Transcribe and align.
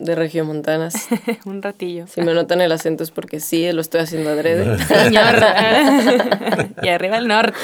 de 0.00 0.14
Regiomontanas. 0.14 0.94
un 1.44 1.62
ratillo. 1.62 2.06
Si 2.06 2.20
me 2.22 2.34
notan 2.34 2.60
el 2.60 2.72
acento 2.72 3.04
es 3.04 3.10
porque 3.10 3.38
sí, 3.40 3.70
lo 3.72 3.80
estoy 3.80 4.00
haciendo 4.00 4.30
adrede. 4.30 4.78
Señor. 4.86 5.34
y 6.82 6.88
arriba 6.88 7.18
el 7.18 7.28
norte. 7.28 7.56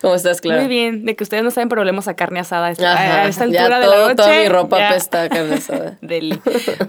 ¿Cómo 0.00 0.14
estás, 0.14 0.40
Clara? 0.40 0.60
Muy 0.60 0.68
bien, 0.68 1.04
de 1.06 1.16
que 1.16 1.24
ustedes 1.24 1.42
no 1.42 1.50
saben, 1.50 1.68
pero 1.70 1.82
a 2.08 2.14
carne 2.14 2.38
asada 2.40 2.66
a 2.66 2.70
esta, 2.72 2.92
Ajá, 2.92 3.22
a 3.22 3.28
esta 3.28 3.46
ya 3.46 3.62
altura 3.62 3.80
de 3.80 3.86
todo- 3.86 3.94
la 3.96 4.02
noche. 4.02 4.14
Toda 4.16 4.38
mi 4.40 4.48
ropa 4.48 4.78
ya. 4.78 4.88
apesta 4.90 5.22
a 5.22 5.28
carne 5.28 5.54
asada. 5.54 5.98
Deli. 6.02 6.38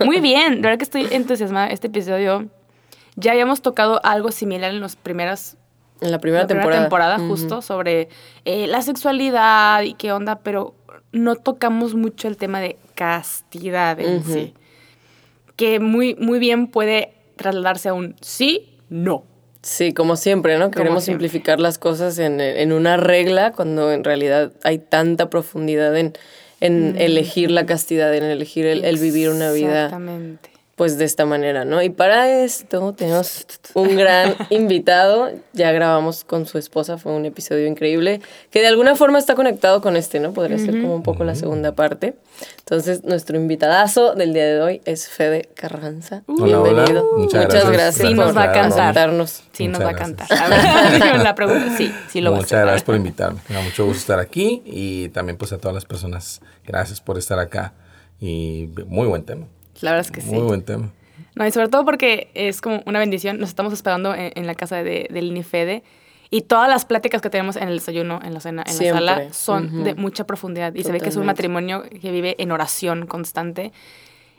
Muy 0.05 0.19
bien, 0.19 0.55
la 0.55 0.61
verdad 0.63 0.77
que 0.77 0.83
estoy 0.83 1.07
entusiasmada. 1.11 1.67
Este 1.67 1.87
episodio 1.87 2.47
ya 3.15 3.31
habíamos 3.31 3.61
tocado 3.61 4.01
algo 4.03 4.31
similar 4.31 4.71
en 4.71 4.81
las 4.81 4.97
primeras 4.97 5.55
En 6.01 6.11
la 6.11 6.19
primera 6.19 6.41
la 6.43 6.47
primera 6.47 6.65
temporada. 6.65 6.81
temporada 7.15 7.17
justo 7.19 7.61
sobre 7.61 8.09
eh, 8.43 8.67
la 8.67 8.81
sexualidad 8.81 9.81
y 9.83 9.93
qué 9.93 10.11
onda, 10.11 10.39
pero 10.39 10.75
no 11.15 11.35
tocamos 11.35 11.95
mucho 11.95 12.27
el 12.27 12.37
tema 12.37 12.59
de 12.61 12.77
castidad 12.93 13.99
en 13.99 14.23
sí. 14.23 14.53
Que 15.55 15.79
muy, 15.79 16.15
muy 16.15 16.39
bien 16.39 16.67
puede 16.67 17.13
trasladarse 17.37 17.89
a 17.89 17.93
un 17.93 18.15
sí, 18.21 18.77
no. 18.89 19.23
Sí, 19.61 19.93
como 19.93 20.15
siempre, 20.15 20.59
¿no? 20.59 20.69
Queremos 20.69 21.03
siempre. 21.03 21.27
simplificar 21.27 21.59
las 21.59 21.79
cosas 21.79 22.19
en, 22.19 22.39
en 22.39 22.71
una 22.71 22.97
regla 22.97 23.51
cuando 23.51 23.91
en 23.91 24.03
realidad 24.03 24.51
hay 24.63 24.77
tanta 24.77 25.29
profundidad 25.29 25.97
en, 25.97 26.13
en 26.59 26.95
elegir 26.97 27.49
la 27.49 27.65
castidad, 27.65 28.13
en 28.13 28.25
elegir 28.25 28.65
el, 28.65 28.85
el 28.85 28.97
vivir 28.99 29.29
una 29.29 29.51
vida 29.51 29.85
Exactamente. 29.85 30.54
Pues 30.75 30.97
de 30.97 31.05
esta 31.05 31.25
manera, 31.25 31.63
¿no? 31.63 31.81
Y 31.81 31.89
para 31.89 32.29
esto 32.43 32.93
tenemos 32.93 33.45
un 33.75 33.95
gran 33.95 34.35
invitado, 34.49 35.31
ya 35.53 35.71
grabamos 35.71 36.25
con 36.25 36.45
su 36.45 36.57
esposa, 36.57 36.97
fue 36.97 37.13
un 37.13 37.25
episodio 37.25 37.65
increíble, 37.65 38.21
que 38.51 38.59
de 38.59 38.67
alguna 38.67 38.95
forma 38.95 39.17
está 39.17 39.35
conectado 39.35 39.81
con 39.81 39.95
este, 39.95 40.19
¿no? 40.19 40.33
Podría 40.33 40.57
ser 40.57 40.81
como 40.81 40.95
un 40.95 41.03
poco 41.03 41.23
la 41.23 41.35
segunda 41.35 41.73
parte. 41.75 42.15
Entonces, 42.59 43.05
nuestro 43.05 43.37
invitadazo 43.37 44.15
del 44.15 44.33
día 44.33 44.45
de 44.45 44.61
hoy 44.61 44.81
es 44.83 45.07
Fede 45.07 45.49
Carranza. 45.53 46.23
Hola, 46.27 46.59
hola. 46.59 46.73
Bienvenido. 46.73 47.09
Muchas 47.17 47.47
gracias. 47.47 47.71
gracias 47.71 48.07
Sí, 48.09 48.13
nos 48.13 48.35
va 48.35 48.43
a 48.43 48.51
cantar. 48.51 49.11
Sí, 49.53 49.67
nos 49.69 49.79
Muchas 49.79 49.85
va 49.85 49.89
a 49.91 49.95
cantar. 49.95 50.27
A 50.33 50.49
ver, 50.49 51.19
la 51.23 51.35
pregunta, 51.35 51.77
sí, 51.77 51.93
sí 52.09 52.19
lo 52.19 52.31
va 52.31 52.37
a 52.37 52.39
Muchas 52.41 52.61
gracias 52.61 52.83
por 52.83 52.95
invitarme. 52.95 53.39
Me 53.47 53.55
da 53.55 53.61
mucho 53.61 53.85
gusto 53.85 53.99
estar 53.99 54.19
aquí 54.19 54.61
y 54.65 55.07
también 55.09 55.37
pues 55.37 55.53
a 55.53 55.57
todas 55.57 55.73
las 55.73 55.85
personas, 55.85 56.41
gracias 56.65 56.99
por 56.99 57.17
estar 57.17 57.39
acá. 57.39 57.73
Y 58.19 58.69
muy 58.87 59.07
buen 59.07 59.23
tema. 59.23 59.47
La 59.81 59.91
verdad 59.91 60.05
es 60.05 60.11
que 60.11 60.21
sí. 60.21 60.29
Muy 60.31 60.43
buen 60.43 60.63
tema. 60.63 60.91
No, 61.35 61.45
y 61.45 61.51
sobre 61.51 61.67
todo 61.67 61.83
porque 61.85 62.29
es 62.33 62.61
como 62.61 62.81
una 62.85 62.99
bendición. 62.99 63.39
Nos 63.39 63.49
estamos 63.49 63.73
esperando 63.73 64.13
en, 64.15 64.31
en 64.35 64.47
la 64.47 64.55
casa 64.55 64.83
de, 64.83 65.07
del 65.11 65.33
Nifede. 65.33 65.83
Y 66.31 66.41
todas 66.41 66.67
las 66.69 66.85
pláticas 66.85 67.21
que 67.21 67.29
tenemos 67.29 67.55
en 67.55 67.67
el 67.67 67.75
desayuno, 67.75 68.19
en 68.23 68.33
la 68.33 68.39
cena, 68.39 68.63
en 68.65 68.73
Siempre. 68.73 69.01
la 69.03 69.15
sala, 69.17 69.33
son 69.33 69.65
Ujú. 69.67 69.83
de 69.83 69.95
mucha 69.95 70.25
profundidad. 70.25 70.73
Y 70.73 70.83
se 70.83 70.91
ve 70.91 70.99
que 70.99 71.09
es 71.09 71.15
un 71.15 71.23
Totalmente. 71.23 71.49
matrimonio 71.49 71.83
que 72.01 72.11
vive 72.11 72.35
en 72.39 72.51
oración 72.51 73.05
constante. 73.05 73.71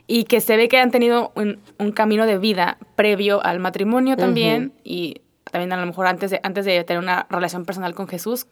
Y 0.05 0.23
que 0.25 0.41
se 0.41 0.57
ve 0.57 0.67
que 0.69 0.77
han 0.79 0.91
tenido 0.91 1.31
un, 1.35 1.59
un 1.79 1.91
camino 1.91 2.25
de 2.25 2.37
vida 2.37 2.77
previo 2.95 3.43
al 3.43 3.59
matrimonio 3.59 4.17
también. 4.17 4.73
Y 4.83 5.21
también 5.51 5.71
a 5.71 5.77
lo 5.77 5.85
mejor 5.85 6.07
antes 6.07 6.31
de, 6.31 6.39
antes 6.43 6.65
de 6.65 6.83
tener 6.83 7.01
una 7.01 7.25
relación 7.29 7.65
personal 7.65 7.93
con 7.95 8.07
Jesús, 8.07 8.47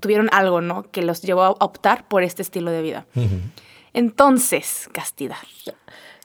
tuvieron 0.00 0.28
algo, 0.32 0.60
¿no? 0.60 0.84
Que 0.90 1.02
los 1.02 1.22
llevó 1.22 1.42
a 1.42 1.50
optar 1.50 2.06
por 2.08 2.22
este 2.22 2.42
estilo 2.42 2.70
de 2.70 2.82
vida. 2.82 3.06
Entonces, 3.94 4.88
castidad. 4.92 5.36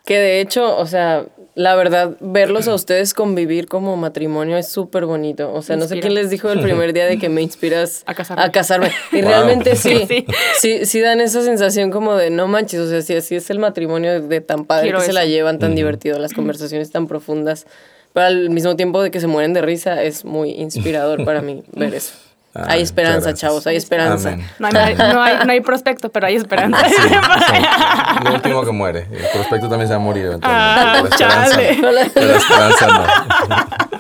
Que 0.06 0.20
de 0.20 0.40
hecho, 0.40 0.78
o 0.78 0.86
sea, 0.86 1.26
la 1.54 1.76
verdad, 1.76 2.16
verlos 2.22 2.70
a 2.70 2.74
ustedes 2.74 3.14
convivir 3.14 3.68
como 3.68 3.98
matrimonio 3.98 4.56
es 4.56 4.70
súper 4.70 5.06
bonito. 5.06 5.52
O 5.54 5.62
sea, 5.62 5.76
no 5.76 5.86
sé 5.86 6.00
quién 6.00 6.14
les 6.14 6.30
dijo 6.30 6.50
el 6.50 6.62
primer 6.62 6.94
día 6.94 7.06
de 7.08 7.20
que 7.20 7.28
me 7.28 7.42
inspiras 7.42 8.04
A 8.06 8.14
casarme. 8.14 8.52
casarme. 8.52 8.92
Y 9.12 9.16
Wow. 9.22 9.30
realmente 9.30 9.76
sí, 9.76 10.06
Sí. 10.08 10.26
sí, 10.60 10.86
sí 10.86 11.02
dan 11.02 11.20
esa 11.20 11.42
sensación 11.44 11.92
como 11.92 12.16
de 12.16 12.30
no 12.30 12.48
manches, 12.48 12.80
o 12.80 12.88
sea, 12.90 13.02
si 13.02 13.16
así 13.16 13.36
es 13.36 13.50
el 13.50 13.60
matrimonio 13.60 14.22
de, 14.22 14.40
tan 14.40 14.64
padre 14.64 14.84
Quiero 14.84 15.00
que 15.00 15.06
se 15.08 15.14
la 15.14 15.26
llevan, 15.26 15.60
tan 15.60 15.76
divertido, 15.76 16.18
las 16.20 16.34
conversaciones 16.34 16.90
tan 16.92 17.08
profundas. 17.08 17.68
Pero 18.14 18.28
al 18.28 18.50
mismo 18.50 18.78
tiempo 18.78 19.02
de 19.04 19.12
que 19.12 19.20
se 19.20 19.28
mueren 19.28 19.52
de 19.54 19.62
risa, 19.62 20.02
es 20.04 20.24
muy 20.24 20.52
inspirador 20.52 21.26
para 21.26 21.42
mí 21.42 21.64
ver 21.74 21.94
eso. 21.94 22.14
Ay, 22.58 22.78
hay 22.78 22.82
esperanza, 22.82 23.34
chavos, 23.34 23.68
hay 23.68 23.76
esperanza. 23.76 24.38
No 24.60 24.68
hay, 24.68 24.96
no, 24.96 25.22
hay, 25.22 25.46
no 25.46 25.52
hay 25.52 25.62
prospecto, 25.62 26.10
pero 26.10 26.28
hay 26.28 26.36
esperanza. 26.36 26.88
Sí, 26.90 26.96
sí. 26.96 27.10
Lo 28.24 28.34
último 28.34 28.66
que 28.66 28.72
muere. 28.72 29.08
El 29.12 29.28
prospecto 29.34 29.70
también 29.70 29.88
se 29.88 29.94
va 29.94 30.00
a 30.00 30.04
morir 30.04 30.26
eventualmente. 30.26 30.82
Ah, 30.82 31.02
la 31.02 31.10
esperanza, 31.10 31.52
chale. 31.52 31.78
pero 31.80 31.92
la 31.92 32.02
esperanza 32.38 32.88
no. 32.88 33.58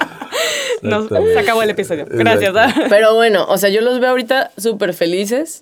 No, 0.82 1.08
se 1.08 1.40
acabó 1.40 1.64
el 1.64 1.72
episodio. 1.72 2.06
Gracias. 2.08 2.56
¿ah? 2.56 2.74
Pero 2.90 3.16
bueno, 3.16 3.46
o 3.50 3.58
sea, 3.58 3.70
yo 3.70 3.82
los 3.82 4.00
veo 4.00 4.12
ahorita 4.12 4.52
súper 4.58 4.94
felices. 4.94 5.62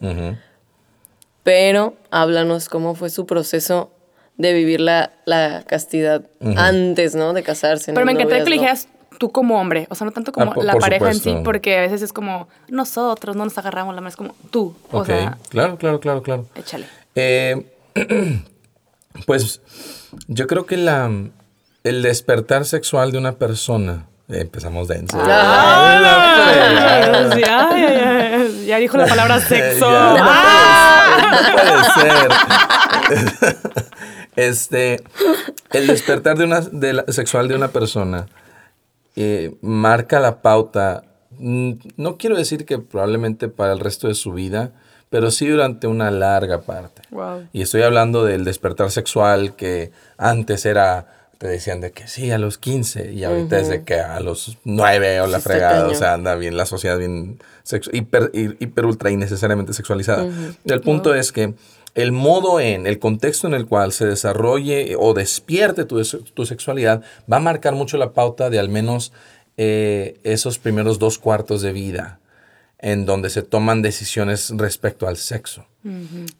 Pero 1.43 1.95
háblanos 2.11 2.69
cómo 2.69 2.95
fue 2.95 3.09
su 3.09 3.25
proceso 3.25 3.91
de 4.37 4.53
vivir 4.53 4.81
la, 4.81 5.11
la 5.25 5.63
castidad 5.65 6.23
antes, 6.57 7.15
¿no? 7.15 7.33
De 7.33 7.43
casarse. 7.43 7.93
Pero 7.93 8.05
me 8.05 8.11
encantaría 8.11 8.43
que 8.43 8.49
noviazgo. 8.49 8.61
dijeras 8.61 8.94
tú 9.17 9.31
como 9.31 9.59
hombre. 9.59 9.87
O 9.89 9.95
sea, 9.95 10.05
no 10.05 10.11
tanto 10.11 10.31
como 10.31 10.51
Ah, 10.51 10.55
la 10.63 10.75
pareja 10.75 11.09
en 11.11 11.19
sí, 11.19 11.35
porque 11.43 11.77
a 11.77 11.81
veces 11.81 12.01
es 12.01 12.13
como 12.13 12.47
nosotros, 12.67 13.35
no 13.35 13.43
nos 13.45 13.57
agarramos 13.57 13.95
la 13.95 14.01
mano. 14.01 14.09
Es 14.09 14.15
como 14.15 14.35
tú. 14.51 14.75
O 14.91 14.99
Ok, 14.99 15.07
sea, 15.07 15.37
claro, 15.49 15.77
claro, 15.77 15.99
claro, 15.99 16.21
claro. 16.21 16.45
échale. 16.55 16.85
Eh, 17.15 17.65
pues 19.25 19.61
yo 20.27 20.47
creo 20.47 20.65
que 20.65 20.77
la, 20.77 21.09
el 21.83 22.01
despertar 22.01 22.65
sexual 22.65 23.11
de 23.11 23.17
una 23.17 23.33
persona. 23.33 24.05
eh, 24.27 24.39
empezamos 24.41 24.87
denso. 24.87 25.17
Ay, 25.21 25.31
ay, 27.43 28.65
ya 28.67 28.77
dijo 28.77 28.97
la 28.97 29.07
palabra 29.07 29.39
sexo. 29.39 29.89
Ya, 29.91 30.13
no 30.13 30.25
Ah. 30.27 31.51
puede 31.53 31.83
ser, 31.93 32.29
no 32.29 33.07
puede 33.07 33.29
ser. 33.31 33.57
Este, 34.35 35.01
el 35.71 35.87
despertar 35.87 36.37
de 36.37 36.43
una, 36.43 36.59
de 36.59 36.91
la- 36.91 37.05
sexual 37.07 37.47
de 37.47 37.55
una 37.55 37.69
persona 37.69 38.25
eh, 39.15 39.55
marca 39.61 40.19
la 40.19 40.41
pauta. 40.41 41.03
mm, 41.37 41.71
No 41.97 42.17
quiero 42.17 42.35
decir 42.37 42.65
que 42.65 42.79
probablemente 42.79 43.47
para 43.49 43.73
el 43.73 43.79
resto 43.79 44.07
de 44.07 44.15
su 44.15 44.33
vida, 44.33 44.71
pero 45.09 45.31
sí 45.31 45.47
durante 45.47 45.87
una 45.87 46.11
larga 46.11 46.61
parte. 46.61 47.01
Wow. 47.11 47.47
Y 47.53 47.61
estoy 47.61 47.83
hablando 47.83 48.25
del 48.25 48.43
despertar 48.43 48.91
sexual 48.91 49.55
que 49.55 49.91
antes 50.17 50.65
era, 50.65 51.07
te 51.37 51.47
decían 51.47 51.79
de 51.81 51.91
que 51.91 52.07
sí, 52.07 52.31
a 52.31 52.37
los 52.37 52.57
15 52.57 53.11
y 53.13 53.23
ahorita 53.23 53.59
es 53.59 53.69
de 53.69 53.83
que 53.83 53.99
a 53.99 54.19
los 54.19 54.57
9 54.63 55.21
o 55.21 55.27
la 55.27 55.39
fregada, 55.39 55.87
o 55.87 55.95
sea, 55.95 56.13
anda 56.13 56.35
bien 56.35 56.57
la 56.57 56.65
sociedad 56.65 56.97
bien 56.97 57.39
sexu- 57.65 57.89
hiper, 57.93 58.31
hi- 58.33 58.55
hiper 58.59 58.85
ultra 58.85 59.11
innecesariamente 59.11 59.73
sexualizada. 59.73 60.25
El 60.65 60.81
punto 60.81 61.13
es 61.13 61.31
que 61.31 61.53
el 61.95 62.11
modo 62.11 62.59
en, 62.59 62.85
el 62.85 62.99
contexto 62.99 63.47
en 63.47 63.53
el 63.53 63.65
cual 63.65 63.91
se 63.91 64.05
desarrolle 64.05 64.95
o 64.99 65.13
despierte 65.13 65.85
tu, 65.85 66.01
tu 66.03 66.45
sexualidad 66.45 67.01
va 67.31 67.37
a 67.37 67.39
marcar 67.41 67.73
mucho 67.73 67.97
la 67.97 68.11
pauta 68.13 68.49
de 68.49 68.59
al 68.59 68.69
menos 68.69 69.11
eh, 69.57 70.19
esos 70.23 70.59
primeros 70.59 70.99
dos 70.99 71.17
cuartos 71.17 71.61
de 71.61 71.71
vida 71.71 72.19
en 72.79 73.05
donde 73.05 73.29
se 73.29 73.41
toman 73.41 73.81
decisiones 73.81 74.51
respecto 74.55 75.07
al 75.07 75.17
sexo, 75.17 75.65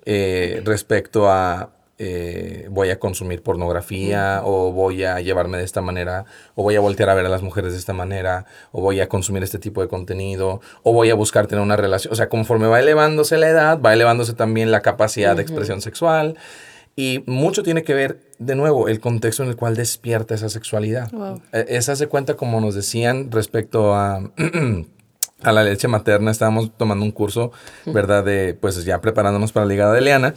Eh, 0.05 0.61
respecto 0.65 1.29
a 1.29 1.74
eh, 1.97 2.67
voy 2.69 2.89
a 2.89 2.99
consumir 2.99 3.41
pornografía 3.41 4.41
o 4.43 4.71
voy 4.73 5.03
a 5.05 5.19
llevarme 5.21 5.57
de 5.57 5.63
esta 5.63 5.81
manera 5.81 6.25
o 6.55 6.63
voy 6.63 6.75
a 6.75 6.81
voltear 6.81 7.09
a 7.09 7.13
ver 7.15 7.25
a 7.25 7.29
las 7.29 7.41
mujeres 7.41 7.71
de 7.71 7.79
esta 7.79 7.93
manera 7.93 8.45
o 8.71 8.81
voy 8.81 8.99
a 8.99 9.07
consumir 9.07 9.43
este 9.43 9.59
tipo 9.59 9.81
de 9.81 9.87
contenido 9.87 10.59
o 10.83 10.91
voy 10.93 11.09
a 11.09 11.15
buscar 11.15 11.47
tener 11.47 11.63
una 11.63 11.77
relación, 11.77 12.11
o 12.11 12.15
sea, 12.15 12.27
conforme 12.27 12.67
va 12.67 12.79
elevándose 12.79 13.37
la 13.37 13.47
edad, 13.47 13.79
va 13.81 13.93
elevándose 13.93 14.33
también 14.33 14.71
la 14.71 14.81
capacidad 14.81 15.35
de 15.35 15.41
expresión 15.41 15.81
sexual 15.81 16.37
y 16.97 17.23
mucho 17.25 17.63
tiene 17.63 17.83
que 17.83 17.93
ver, 17.93 18.19
de 18.39 18.55
nuevo, 18.55 18.87
el 18.87 18.99
contexto 18.99 19.43
en 19.43 19.49
el 19.49 19.55
cual 19.55 19.75
despierta 19.75 20.33
esa 20.33 20.49
sexualidad. 20.49 21.11
Wow. 21.11 21.41
Eh, 21.51 21.65
Esa 21.69 21.95
se 21.95 22.07
cuenta 22.07 22.35
como 22.35 22.61
nos 22.61 22.75
decían 22.75 23.31
respecto 23.31 23.93
a 23.93 24.31
a 25.43 25.51
la 25.51 25.63
leche 25.63 25.87
materna, 25.87 26.31
estábamos 26.31 26.71
tomando 26.77 27.05
un 27.05 27.11
curso, 27.11 27.51
¿verdad? 27.85 28.23
De, 28.23 28.57
pues 28.59 28.83
ya 28.85 29.01
preparándonos 29.01 29.51
para 29.51 29.65
la 29.65 29.69
ligada 29.69 29.93
de 29.93 30.01
Leana, 30.01 30.33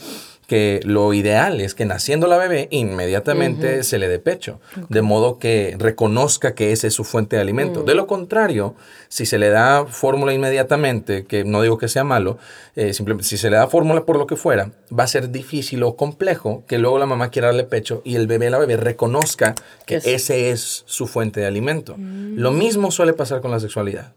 que 0.48 0.80
lo 0.82 1.12
ideal 1.12 1.60
es 1.60 1.74
que 1.74 1.84
naciendo 1.84 2.26
la 2.26 2.38
bebé 2.38 2.68
inmediatamente 2.70 3.82
se 3.84 3.98
le 3.98 4.08
dé 4.08 4.18
pecho, 4.18 4.60
de 4.88 5.02
modo 5.02 5.38
que 5.38 5.76
reconozca 5.78 6.54
que 6.54 6.72
esa 6.72 6.86
es 6.86 6.94
su 6.94 7.04
fuente 7.04 7.36
de 7.36 7.42
alimento. 7.42 7.82
De 7.82 7.94
lo 7.94 8.06
contrario, 8.06 8.74
si 9.10 9.26
se 9.26 9.38
le 9.38 9.50
da 9.50 9.84
fórmula 9.84 10.32
inmediatamente, 10.32 11.26
que 11.26 11.44
no 11.44 11.60
digo 11.60 11.76
que 11.76 11.86
sea 11.86 12.02
malo, 12.02 12.38
eh, 12.76 12.94
simplemente 12.94 13.28
si 13.28 13.36
se 13.36 13.50
le 13.50 13.58
da 13.58 13.66
fórmula 13.66 14.06
por 14.06 14.16
lo 14.16 14.26
que 14.26 14.36
fuera, 14.36 14.70
va 14.98 15.04
a 15.04 15.08
ser 15.08 15.30
difícil 15.30 15.82
o 15.82 15.96
complejo 15.96 16.64
que 16.66 16.78
luego 16.78 16.98
la 16.98 17.04
mamá 17.04 17.28
quiera 17.28 17.48
darle 17.48 17.64
pecho 17.64 18.00
y 18.02 18.14
el 18.14 18.26
bebé, 18.26 18.48
la 18.48 18.56
bebé 18.56 18.78
reconozca 18.78 19.54
que 19.84 19.96
ese 19.96 20.48
es 20.48 20.82
su 20.86 21.06
fuente 21.06 21.40
de 21.40 21.46
alimento. 21.46 21.94
Lo 21.98 22.52
mismo 22.52 22.90
suele 22.90 23.12
pasar 23.12 23.42
con 23.42 23.50
la 23.50 23.60
sexualidad, 23.60 24.14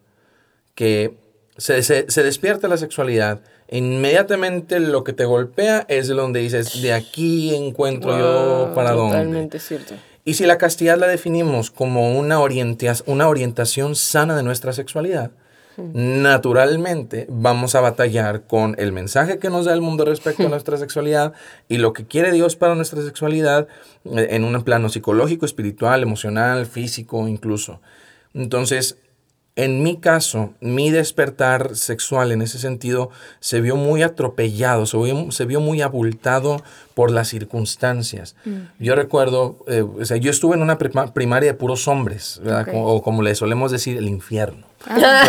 que 0.76 1.14
se, 1.58 1.84
se 1.84 2.24
despierta 2.24 2.68
la 2.68 2.78
sexualidad 2.78 3.42
inmediatamente 3.72 4.80
lo 4.80 5.04
que 5.04 5.14
te 5.14 5.26
golpea 5.26 5.86
es 5.88 6.08
de 6.08 6.14
donde 6.14 6.42
dices, 6.42 6.82
de 6.82 6.94
aquí 6.94 7.56
encuentro 7.56 8.18
yo 8.18 8.72
para 8.76 8.92
dónde. 8.92 9.18
Totalmente 9.18 9.60
cierto. 9.60 9.96
Y 10.24 10.36
si 10.36 10.46
la 10.46 10.58
castidad 10.58 11.00
la 11.00 11.08
definimos 11.08 11.72
como 11.72 12.18
una, 12.20 12.40
una 13.06 13.28
orientación 13.28 13.96
sana 13.96 14.36
de 14.36 14.44
nuestra 14.44 14.74
sexualidad, 14.74 15.32
naturalmente 15.78 17.26
vamos 17.30 17.76
a 17.76 17.82
batallar 17.82 18.44
con 18.44 18.76
el 18.78 18.92
mensaje 18.92 19.40
que 19.40 19.50
nos 19.50 19.66
da 19.66 19.74
el 19.74 19.82
mundo 19.82 20.06
respecto 20.06 20.46
a 20.46 20.50
nuestra 20.50 20.78
sexualidad 20.78 21.34
y 21.70 21.78
lo 21.78 21.94
que 21.94 22.06
quiere 22.06 22.32
Dios 22.34 22.58
para 22.58 22.76
nuestra 22.76 23.02
sexualidad 23.02 23.68
eh, 24.04 24.28
en 24.32 24.44
un 24.44 24.62
plano 24.64 24.90
psicológico, 24.90 25.46
espiritual, 25.46 26.04
emocional, 26.04 26.66
físico 26.66 27.28
incluso. 27.28 27.82
Entonces, 28.34 28.98
en 29.56 29.84
mi 29.84 29.98
caso, 29.98 30.54
mi 30.62 30.92
despertar 30.92 31.76
sexual 31.76 32.32
en 32.32 32.42
ese 32.42 32.58
sentido 32.58 33.10
se 33.42 33.60
vio 33.60 33.76
muy 33.76 34.02
atropellado, 34.02 34.86
se 34.86 34.98
vio, 34.98 35.32
se 35.32 35.46
vio 35.46 35.60
muy 35.60 35.82
abultado 35.82 36.64
por 36.94 37.12
las 37.12 37.28
circunstancias. 37.28 38.36
Mm. 38.46 38.60
Yo 38.80 38.96
recuerdo, 38.96 39.58
eh, 39.68 39.82
o 39.82 40.06
sea, 40.06 40.18
yo 40.18 40.32
estuve 40.32 40.56
en 40.56 40.62
una 40.62 40.78
primaria 40.78 41.52
de 41.52 41.58
puros 41.58 41.88
hombres, 41.88 42.42
o 42.74 43.02
como 43.02 43.24
le 43.24 43.36
solemos 43.36 43.72
decir, 43.72 43.98
el 43.98 44.08
infierno. 44.08 44.66
Ah. 44.88 45.26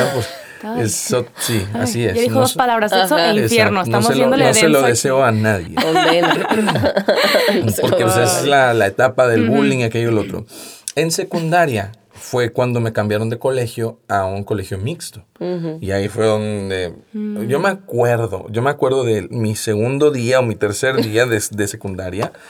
Pues, 0.63 1.13
sí, 1.39 1.67
así 1.75 2.05
es. 2.05 2.15
Yo 2.15 2.21
dijo 2.21 2.39
dos 2.39 2.55
palabras, 2.55 2.93
sexo 2.93 3.19
e 3.19 3.35
infierno. 3.35 3.83
Estamos 3.83 4.11
no 4.11 4.15
se 4.15 4.21
lo, 4.21 4.37
no 4.37 4.55
se 4.55 4.69
lo 4.69 4.83
deseo 4.83 5.25
a 5.25 5.33
nadie. 5.33 5.75
Porque 7.81 8.05
pues, 8.05 8.17
es 8.17 8.47
la, 8.47 8.73
la, 8.73 8.87
etapa 8.87 9.27
del 9.27 9.51
bullying, 9.51 9.83
aquello 9.83 10.11
y 10.11 10.13
el 10.13 10.19
otro. 10.19 10.47
En 10.95 11.11
secundaria, 11.11 11.91
fue 12.15 12.51
cuando 12.51 12.81
me 12.81 12.93
cambiaron 12.93 13.31
de 13.31 13.39
colegio 13.39 13.99
a 14.09 14.25
un 14.25 14.45
colegio 14.45 14.79
mixto. 14.79 15.25
Y 15.81 15.91
ahí 15.91 16.09
fue 16.09 16.27
donde... 16.27 16.95
Mm. 17.13 17.47
Yo 17.47 17.59
me 17.59 17.69
acuerdo, 17.69 18.47
yo 18.51 18.63
me 18.63 18.71
acuerdo 18.71 19.03
de 19.03 19.29
mi 19.31 19.57
segundo 19.57 20.11
día 20.11 20.39
o 20.39 20.43
mi 20.43 20.55
tercer 20.55 20.97
día 21.03 21.27
de, 21.27 21.43
de 21.51 21.69
secundaria. 21.69 22.33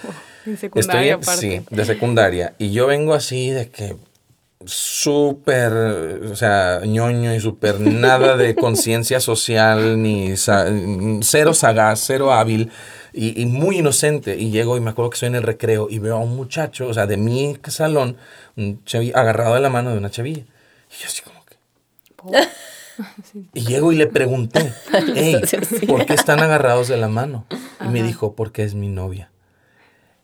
En 0.45 0.57
secundaria 0.57 1.19
Estoy, 1.21 1.37
Sí, 1.37 1.63
de 1.71 1.85
secundaria. 1.85 2.55
Y 2.59 2.73
yo 2.73 2.89
vengo 2.89 3.15
así 3.15 3.51
de 3.51 3.71
que 3.71 3.95
súper, 4.65 5.73
o 5.73 6.35
sea, 6.35 6.81
ñoño 6.85 7.33
y 7.33 7.41
súper 7.41 7.81
nada 7.81 8.37
de 8.37 8.55
conciencia 8.57 9.21
social, 9.21 10.03
ni 10.03 10.35
cero 10.37 11.55
sagaz, 11.55 12.03
cero 12.05 12.33
hábil 12.33 12.73
y, 13.13 13.47
muy 13.47 13.79
inocente. 13.79 14.37
Y 14.37 14.51
llego 14.51 14.77
y 14.77 14.81
me 14.81 14.91
acuerdo 14.91 15.11
que 15.11 15.15
estoy 15.17 15.29
en 15.29 15.35
el 15.35 15.43
recreo 15.43 15.89
y 15.91 15.99
veo 15.99 16.17
a 16.17 16.21
un 16.21 16.37
muchacho, 16.37 16.89
o 16.89 16.95
sea, 16.95 17.07
de 17.07 17.17
mi 17.17 17.57
salón, 17.69 18.17
un 18.57 18.83
agarrado 19.15 19.55
de 19.55 19.61
la 19.61 19.71
mano 19.71 19.91
de 19.91 19.99
una 19.99 20.11
chavilla. 20.11 20.43
Y 20.43 21.03
yo 21.03 21.07
así 21.07 21.23
como 21.23 21.45
que... 21.45 21.57
Y 23.55 23.63
llego 23.63 23.93
y 23.93 23.97
le 23.97 24.07
pregunté, 24.07 24.73
¿por 25.89 26.07
qué 26.07 26.15
están 26.15 26.41
agarrados 26.41 26.89
de 26.89 26.97
la 26.97 27.09
mano? 27.09 27.47
Y 27.85 27.89
me 27.89 28.03
dijo, 28.03 28.35
porque 28.35 28.63
es 28.63 28.75
mi 28.75 28.89
novia. 28.89 29.32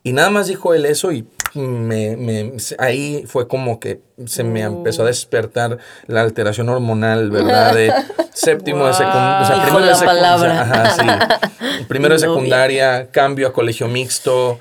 Y 0.09 0.13
nada 0.15 0.31
más 0.31 0.47
dijo 0.47 0.73
él 0.73 0.87
eso 0.87 1.13
y 1.13 1.27
me, 1.53 2.17
me, 2.17 2.55
ahí 2.79 3.25
fue 3.27 3.47
como 3.47 3.79
que 3.79 4.01
se 4.25 4.43
me 4.43 4.63
empezó 4.63 5.03
a 5.03 5.07
despertar 5.07 5.77
la 6.07 6.23
alteración 6.23 6.71
hormonal, 6.71 7.31
¿verdad? 7.31 7.75
De 7.75 7.93
séptimo 8.33 8.87
de 8.87 8.95
secundaria. 8.95 9.41
O 9.43 9.45
sea, 9.45 9.63
primero 9.65 9.87
de 9.87 9.95
secundaria. 9.95 10.61
Ajá, 10.63 10.91
sí. 10.93 11.85
Primero 11.89 12.15
de 12.15 12.21
secundaria, 12.21 13.11
cambio 13.11 13.49
a 13.49 13.53
colegio 13.53 13.87
mixto, 13.87 14.59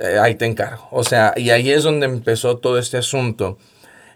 eh, 0.00 0.18
ahí 0.20 0.34
te 0.34 0.46
encargo. 0.46 0.88
O 0.90 1.04
sea, 1.04 1.32
y 1.36 1.50
ahí 1.50 1.70
es 1.70 1.84
donde 1.84 2.06
empezó 2.06 2.58
todo 2.58 2.76
este 2.76 2.96
asunto. 2.96 3.58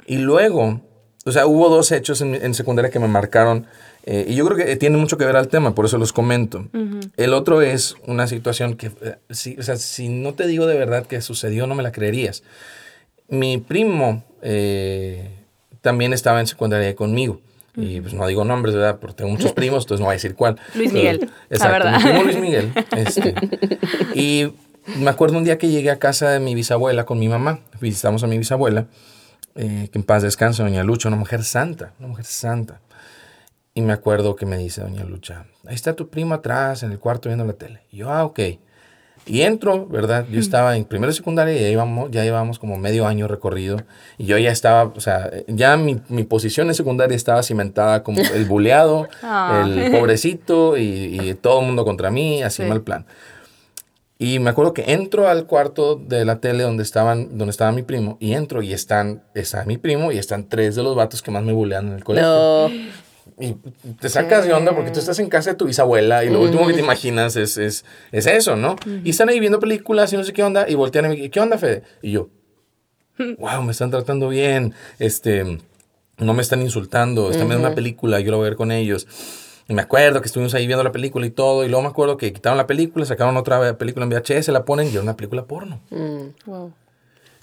Y 0.05 0.17
luego, 0.17 0.81
o 1.25 1.31
sea, 1.31 1.47
hubo 1.47 1.69
dos 1.69 1.93
hechos 1.93 2.23
en, 2.23 2.35
en 2.35 2.55
secundaria 2.55 2.91
que 2.91 2.99
me 2.99 3.07
marcaron 3.07 3.69
eh, 4.09 4.25
y 4.29 4.37
yo 4.37 4.47
creo 4.47 4.57
que 4.57 4.77
tiene 4.77 4.97
mucho 4.97 5.19
que 5.19 5.25
ver 5.25 5.35
al 5.35 5.49
tema, 5.49 5.75
por 5.75 5.85
eso 5.85 5.99
los 5.99 6.13
comento. 6.13 6.69
El 7.17 7.35
otro 7.35 7.61
es 7.61 7.97
una 8.07 8.29
situación 8.29 8.77
que, 8.77 8.93
eh, 9.03 9.17
si, 9.31 9.59
o 9.59 9.65
sea, 9.65 9.77
si 9.77 10.09
no 10.09 10.35
te 10.35 10.47
digo 10.47 10.67
de 10.67 10.79
verdad 10.79 11.07
que 11.07 11.21
sucedió, 11.21 11.67
no 11.67 11.75
me 11.75 11.83
la 11.83 11.91
creerías. 11.91 12.45
Mi 13.29 13.59
primo 13.59 14.23
eh, 14.43 15.29
también 15.81 16.13
estaba 16.13 16.39
en 16.39 16.47
secundaria 16.47 16.95
conmigo. 16.95 17.41
Y 17.75 18.01
pues 18.01 18.15
no 18.15 18.27
digo 18.27 18.45
nombres, 18.45 18.77
¿verdad? 18.77 18.99
Porque 19.01 19.17
tengo 19.17 19.31
muchos 19.31 19.53
primos, 19.55 19.85
entonces 19.85 20.01
no 20.01 20.07
voy 20.07 20.13
a 20.13 20.17
decir 20.17 20.37
cuál. 20.37 20.57
Luis 20.77 20.93
Miguel. 20.93 21.29
exacto, 21.51 21.73
verdad. 21.73 21.99
mi 21.99 22.03
primo 22.05 22.23
Luis 22.23 22.39
Miguel. 22.39 22.73
Este, 22.97 23.35
y 24.15 24.53
me 24.99 25.11
acuerdo 25.11 25.37
un 25.37 25.43
día 25.43 25.59
que 25.59 25.69
llegué 25.69 25.91
a 25.91 25.99
casa 25.99 26.31
de 26.31 26.39
mi 26.39 26.55
bisabuela 26.55 27.05
con 27.05 27.19
mi 27.19 27.29
mamá. 27.29 27.59
Visitamos 27.81 28.23
a 28.23 28.29
mi 28.29 28.39
bisabuela, 28.39 28.87
que 29.57 29.91
en 29.93 30.03
paz 30.05 30.23
descanse, 30.23 30.63
doña 30.63 30.85
Lucha, 30.85 31.09
una 31.09 31.17
mujer 31.17 31.43
santa, 31.43 31.93
una 31.99 32.07
mujer 32.07 32.25
santa. 32.25 32.81
Y 33.77 33.83
me 33.83 33.93
acuerdo 33.93 34.37
que 34.37 34.47
me 34.47 34.57
dice 34.57 34.81
doña 34.81 35.05
Lucha, 35.05 35.45
ahí 35.67 35.75
está 35.75 35.93
tu 35.93 36.09
primo 36.09 36.33
atrás 36.33 36.83
en 36.83 36.93
el 36.93 36.99
cuarto 36.99 37.29
viendo 37.29 37.45
la 37.45 37.53
tele. 37.53 37.83
Y 37.93 37.99
yo, 37.99 38.11
ah, 38.11 38.25
ok. 38.25 38.41
Y 39.27 39.43
entro, 39.43 39.87
¿verdad? 39.87 40.25
Yo 40.33 40.41
estaba 40.41 40.79
en 40.79 40.87
primera 40.87 41.13
secundaria 41.13 41.55
y 41.55 41.61
ya 41.61 41.69
íbamos, 41.69 42.11
ya 42.11 42.25
llevábamos 42.25 42.59
como 42.59 42.79
medio 42.79 43.07
año 43.07 43.29
recorrido. 43.29 43.77
Y 44.17 44.25
yo 44.25 44.39
ya 44.39 44.51
estaba, 44.51 44.85
o 44.85 45.01
sea, 45.01 45.31
ya 45.47 45.77
mi, 45.77 46.01
mi 46.09 46.25
posición 46.25 46.69
en 46.69 46.75
secundaria 46.75 47.15
estaba 47.15 47.43
cimentada 47.43 48.03
como 48.03 48.23
el 48.23 48.45
buleado, 48.49 49.09
ah. 49.23 49.63
el 49.67 49.93
pobrecito 49.93 50.79
y, 50.79 51.35
todo 51.43 51.61
el 51.61 51.67
mundo 51.67 51.85
contra 51.85 52.11
mí, 52.11 52.43
así 52.43 52.63
mal 52.63 52.81
plan. 52.81 53.05
Y 54.19 54.39
me 54.39 54.49
acuerdo 54.49 54.73
que 54.73 54.91
entro 54.95 55.29
al 55.29 55.45
cuarto 55.45 55.97
de 55.97 56.25
la 56.25 56.41
tele 56.41 56.63
donde, 56.63 56.83
estaban, 56.83 57.37
donde 57.37 57.51
estaba 57.51 57.73
mi 57.73 57.83
primo 57.83 58.17
y 58.21 58.33
entro 58.33 58.63
y 58.63 58.73
están, 58.73 59.23
está 59.35 59.67
mi 59.67 59.77
primo 59.77 60.13
y 60.13 60.17
están 60.17 60.49
tres 60.49 60.77
de 60.77 60.83
los 60.83 60.97
vatos 60.97 61.21
que 61.21 61.31
más 61.31 61.45
me 61.45 61.53
bulean 61.53 61.89
en 61.89 61.93
el 61.93 62.05
colegio. 62.05 62.27
No 62.27 62.71
y 63.39 63.55
te 64.01 64.09
sacas 64.09 64.47
de 64.47 64.55
onda 64.55 64.75
porque 64.75 64.91
tú 64.91 64.99
estás 64.99 65.19
en 65.19 65.29
casa 65.29 65.51
de 65.51 65.57
tu 65.57 65.67
bisabuela 65.67 66.25
y 66.25 66.31
lo 66.31 66.41
último 66.41 66.67
que 66.67 66.73
te 66.73 66.81
imaginas 66.81 67.37
es, 67.37 67.59
es, 67.59 67.85
es 68.11 68.27
eso, 68.27 68.57
¿no? 68.57 68.77
Y 69.05 69.11
están 69.11 69.29
ahí 69.29 69.41
viendo 69.41 69.61
películas 69.61 70.13
y 70.13 70.17
no 70.17 70.25
sé 70.25 70.33
qué 70.33 70.43
onda 70.43 70.69
y 70.69 70.75
voltean 70.75 71.05
y 71.07 71.09
me 71.09 71.31
¿qué 71.31 71.41
onda, 71.41 71.59
Fede? 71.59 71.83
Y 72.01 72.13
yo, 72.13 72.31
wow, 73.39 73.63
me 73.63 73.73
están 73.73 73.91
tratando 73.91 74.31
bien, 74.31 74.73
este, 74.99 75.59
no 76.17 76.33
me 76.33 76.41
están 76.41 76.63
insultando, 76.63 77.31
están 77.31 77.49
viendo 77.49 77.67
una 77.67 77.75
película, 77.75 78.21
yo 78.21 78.31
la 78.31 78.39
voy 78.39 78.47
a 78.47 78.51
ver 78.51 78.57
con 78.57 78.73
ellos. 78.73 79.07
Y 79.69 79.75
me 79.75 79.83
acuerdo 79.83 80.21
que 80.21 80.27
estuvimos 80.27 80.55
ahí 80.55 80.67
viendo 80.67 80.85
la 80.85 80.93
película 80.93 81.27
y 81.27 81.31
todo, 81.31 81.65
y 81.65 81.69
luego 81.69 81.83
me 81.83 81.89
acuerdo 81.89 82.17
que 82.17 82.33
quitaron 82.33 82.57
la 82.57 82.67
película, 82.69 83.05
sacaron 83.05 83.37
otra 83.37 83.77
película 83.77 84.07
en 84.07 84.11
VHS, 84.11 84.49
la 84.49 84.65
ponen 84.65 84.87
y 84.87 84.93
era 84.93 85.03
una 85.03 85.17
película 85.17 85.45
porno. 85.45 85.81
Wow. 86.47 86.73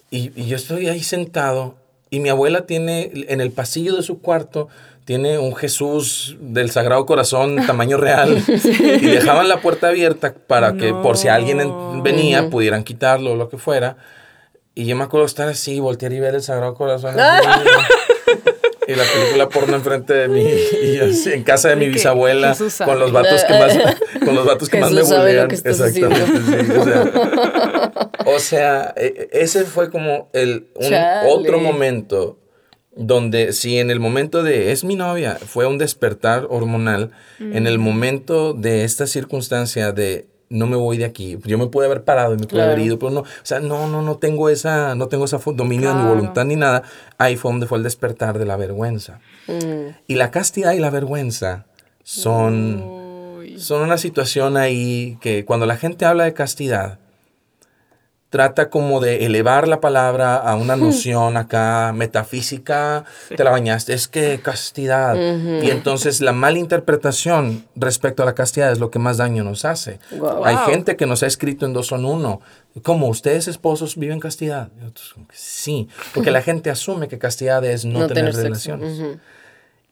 Y, 0.10 0.32
y 0.42 0.48
yo 0.48 0.56
estoy 0.56 0.88
ahí 0.88 1.04
sentado 1.04 1.76
y 2.14 2.20
mi 2.20 2.30
abuela 2.30 2.68
tiene 2.68 3.10
en 3.28 3.42
el 3.42 3.52
pasillo 3.52 3.96
de 3.96 4.04
su 4.04 4.22
cuarto 4.22 4.68
tiene 5.04 5.40
un 5.40 5.56
Jesús 5.56 6.38
del 6.40 6.70
Sagrado 6.70 7.08
Corazón 7.08 7.56
tamaño 7.68 7.98
real 7.98 8.38
y 8.48 9.08
dejaban 9.08 9.50
la 9.50 9.62
puerta 9.62 9.88
abierta 9.88 10.32
para 10.46 10.74
que 10.74 10.94
por 10.94 11.18
si 11.18 11.28
alguien 11.28 12.04
venía 12.04 12.52
pudieran 12.52 12.84
quitarlo 12.84 13.32
o 13.32 13.36
lo 13.36 13.50
que 13.50 13.58
fuera. 13.58 13.98
Y 14.76 14.86
yo 14.86 14.96
me 14.96 15.04
acuerdo 15.04 15.26
estar 15.26 15.50
así, 15.50 15.80
voltear 15.80 16.14
y 16.14 16.20
ver 16.20 16.36
el 16.36 16.44
Sagrado 16.44 16.76
Corazón. 16.76 17.16
y 18.88 18.96
la 18.96 19.04
película 19.04 19.50
porno 19.50 19.76
enfrente 19.76 20.14
de 20.14 20.28
mí 20.28 20.46
y 20.84 21.00
así, 21.00 21.32
en 21.32 21.44
casa 21.44 21.70
de 21.70 21.78
mi 21.78 21.88
bisabuela 21.88 22.56
con 22.84 23.00
los 23.00 23.12
vatos 23.12 23.44
que 23.46 23.54
más 23.54 23.78
con 24.26 24.36
los 24.36 24.46
vatos 24.46 24.70
que 24.70 24.80
más 24.80 24.92
me 24.92 25.04
bulean 25.04 25.50
exactamente 25.52 26.78
o, 26.78 26.84
sea, 26.84 27.63
e, 28.96 29.30
e, 29.32 29.42
ese 29.42 29.66
fue 29.66 29.90
como 29.90 30.30
el 30.34 30.68
otro 31.28 31.60
momento 31.60 32.38
donde 32.96 33.54
si 33.54 33.80
en 33.80 33.90
el 33.90 34.00
momento 34.00 34.44
de 34.44 34.72
es 34.72 34.84
mi 34.84 34.96
novia 34.96 35.36
fue 35.36 35.66
un 35.66 35.78
despertar 35.78 36.48
hormonal, 36.50 37.12
en 37.40 37.68
el 37.68 37.80
momento 37.80 38.54
de 38.54 38.84
esta 38.84 39.08
circunstancia 39.08 39.92
de 39.92 40.28
no 40.50 40.68
me 40.68 40.76
voy 40.76 40.98
de 40.98 41.06
aquí, 41.06 41.40
yo 41.46 41.58
me 41.58 41.66
pude 41.66 41.88
haber 41.88 42.04
parado 42.04 42.36
y 42.36 42.38
me 42.38 42.46
pude 42.46 42.62
haber 42.62 42.78
ido, 42.78 43.00
pero 43.00 43.12
no, 43.12 43.22
o 43.22 43.26
sea, 43.42 43.60
no, 43.60 43.88
no, 43.88 44.04
no 44.04 44.18
tengo 44.18 44.50
esa, 44.50 44.94
no 44.94 45.08
tengo 45.08 45.26
esa 45.26 45.40
dominio 45.44 45.90
de 45.90 45.96
mi 45.96 46.08
voluntad 46.08 46.46
ni 46.46 46.56
nada. 46.56 46.84
Ahí 47.18 47.38
fue 47.38 47.52
donde 47.52 47.66
fue 47.66 47.80
el 47.80 47.84
despertar 47.84 48.38
de 48.38 48.46
la 48.46 48.56
vergüenza. 48.56 49.20
Mm. 49.48 49.96
Y 50.06 50.14
la 50.14 50.30
castidad 50.30 50.74
y 50.74 50.80
la 50.80 50.92
vergüenza 50.92 51.66
son, 52.04 52.84
son 53.58 53.82
una 53.82 53.98
situación 53.98 54.56
ahí 54.56 55.18
que 55.22 55.44
cuando 55.44 55.66
la 55.66 55.76
gente 55.76 56.06
habla 56.06 56.26
de 56.26 56.34
castidad, 56.34 57.00
trata 58.34 58.72
como 58.72 59.00
de 59.00 59.28
elevar 59.28 59.68
la 59.68 59.80
palabra 59.80 60.38
a 60.38 60.56
una 60.56 60.76
noción 60.76 61.38
acá 61.38 61.94
metafísica, 61.94 63.06
te 63.30 63.44
la 63.44 63.52
bañaste, 63.52 63.94
es 63.94 64.08
que 64.08 64.40
castidad. 64.40 65.16
Y 65.16 65.70
entonces 65.70 66.20
la 66.20 66.32
mala 66.32 66.58
interpretación 66.58 67.64
respecto 67.76 68.24
a 68.24 68.26
la 68.26 68.34
castidad 68.34 68.72
es 68.72 68.80
lo 68.80 68.90
que 68.90 68.98
más 68.98 69.18
daño 69.18 69.44
nos 69.44 69.66
hace. 69.66 70.00
Hay 70.44 70.58
gente 70.66 70.96
que 70.96 71.06
nos 71.06 71.22
ha 71.22 71.28
escrito 71.28 71.68
en 71.68 71.74
dos 71.74 71.86
son 71.86 72.06
uno. 72.06 72.42
¿Cómo? 72.82 73.08
¿Ustedes 73.08 73.48
esposos 73.48 73.98
viven 73.98 74.20
castidad? 74.20 74.70
sí, 75.32 75.88
porque 76.16 76.32
la 76.32 76.42
gente 76.42 76.72
asume 76.72 77.08
que 77.08 77.20
castidad 77.20 77.64
es 77.64 77.86
no, 77.86 78.08
tener, 78.08 78.34
relaciones. 78.34 79.00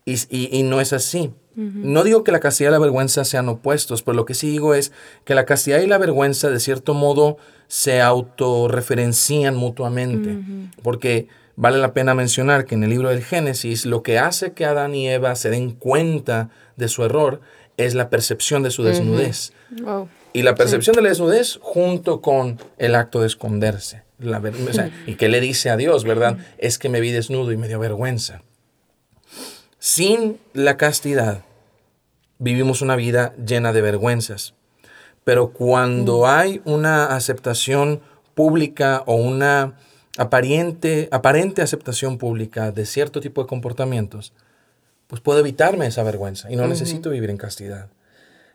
Y, 0.06 0.58
y 0.58 0.64
no 0.64 0.82
es 0.82 0.94
así. 0.94 1.32
No 1.54 2.04
digo 2.04 2.24
que 2.24 2.32
la 2.32 2.40
castidad 2.40 2.70
y 2.70 2.74
la 2.74 2.80
vergüenza 2.80 3.26
sean 3.26 3.50
opuestos, 3.50 4.04
pero 4.04 4.16
lo 4.16 4.26
que 4.26 4.34
sí 4.34 4.50
digo 4.50 4.74
es 4.74 4.94
que 5.26 5.36
la 5.36 5.46
castidad 5.46 5.82
y 5.82 5.88
la 5.88 5.98
vergüenza 5.98 6.50
de 6.50 6.60
cierto 6.60 6.94
modo 6.94 7.38
se 7.68 8.02
autorreferencian 8.02 9.56
mutuamente, 9.56 10.40
porque 10.82 11.28
vale 11.58 11.78
la 11.78 11.94
pena 11.94 12.14
mencionar 12.14 12.66
que 12.66 12.76
en 12.76 12.84
el 12.84 12.90
libro 12.90 13.10
del 13.10 13.24
Génesis 13.24 13.86
lo 13.86 14.02
que 14.02 14.18
hace 14.18 14.54
que 14.54 14.66
Adán 14.66 14.96
y 14.96 15.10
Eva 15.10 15.36
se 15.36 15.50
den 15.50 15.72
cuenta 15.72 16.50
de 16.78 16.88
su 16.88 17.04
error 17.04 17.42
es 17.78 17.96
la 17.96 18.10
percepción 18.10 18.64
de 18.64 18.72
su 18.72 18.84
desnudez. 18.84 19.52
Y 20.34 20.44
la 20.44 20.56
percepción 20.56 20.96
de 20.96 21.02
la 21.02 21.10
desnudez 21.10 21.60
junto 21.62 22.22
con 22.22 22.60
el 22.78 22.96
acto 22.96 23.20
de 23.20 23.28
esconderse. 23.28 24.04
La 24.20 24.42
¿Y 25.08 25.16
qué 25.16 25.28
le 25.28 25.42
dice 25.42 25.70
a 25.70 25.78
Dios, 25.78 26.06
verdad? 26.06 26.38
Es 26.58 26.78
que 26.78 26.90
me 26.90 27.02
vi 27.02 27.12
desnudo 27.12 27.52
y 27.52 27.58
me 27.58 27.68
dio 27.68 27.80
vergüenza. 27.80 28.42
Sin 29.84 30.38
la 30.54 30.78
castidad 30.78 31.42
vivimos 32.38 32.84
una 32.84 32.96
vida 32.96 33.34
llena 33.44 33.74
de 33.74 33.82
vergüenzas. 33.82 34.54
Pero 35.24 35.54
cuando 35.54 36.20
mm. 36.20 36.26
hay 36.26 36.62
una 36.66 37.16
aceptación 37.16 38.00
pública 38.36 39.02
o 39.08 39.16
una 39.16 39.74
aparente, 40.20 41.10
aparente 41.12 41.64
aceptación 41.64 42.20
pública 42.20 42.72
de 42.72 42.86
cierto 42.86 43.22
tipo 43.22 43.42
de 43.42 43.48
comportamientos, 43.48 44.34
pues 45.08 45.20
puedo 45.20 45.40
evitarme 45.40 45.88
esa 45.88 46.04
vergüenza 46.04 46.52
y 46.52 46.58
no 46.58 46.68
necesito 46.68 47.10
vivir 47.10 47.32
en 47.32 47.38
castidad. 47.38 47.88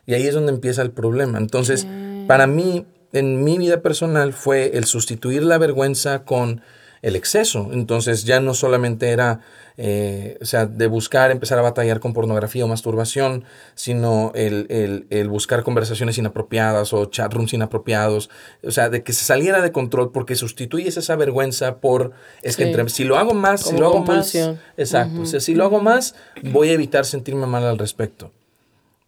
Y 0.05 0.13
ahí 0.13 0.25
es 0.27 0.33
donde 0.33 0.53
empieza 0.53 0.81
el 0.81 0.91
problema. 0.91 1.39
Entonces, 1.39 1.85
para 2.27 2.47
mí, 2.47 2.85
en 3.11 3.43
mi 3.43 3.57
vida 3.57 3.81
personal, 3.81 4.31
fue 4.31 4.77
el 4.77 4.85
sustituir 4.85 5.43
la 5.43 5.57
vergüenza 5.57 6.23
con 6.23 6.61
el 7.01 7.15
exceso. 7.15 7.69
Entonces 7.71 8.23
ya 8.23 8.39
no 8.39 8.53
solamente 8.53 9.09
era, 9.09 9.41
eh, 9.77 10.37
o 10.41 10.45
sea, 10.45 10.65
de 10.65 10.87
buscar 10.87 11.31
empezar 11.31 11.59
a 11.59 11.61
batallar 11.61 11.99
con 11.99 12.13
pornografía 12.13 12.65
o 12.65 12.67
masturbación, 12.67 13.43
sino 13.75 14.31
el, 14.35 15.27
buscar 15.29 15.63
conversaciones 15.63 16.17
inapropiadas 16.17 16.93
o 16.93 17.05
chat 17.05 17.33
rooms 17.33 17.53
inapropiados. 17.53 18.29
O 18.63 18.71
sea, 18.71 18.89
de 18.89 19.03
que 19.03 19.13
se 19.13 19.25
saliera 19.25 19.61
de 19.61 19.71
control 19.71 20.11
porque 20.11 20.35
sustituyes 20.35 20.97
esa 20.97 21.15
vergüenza 21.15 21.77
por, 21.77 22.11
es 22.41 22.57
que 22.57 22.63
entre, 22.63 22.87
si 22.89 23.03
lo 23.03 23.17
hago 23.17 23.33
más, 23.33 23.61
si 23.61 23.77
lo 23.77 23.87
hago 23.87 24.03
más, 24.03 24.33
exacto, 24.77 25.21
o 25.21 25.25
sea, 25.25 25.39
si 25.39 25.55
lo 25.55 25.65
hago 25.65 25.79
más, 25.79 26.15
voy 26.43 26.69
a 26.69 26.73
evitar 26.73 27.05
sentirme 27.05 27.45
mal 27.45 27.63
al 27.63 27.77
respecto. 27.77 28.31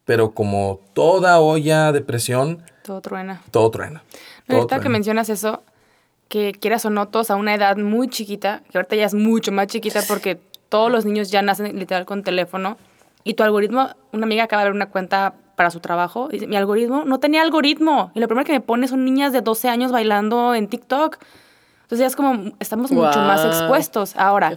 Pero 0.06 0.32
como 0.32 0.80
toda 0.94 1.40
olla 1.40 1.92
de 1.92 2.02
presión... 2.02 2.64
Todo 2.82 3.02
truena. 3.02 3.44
Todo 3.52 3.70
truena. 3.70 4.04
ahorita 4.48 4.80
que 4.80 4.90
mencionas 4.90 5.30
eso, 5.30 5.62
que 6.30 6.54
quieras 6.54 6.86
o 6.86 6.90
no, 6.90 7.08
todos 7.08 7.32
a 7.32 7.36
una 7.36 7.54
edad 7.54 7.76
muy 7.76 8.08
chiquita, 8.08 8.62
que 8.72 8.78
ahorita 8.78 8.96
ya 8.96 9.06
es 9.06 9.14
mucho 9.14 9.52
más 9.52 9.68
chiquita 9.68 10.02
porque 10.08 10.40
todos 10.70 10.92
los 10.92 11.04
niños 11.04 11.32
ya 11.32 11.42
nacen 11.42 11.78
literal 11.78 12.06
con 12.06 12.24
teléfono, 12.24 12.78
y 13.24 13.34
tu 13.34 13.44
algoritmo, 13.44 13.90
una 14.14 14.26
amiga 14.26 14.44
acaba 14.44 14.62
de 14.62 14.70
ver 14.70 14.76
una 14.76 14.90
cuenta 14.90 15.34
para 15.56 15.72
su 15.72 15.82
trabajo, 15.82 16.30
y 16.30 16.34
dice, 16.34 16.48
mi 16.48 16.56
algoritmo 16.56 17.04
no 17.04 17.20
tenía 17.20 17.42
algoritmo, 17.42 18.12
y 18.16 18.20
lo 18.20 18.28
primero 18.28 18.46
que 18.46 18.54
me 18.54 18.62
pone 18.62 18.88
son 18.88 19.04
niñas 19.04 19.34
de 19.34 19.42
12 19.42 19.68
años 19.68 19.92
bailando 19.92 20.56
en 20.56 20.68
TikTok. 20.68 21.18
Entonces 21.90 22.04
ya 22.04 22.06
es 22.06 22.16
como, 22.16 22.52
estamos 22.60 22.92
mucho 22.92 23.18
más 23.18 23.44
expuestos. 23.44 24.16
Ahora, 24.16 24.56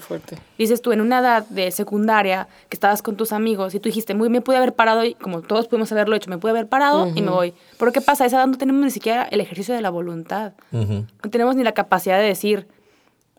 dices 0.58 0.82
tú, 0.82 0.92
en 0.92 1.00
una 1.00 1.20
edad 1.20 1.46
de 1.48 1.70
secundaria, 1.70 2.46
que 2.68 2.76
estabas 2.76 3.00
con 3.00 3.16
tus 3.16 3.32
amigos 3.32 3.74
y 3.74 3.80
tú 3.80 3.88
dijiste, 3.88 4.12
muy, 4.12 4.28
me 4.28 4.42
pude 4.42 4.58
haber 4.58 4.74
parado, 4.74 5.02
y 5.02 5.14
como 5.14 5.40
todos 5.40 5.66
pudimos 5.66 5.90
haberlo 5.92 6.14
hecho, 6.14 6.28
me 6.28 6.36
pude 6.36 6.50
haber 6.50 6.68
parado 6.68 7.10
y 7.14 7.22
me 7.22 7.30
voy. 7.30 7.54
Pero 7.78 7.90
¿qué 7.90 8.02
pasa? 8.02 8.24
A 8.24 8.26
esa 8.26 8.36
edad 8.36 8.48
no 8.48 8.58
tenemos 8.58 8.82
ni 8.82 8.90
siquiera 8.90 9.22
el 9.22 9.40
ejercicio 9.40 9.74
de 9.74 9.80
la 9.80 9.88
voluntad. 9.88 10.52
No 10.72 11.30
tenemos 11.30 11.56
ni 11.56 11.62
la 11.62 11.72
capacidad 11.72 12.18
de 12.18 12.24
decir, 12.24 12.68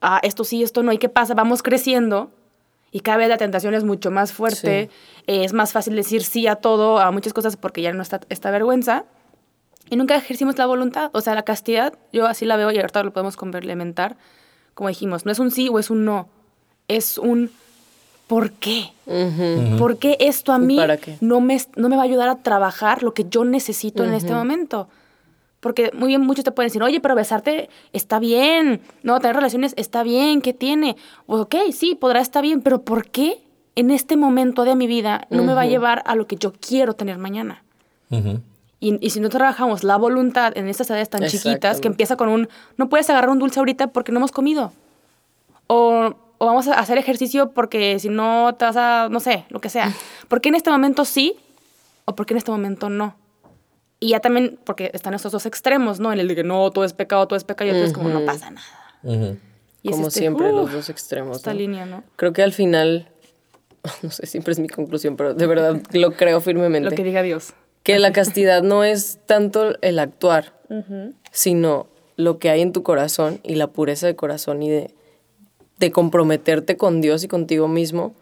ah, 0.02 0.20
esto 0.24 0.44
sí, 0.44 0.64
esto 0.64 0.82
no, 0.82 0.92
¿y 0.92 0.98
qué 0.98 1.10
pasa? 1.10 1.36
Vamos 1.36 1.62
creciendo 1.62 2.32
y 2.92 3.02
cada 3.02 3.20
vez 3.20 3.30
la 3.30 3.38
tentación 3.38 3.76
es 3.76 3.84
mucho 3.84 4.10
más 4.10 4.34
fuerte, 4.34 4.90
es 5.28 5.54
más 5.54 5.72
fácil 5.72 5.96
decir 5.96 6.24
sí 6.24 6.48
a 6.48 6.56
todo, 6.56 6.98
a 6.98 7.12
muchas 7.12 7.34
cosas 7.34 7.58
porque 7.58 7.84
ya 7.84 7.94
no 7.94 8.02
está 8.02 8.22
esta 8.30 8.50
vergüenza. 8.50 9.06
Y 9.94 9.96
nunca 9.96 10.16
ejercimos 10.16 10.58
la 10.58 10.66
voluntad. 10.66 11.12
O 11.14 11.22
sea, 11.22 11.36
la 11.36 11.44
castidad, 11.44 11.94
yo 12.12 12.26
así 12.26 12.46
la 12.46 12.58
veo 12.58 12.72
y 12.72 12.78
ahorita 12.78 13.04
lo 13.04 13.14
podemos 13.14 13.36
complementar. 13.36 14.18
Como 14.74 14.90
dijimos, 14.90 15.24
no 15.24 15.32
es 15.32 15.38
un 15.38 15.52
sí 15.52 15.70
o 15.70 15.78
es 15.78 15.92
un 15.92 16.04
no. 16.04 16.28
Es 16.88 17.20
un 17.20 17.52
¿por 18.26 18.54
qué? 18.54 18.88
¿Por 19.78 20.00
qué 20.00 20.18
esto 20.20 20.52
a 20.52 20.58
mí 20.58 20.80
No, 21.22 21.42
me, 21.42 21.62
no 21.76 21.90
me 21.90 21.96
va 21.96 22.02
a 22.02 22.06
ayudar 22.06 22.28
a 22.28 22.38
trabajar 22.38 23.04
lo 23.04 23.14
que 23.14 23.26
yo 23.30 23.46
necesito 23.46 24.04
en 24.04 24.16
este 24.16 24.34
momento? 24.34 24.88
Porque 25.60 25.92
muy 25.94 26.08
bien, 26.08 26.22
muchos 26.22 26.44
te 26.44 26.52
pueden 26.52 26.70
decir, 26.70 26.82
oye, 26.82 27.00
pero 27.00 27.14
besarte 27.14 27.70
está 27.92 28.18
bien, 28.18 28.82
no, 29.04 29.20
tener 29.20 29.36
relaciones 29.36 29.76
está 29.78 30.02
bien, 30.02 30.42
¿qué 30.42 30.54
tiene? 30.54 30.98
Pues, 31.28 31.40
ok, 31.40 31.56
sí, 31.72 31.94
podrá 31.94 32.20
estar 32.20 32.42
bien, 32.42 32.62
pero 32.62 32.82
¿por 32.82 33.12
qué 33.12 33.44
en 33.76 33.92
este 33.92 34.18
momento 34.18 34.64
de 34.64 34.76
mi 34.76 34.88
vida 34.88 35.28
no 35.30 35.44
me 35.44 35.54
va 35.54 35.62
a 35.62 35.68
llevar 35.68 36.02
a 36.08 36.16
lo 36.16 36.26
que 36.26 36.38
yo 36.38 36.52
quiero 36.52 36.96
tener 36.96 37.20
mañana? 37.20 37.64
Y, 38.84 39.12
si 39.12 39.22
no 39.22 39.30
trabajamos 39.30 39.86
la 39.86 39.96
voluntad 39.96 40.52
en 40.58 40.68
estas 40.68 40.90
edades 40.90 41.10
tan 41.10 41.26
chiquitas, 41.26 41.80
que 41.80 41.88
empieza 41.88 42.18
con 42.18 42.28
un, 42.28 42.50
no 42.76 42.90
puedes 42.90 43.10
agarrar 43.10 43.30
un 43.30 43.40
dulce 43.40 43.60
ahorita 43.60 43.88
porque 43.88 44.12
no 44.12 44.18
hemos 44.18 44.34
comido. 44.34 44.74
O, 45.68 46.14
o, 46.38 46.46
vamos 46.46 46.68
a 46.68 46.74
hacer 46.74 46.98
ejercicio 46.98 47.52
porque 47.52 47.98
si 48.00 48.10
no 48.10 48.56
te 48.56 48.66
vas 48.66 48.76
a, 48.76 49.08
no 49.10 49.22
sé, 49.22 49.46
lo 49.48 49.62
que 49.62 49.70
sea. 49.70 49.94
¿Por 50.28 50.42
qué 50.42 50.50
en 50.50 50.56
este 50.56 50.70
momento 50.70 51.06
sí 51.06 51.34
o 52.04 52.14
por 52.14 52.26
qué 52.26 52.34
en 52.34 52.40
este 52.40 52.52
momento 52.52 52.90
no? 52.90 53.16
Y 54.02 54.10
ya 54.10 54.20
también, 54.20 54.60
porque 54.66 54.92
están 54.94 55.14
estos 55.14 55.32
dos 55.32 55.46
extremos, 55.46 56.02
¿no? 56.02 56.12
En 56.12 56.20
el 56.20 56.28
de 56.28 56.36
que 56.36 56.44
no, 56.44 56.70
todo 56.72 56.84
es 56.84 56.92
pecado, 56.92 57.26
todo 57.26 57.38
es 57.38 57.46
pecado, 57.46 57.70
y 57.70 57.74
otro 57.74 57.86
es 57.86 57.94
como 57.94 58.10
no 58.10 58.26
pasa 58.26 58.52
nada. 58.52 59.38
y 59.82 59.92
como 59.92 60.08
este, 60.10 60.20
siempre, 60.20 60.52
los 60.52 60.74
dos 60.74 60.90
extremos. 60.90 61.38
Esta 61.38 61.54
línea, 61.54 61.86
¿no? 61.86 62.04
Creo 62.18 62.34
que 62.34 62.44
al 62.44 62.52
final, 62.52 63.08
no 64.02 64.12
sé, 64.12 64.26
siempre 64.26 64.52
es 64.52 64.60
mi 64.60 64.68
conclusión, 64.68 65.16
pero 65.16 65.34
de 65.34 65.48
verdad 65.48 65.82
lo 65.94 66.12
creo 66.12 66.42
firmemente. 66.42 66.90
Lo 66.90 66.94
que 66.98 67.06
diga 67.06 67.22
Dios 67.22 67.54
que 67.84 68.00
la 68.00 68.14
castidad 68.14 68.64
no 68.64 68.84
es 68.84 69.20
tanto 69.26 69.76
el 69.82 70.00
actuar, 70.00 70.54
sino 71.32 71.88
lo 72.16 72.40
que 72.40 72.50
hay 72.50 72.62
en 72.62 72.72
tu 72.72 72.82
corazón 72.82 73.40
y 73.44 73.56
la 73.56 73.68
pureza 73.68 74.08
de 74.08 74.16
corazón 74.16 74.64
y 74.64 74.70
de, 74.70 74.92
de 75.78 75.92
comprometerte 75.92 76.78
con 76.78 77.02
Dios 77.02 77.24
y 77.24 77.28
contigo 77.28 77.68
mismo 77.68 78.16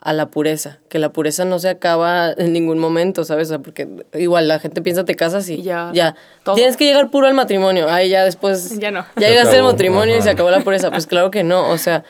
a 0.00 0.12
la 0.12 0.26
pureza, 0.26 0.80
que 0.90 0.98
la 0.98 1.12
pureza 1.12 1.46
no 1.46 1.58
se 1.58 1.70
acaba 1.70 2.30
en 2.32 2.52
ningún 2.52 2.78
momento, 2.78 3.24
¿sabes? 3.24 3.50
porque 3.62 3.88
igual 4.12 4.48
la 4.48 4.58
gente 4.58 4.82
piensa 4.82 5.06
te 5.06 5.14
casas 5.14 5.48
y 5.48 5.62
ya, 5.62 5.92
ya. 5.94 6.14
tienes 6.54 6.76
que 6.76 6.84
llegar 6.84 7.10
puro 7.10 7.26
al 7.26 7.32
matrimonio, 7.32 7.88
ahí 7.88 8.10
ya 8.10 8.22
después 8.24 8.78
ya 8.80 8.90
no. 8.90 9.06
Ya 9.16 9.30
llegaste 9.30 9.56
al 9.56 9.62
matrimonio 9.62 10.18
y 10.18 10.20
se 10.20 10.28
acabó 10.28 10.50
la 10.50 10.60
pureza, 10.60 10.90
pues 10.90 11.06
claro 11.08 11.30
que 11.30 11.42
no, 11.42 11.70
o 11.70 11.78
sea, 11.78 12.04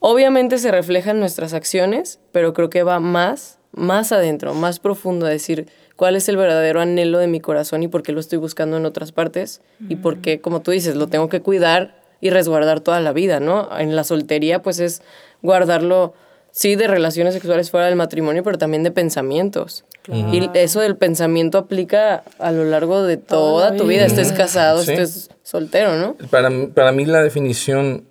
obviamente 0.00 0.58
se 0.58 0.70
refleja 0.70 1.12
en 1.12 1.20
nuestras 1.20 1.54
acciones, 1.54 2.18
pero 2.30 2.52
creo 2.52 2.68
que 2.68 2.82
va 2.82 3.00
más 3.00 3.60
más 3.72 4.12
adentro, 4.12 4.54
más 4.54 4.80
profundo, 4.80 5.26
a 5.26 5.30
decir, 5.30 5.68
cuál 6.00 6.16
es 6.16 6.30
el 6.30 6.38
verdadero 6.38 6.80
anhelo 6.80 7.18
de 7.18 7.26
mi 7.26 7.40
corazón 7.40 7.82
y 7.82 7.88
por 7.88 8.02
qué 8.02 8.12
lo 8.12 8.20
estoy 8.20 8.38
buscando 8.38 8.78
en 8.78 8.86
otras 8.86 9.12
partes 9.12 9.60
y 9.86 9.96
por 9.96 10.22
qué, 10.22 10.40
como 10.40 10.62
tú 10.62 10.70
dices, 10.70 10.96
lo 10.96 11.08
tengo 11.08 11.28
que 11.28 11.42
cuidar 11.42 11.94
y 12.22 12.30
resguardar 12.30 12.80
toda 12.80 13.00
la 13.00 13.12
vida, 13.12 13.38
¿no? 13.38 13.68
En 13.78 13.94
la 13.94 14.02
soltería, 14.02 14.62
pues 14.62 14.80
es 14.80 15.02
guardarlo, 15.42 16.14
sí, 16.52 16.74
de 16.74 16.86
relaciones 16.86 17.34
sexuales 17.34 17.70
fuera 17.70 17.84
del 17.84 17.96
matrimonio, 17.96 18.42
pero 18.42 18.56
también 18.56 18.82
de 18.82 18.90
pensamientos. 18.90 19.84
Y 20.10 20.48
eso 20.54 20.80
del 20.80 20.96
pensamiento 20.96 21.58
aplica 21.58 22.24
a 22.38 22.50
lo 22.50 22.64
largo 22.64 23.02
de 23.02 23.18
toda, 23.18 23.76
tu 23.76 23.86
vida, 23.86 24.06
estés 24.06 24.32
casado, 24.32 24.80
estés 24.80 25.28
soltero, 25.42 25.96
¿no? 25.96 26.16
Para, 26.30 26.48
para 26.74 26.92
mí 26.92 27.04
la 27.04 27.22
definición, 27.22 28.04
mm, 28.06 28.09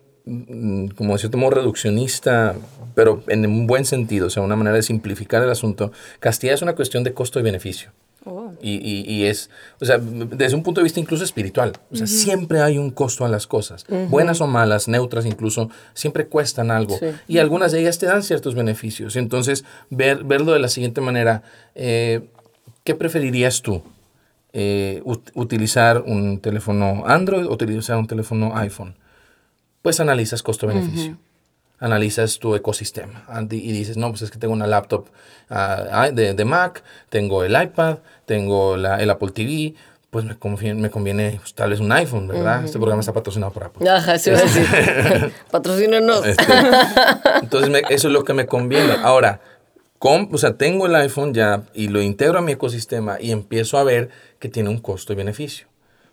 como 0.95 1.13
de 1.13 1.19
cierto 1.19 1.37
modo 1.37 1.51
reduccionista, 1.51 2.55
pero 2.95 3.23
en 3.27 3.45
un 3.45 3.67
buen 3.67 3.85
sentido, 3.85 4.27
o 4.27 4.29
sea, 4.29 4.43
una 4.43 4.55
manera 4.55 4.75
de 4.75 4.83
simplificar 4.83 5.41
el 5.43 5.49
asunto. 5.49 5.91
Castidad 6.19 6.53
es 6.53 6.61
una 6.61 6.75
cuestión 6.75 7.03
de 7.03 7.13
costo 7.13 7.39
y 7.39 7.43
beneficio. 7.43 7.91
Oh. 8.25 8.51
Y, 8.61 9.05
y, 9.07 9.25
es, 9.25 9.49
o 9.79 9.85
sea, 9.85 9.97
desde 9.97 10.53
un 10.53 10.61
punto 10.61 10.81
de 10.81 10.83
vista 10.83 10.99
incluso 10.99 11.23
espiritual, 11.23 11.71
o 11.89 11.95
sea, 11.95 12.05
siempre 12.05 12.59
hay 12.59 12.77
un 12.77 12.91
costo 12.91 13.23
a 13.23 13.29
las 13.29 13.47
cosas, 13.47 13.85
buenas 14.09 14.41
o 14.41 14.47
malas, 14.47 14.89
neutras 14.89 15.25
incluso, 15.25 15.69
siempre 15.93 16.27
cuestan 16.27 16.69
algo. 16.69 16.99
Y 17.27 17.37
algunas 17.37 17.71
de 17.71 17.79
ellas 17.79 17.97
te 17.97 18.07
dan 18.07 18.21
ciertos 18.21 18.55
beneficios. 18.55 19.15
Entonces, 19.15 19.63
ver, 19.89 20.25
verlo 20.25 20.51
de 20.51 20.59
la 20.59 20.67
siguiente 20.67 20.99
manera, 20.99 21.43
eh, 21.75 22.27
¿qué 22.83 22.93
preferirías 22.93 23.61
tú? 23.61 23.83
Eh, 24.51 25.01
¿Utilizar 25.33 26.03
un 26.05 26.39
teléfono 26.39 27.03
Android 27.05 27.45
o 27.45 27.53
utilizar 27.53 27.97
un 27.97 28.07
teléfono 28.07 28.57
iPhone? 28.57 28.95
Pues 29.81 29.99
analizas 29.99 30.43
costo-beneficio 30.43 31.17
analizas 31.81 32.39
tu 32.39 32.55
ecosistema 32.55 33.23
y 33.51 33.71
dices, 33.71 33.95
no, 33.95 34.09
pues 34.09 34.21
es 34.23 34.31
que 34.31 34.37
tengo 34.37 34.53
una 34.53 34.67
laptop 34.67 35.05
ah, 35.49 36.09
de, 36.11 36.43
Mac, 36.45 36.83
tengo 37.09 37.45
el 37.45 37.53
iPad, 37.61 37.99
tengo 38.25 38.75
el 38.75 39.09
Apple 39.09 39.31
TV, 39.31 39.75
pues 40.09 40.25
me 40.25 40.37
conviene, 40.37 40.81
me 40.81 40.89
conviene 40.89 41.37
pues, 41.39 41.53
tal 41.53 41.69
vez 41.69 41.79
un 41.79 41.89
iPhone, 41.93 42.27
¿verdad? 42.27 42.65
Este 42.65 42.77
programa 42.79 42.99
está 42.99 43.13
patrocinado 43.13 43.53
por 43.53 43.63
Apple. 43.63 43.89
Ajá, 43.89 44.17
sí, 44.19 44.29
decir. 44.31 45.31
Patrocínanos. 45.51 46.25
Este, 46.25 46.43
entonces, 47.41 47.69
me- 47.69 47.83
eso 47.89 48.07
es 48.09 48.13
lo 48.13 48.25
que 48.25 48.33
me 48.33 48.45
conviene. 48.45 48.95
Ahora, 49.01 49.39
com- 49.99 50.27
o 50.33 50.37
sea, 50.37 50.57
tengo 50.57 50.85
el 50.85 50.95
iPhone 50.95 51.33
ya 51.33 51.63
y 51.73 51.87
lo 51.87 52.01
integro 52.01 52.39
a 52.39 52.41
mi 52.41 52.51
ecosistema 52.51 53.21
y 53.21 53.31
empiezo 53.31 53.77
a 53.77 53.85
ver 53.85 54.09
que 54.39 54.49
tiene 54.49 54.67
un 54.69 54.79
costo 54.79 55.13
y 55.13 55.15
beneficio. 55.15 55.68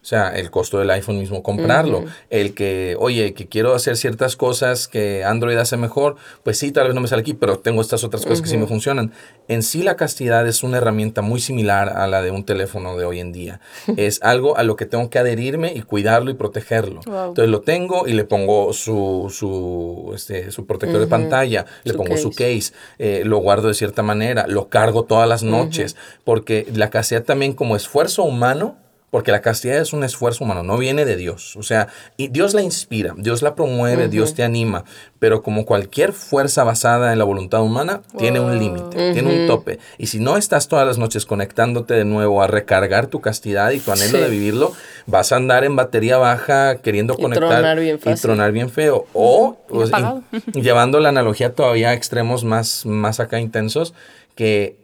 O 0.07 0.09
sea, 0.09 0.29
el 0.29 0.53
costo 0.53 0.79
del 0.79 0.89
iPhone 0.91 1.19
mismo 1.19 1.43
comprarlo. 1.43 2.05
El 2.31 2.55
que, 2.55 2.95
oye, 2.97 3.35
que 3.35 3.49
quiero 3.49 3.75
hacer 3.75 3.97
ciertas 3.97 4.37
cosas 4.37 4.87
que 4.87 5.25
Android 5.25 5.57
hace 5.57 5.77
mejor, 5.77 6.15
pues 6.45 6.59
sí, 6.59 6.71
tal 6.71 6.87
vez 6.87 6.95
no 6.95 7.01
me 7.01 7.09
sale 7.09 7.23
aquí, 7.23 7.35
pero 7.35 7.59
tengo 7.59 7.81
estas 7.81 8.05
otras 8.05 8.23
cosas 8.23 8.41
que 8.41 8.49
sí 8.49 8.57
me 8.57 8.69
funcionan. 8.69 9.13
En 9.49 9.65
sí, 9.65 9.83
la 9.83 9.97
castidad 9.97 10.47
es 10.47 10.63
una 10.63 10.77
herramienta 10.77 11.23
muy 11.23 11.41
similar 11.41 11.89
a 11.89 12.07
la 12.07 12.23
de 12.23 12.31
un 12.31 12.45
teléfono 12.45 12.97
de 12.97 13.05
hoy 13.05 13.19
en 13.19 13.33
día. 13.33 13.59
es 13.97 14.23
algo 14.23 14.57
a 14.57 14.63
lo 14.63 14.77
que 14.77 14.87
tengo 14.87 15.11
que 15.11 15.19
adherirme 15.19 15.73
y 15.75 15.83
cuidarlo 15.83 16.31
y 16.31 16.35
protegerlo. 16.35 17.01
Wow. 17.05 17.31
Entonces 17.31 17.51
lo 17.51 17.63
tengo 17.63 18.07
y 18.07 18.13
le 18.13 18.23
pongo 18.23 18.73
su, 18.75 19.27
su, 19.37 20.13
este, 20.15 20.53
su 20.53 20.67
protector 20.67 21.01
de 21.01 21.09
pantalla, 21.09 21.67
le 21.83 21.95
Su 21.95 21.99
pongo 21.99 22.17
su 22.17 22.31
case, 22.31 22.73
eh, 23.01 23.23
lo 23.25 23.39
guardo 23.39 23.67
de 23.67 23.75
cierta 23.75 24.05
manera, 24.05 24.47
lo 24.47 24.69
cargo 24.69 25.03
todas 25.03 25.29
las 25.29 25.43
noches, 25.43 25.97
porque 26.23 26.65
la 26.73 26.91
castidad 26.91 27.25
también 27.25 27.55
como 27.55 27.75
esfuerzo 27.75 28.23
humano, 28.23 28.86
porque 29.11 29.31
la 29.33 29.41
castidad 29.41 29.79
es 29.79 29.93
un 29.93 30.05
esfuerzo 30.05 30.45
humano, 30.45 30.63
no 30.63 30.77
viene 30.79 31.05
de 31.05 31.17
Dios. 31.17 31.57
O 31.57 31.63
sea, 31.63 31.89
y 32.17 32.29
Dios 32.29 32.55
la 32.55 32.63
inspira, 32.63 33.15
Dios 33.17 33.41
la 33.41 33.55
promueve, 33.55 34.09
Dios 34.09 34.35
te 34.35 34.43
anima, 34.43 34.85
pero 35.19 35.43
como 35.43 35.65
cualquier 35.65 36.13
fuerza 36.13 36.65
basada 36.65 37.13
en 37.13 37.19
la 37.19 37.25
voluntad 37.25 37.63
humana, 37.63 38.03
tiene 38.19 38.41
un 38.41 38.59
límite, 38.59 39.13
tiene 39.13 39.43
un 39.43 39.47
tope. 39.47 39.79
Y 39.97 40.09
si 40.09 40.19
no 40.19 40.37
estás 40.37 40.69
todas 40.69 40.87
las 40.87 40.99
noches 40.99 41.25
conectándote 41.25 41.95
de 41.95 42.05
nuevo 42.05 42.43
a 42.43 42.47
recargar 42.47 43.07
tu 43.07 43.21
castidad 43.21 43.71
y 43.71 43.79
tu 43.79 43.93
anhelo 43.93 44.19
Sí. 44.19 44.25
de 44.25 44.29
vivirlo, 44.29 44.73
vas 45.07 45.33
a 45.33 45.37
andar 45.37 45.65
en 45.65 45.77
batería 45.77 46.19
baja 46.19 46.77
queriendo 46.83 47.15
Y 47.17 47.23
conectar 47.23 47.49
tronar 47.49 47.81
bien 47.81 48.01
y 48.05 48.15
tronar 48.17 48.53
bien 48.53 48.71
feo. 48.71 49.07
O 49.13 49.57
pues, 49.69 49.91
llevando 50.53 51.01
la 51.01 51.11
analogía 51.11 51.55
todavía 51.55 51.91
a 51.91 51.95
extremos 51.95 52.45
más, 52.45 52.85
más 52.85 53.21
acá 53.21 53.41
intensos, 53.41 53.95
que, 54.35 54.77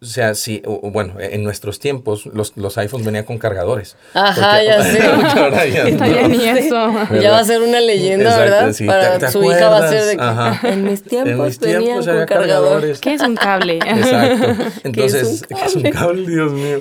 o 0.00 0.04
sea, 0.06 0.32
o- 0.64 0.80
o 0.86 0.90
bueno, 0.92 1.14
en 1.18 1.42
nuestros 1.42 1.80
tiempos 1.80 2.26
los, 2.26 2.56
los 2.56 2.78
iPhones 2.78 3.04
venían 3.04 3.24
con 3.24 3.38
cargadores. 3.38 3.96
Ajá, 4.14 4.52
Porque- 4.52 4.66
ya 4.66 4.82
sé. 4.82 5.02
ahora 5.40 5.66
ya 5.66 5.82
Está 5.88 6.06
no. 6.06 6.12
bien 6.28 6.34
y 6.40 6.44
eso. 6.48 6.92
Ya 7.20 7.30
va 7.32 7.38
a 7.40 7.44
ser 7.44 7.62
una 7.62 7.80
leyenda, 7.80 8.26
Exacto, 8.30 8.50
¿verdad? 8.50 8.72
sí. 8.72 8.86
Para 8.86 9.18
¿Te- 9.18 9.26
te 9.26 9.32
su 9.32 9.42
hija 9.44 9.68
va 9.68 9.78
a 9.78 9.88
ser 9.88 10.04
de 10.04 10.16
que? 10.16 10.22
Ajá. 10.22 10.68
en 10.68 10.84
mis 10.84 11.02
tiempos 11.02 11.30
En 11.32 11.42
mis 11.44 11.58
venían 11.58 11.82
tiempos 11.82 12.04
con 12.06 12.14
había 12.14 12.26
cargador. 12.26 12.62
cargadores. 12.64 13.00
¿Qué 13.00 13.14
es 13.14 13.22
un 13.22 13.34
cable? 13.36 13.78
Exacto. 13.78 14.64
Entonces, 14.84 15.42
un 15.50 15.56
¿qué 15.56 15.64
es 15.64 15.74
un 15.76 15.82
cable? 15.90 16.26
Dios 16.30 16.52
mío. 16.52 16.80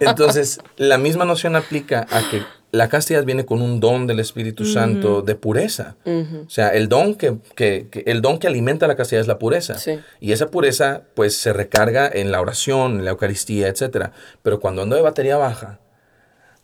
Entonces, 0.00 0.60
la 0.76 0.98
misma 0.98 1.24
noción 1.24 1.56
aplica 1.56 2.06
a 2.10 2.20
que 2.30 2.42
la 2.72 2.88
castidad 2.88 3.24
viene 3.24 3.44
con 3.44 3.60
un 3.62 3.78
don 3.80 4.06
del 4.06 4.18
Espíritu 4.18 4.64
Santo 4.64 5.20
de 5.22 5.34
pureza. 5.34 5.96
O 6.06 6.48
sea, 6.50 6.70
el 6.70 6.88
don 6.88 7.14
que, 7.14 7.36
que- 7.54 7.86
que- 7.90 8.02
el 8.06 8.22
don 8.22 8.38
que 8.38 8.46
alimenta 8.46 8.86
la 8.88 8.96
castidad 8.96 9.20
es 9.20 9.26
la 9.28 9.38
pureza. 9.38 9.76
Sí. 9.78 10.00
Y 10.20 10.32
esa 10.32 10.50
pureza, 10.50 11.02
pues, 11.14 11.36
se 11.36 11.52
recarga 11.52 12.10
en 12.12 12.32
la 12.32 12.40
oración, 12.40 12.98
en 12.98 13.04
la 13.04 13.10
Eucaristía, 13.10 13.68
etcétera. 13.68 14.12
Pero 14.42 14.58
cuando 14.58 14.82
ando 14.82 14.96
de 14.96 15.02
batería 15.02 15.36
baja, 15.36 15.80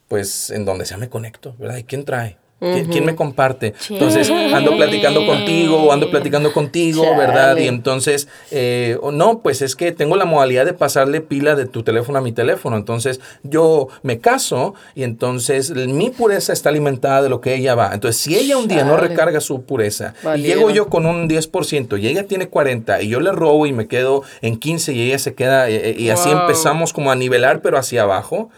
pues, 0.09 0.51
en 0.51 0.65
donde 0.65 0.87
sea 0.87 0.97
me 0.97 1.11
conecto, 1.11 1.55
¿verdad? 1.59 1.77
¿Y 1.77 1.85
quién 1.85 2.05
trae? 2.07 2.39
¿Quién, 2.61 3.05
me 3.05 3.15
comparte? 3.15 3.75
Entonces, 3.89 4.31
ando 4.31 4.77
platicando 4.77 5.25
contigo, 5.25 5.77
o 5.85 5.93
ando 5.93 6.11
platicando 6.11 6.53
contigo, 6.53 7.03
¿verdad? 7.17 7.51
Chale. 7.51 7.65
Y 7.65 7.69
entonces, 7.69 8.29
eh, 8.51 8.99
o 9.01 9.13
no, 9.13 9.41
pues 9.41 9.63
es 9.63 9.77
que 9.77 9.93
tengo 9.93 10.17
la 10.17 10.25
modalidad 10.25 10.65
de 10.67 10.73
pasarle 10.73 11.21
pila 11.21 11.55
de 11.55 11.67
tu 11.67 11.83
teléfono 11.85 12.19
a 12.19 12.21
mi 12.21 12.33
teléfono. 12.33 12.77
Entonces, 12.77 13.21
yo 13.45 13.89
me 14.03 14.19
caso 14.19 14.75
y 14.95 15.05
entonces 15.05 15.71
mi 15.71 16.11
pureza 16.11 16.53
está 16.53 16.69
alimentada 16.71 17.23
de 17.23 17.29
lo 17.29 17.41
que 17.41 17.55
ella 17.55 17.75
va. 17.75 17.91
Entonces, 17.95 18.21
si 18.21 18.37
ella 18.37 18.57
un 18.57 18.67
día 18.67 18.85
no 18.85 18.97
Chale. 18.97 19.09
recarga 19.09 19.41
su 19.41 19.63
pureza 19.63 20.15
y 20.37 20.43
llego 20.43 20.71
yo 20.71 20.89
con 20.89 21.07
un 21.07 21.29
10% 21.29 21.97
y 22.01 22.09
ella 22.09 22.25
tiene 22.27 22.49
40 22.49 23.03
y 23.03 23.09
yo 23.09 23.21
le 23.21 23.31
robo 23.33 23.67
y 23.67 23.73
me 23.73 23.87
quedo 23.87 24.23
en 24.43 24.57
15 24.59 24.93
y 24.95 25.03
ella 25.03 25.19
se 25.19 25.35
queda, 25.35 25.69
eh, 25.69 25.91
eh, 25.91 25.97
y 25.99 26.11
así 26.11 26.29
Wow. 26.31 26.41
empezamos 26.41 26.93
como 26.93 27.11
a 27.13 27.15
nivelar, 27.15 27.63
pero 27.63 27.79
hacia 27.79 28.03
abajo. 28.03 28.51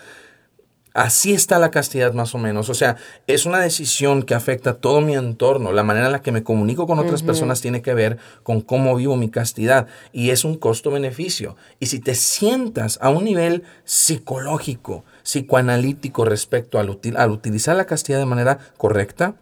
Así 0.92 1.32
está 1.32 1.60
la 1.60 1.70
castidad 1.70 2.14
más 2.14 2.34
o 2.34 2.38
menos. 2.38 2.68
O 2.68 2.74
sea, 2.74 2.96
es 3.28 3.46
una 3.46 3.60
decisión 3.60 4.24
que 4.24 4.34
afecta 4.34 4.74
todo 4.74 5.00
mi 5.00 5.14
entorno. 5.14 5.72
La 5.72 5.84
manera 5.84 6.06
en 6.06 6.12
la 6.12 6.22
que 6.22 6.32
me 6.32 6.42
comunico 6.42 6.86
con 6.88 6.98
otras 6.98 7.22
personas 7.22 7.60
tiene 7.60 7.80
que 7.80 7.94
ver 7.94 8.18
con 8.42 8.60
cómo 8.60 8.96
vivo 8.96 9.16
mi 9.16 9.30
castidad. 9.30 9.86
Y 10.12 10.30
es 10.30 10.44
un 10.44 10.56
costo-beneficio. 10.56 11.56
Y 11.78 11.86
si 11.86 12.00
te 12.00 12.16
sientas 12.16 12.98
a 13.00 13.10
un 13.10 13.22
nivel 13.24 13.62
psicológico, 13.84 15.04
psicoanalítico 15.22 16.24
respecto 16.24 16.78
al, 16.78 16.88
util- 16.88 17.16
al 17.16 17.30
utilizar 17.30 17.76
la 17.76 17.84
castidad 17.86 18.18
de 18.18 18.26
manera 18.26 18.58
correcta, 18.76 19.34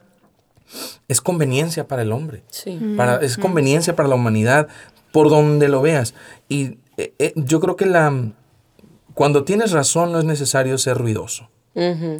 es 1.08 1.22
conveniencia 1.22 1.88
para 1.88 2.02
el 2.02 2.12
hombre. 2.12 2.42
Sí. 2.50 2.78
Para, 2.96 3.16
es 3.22 3.38
conveniencia 3.38 3.96
para 3.96 4.08
la 4.08 4.16
humanidad, 4.16 4.68
por 5.12 5.30
donde 5.30 5.68
lo 5.68 5.80
veas. 5.80 6.12
Y 6.48 6.76
eh, 6.98 7.14
eh, 7.18 7.32
yo 7.36 7.58
creo 7.60 7.74
que 7.76 7.86
la, 7.86 8.12
cuando 9.18 9.42
tienes 9.42 9.72
razón 9.72 10.12
no 10.12 10.20
es 10.20 10.24
necesario 10.24 10.78
ser 10.78 10.96
ruidoso. 10.96 11.48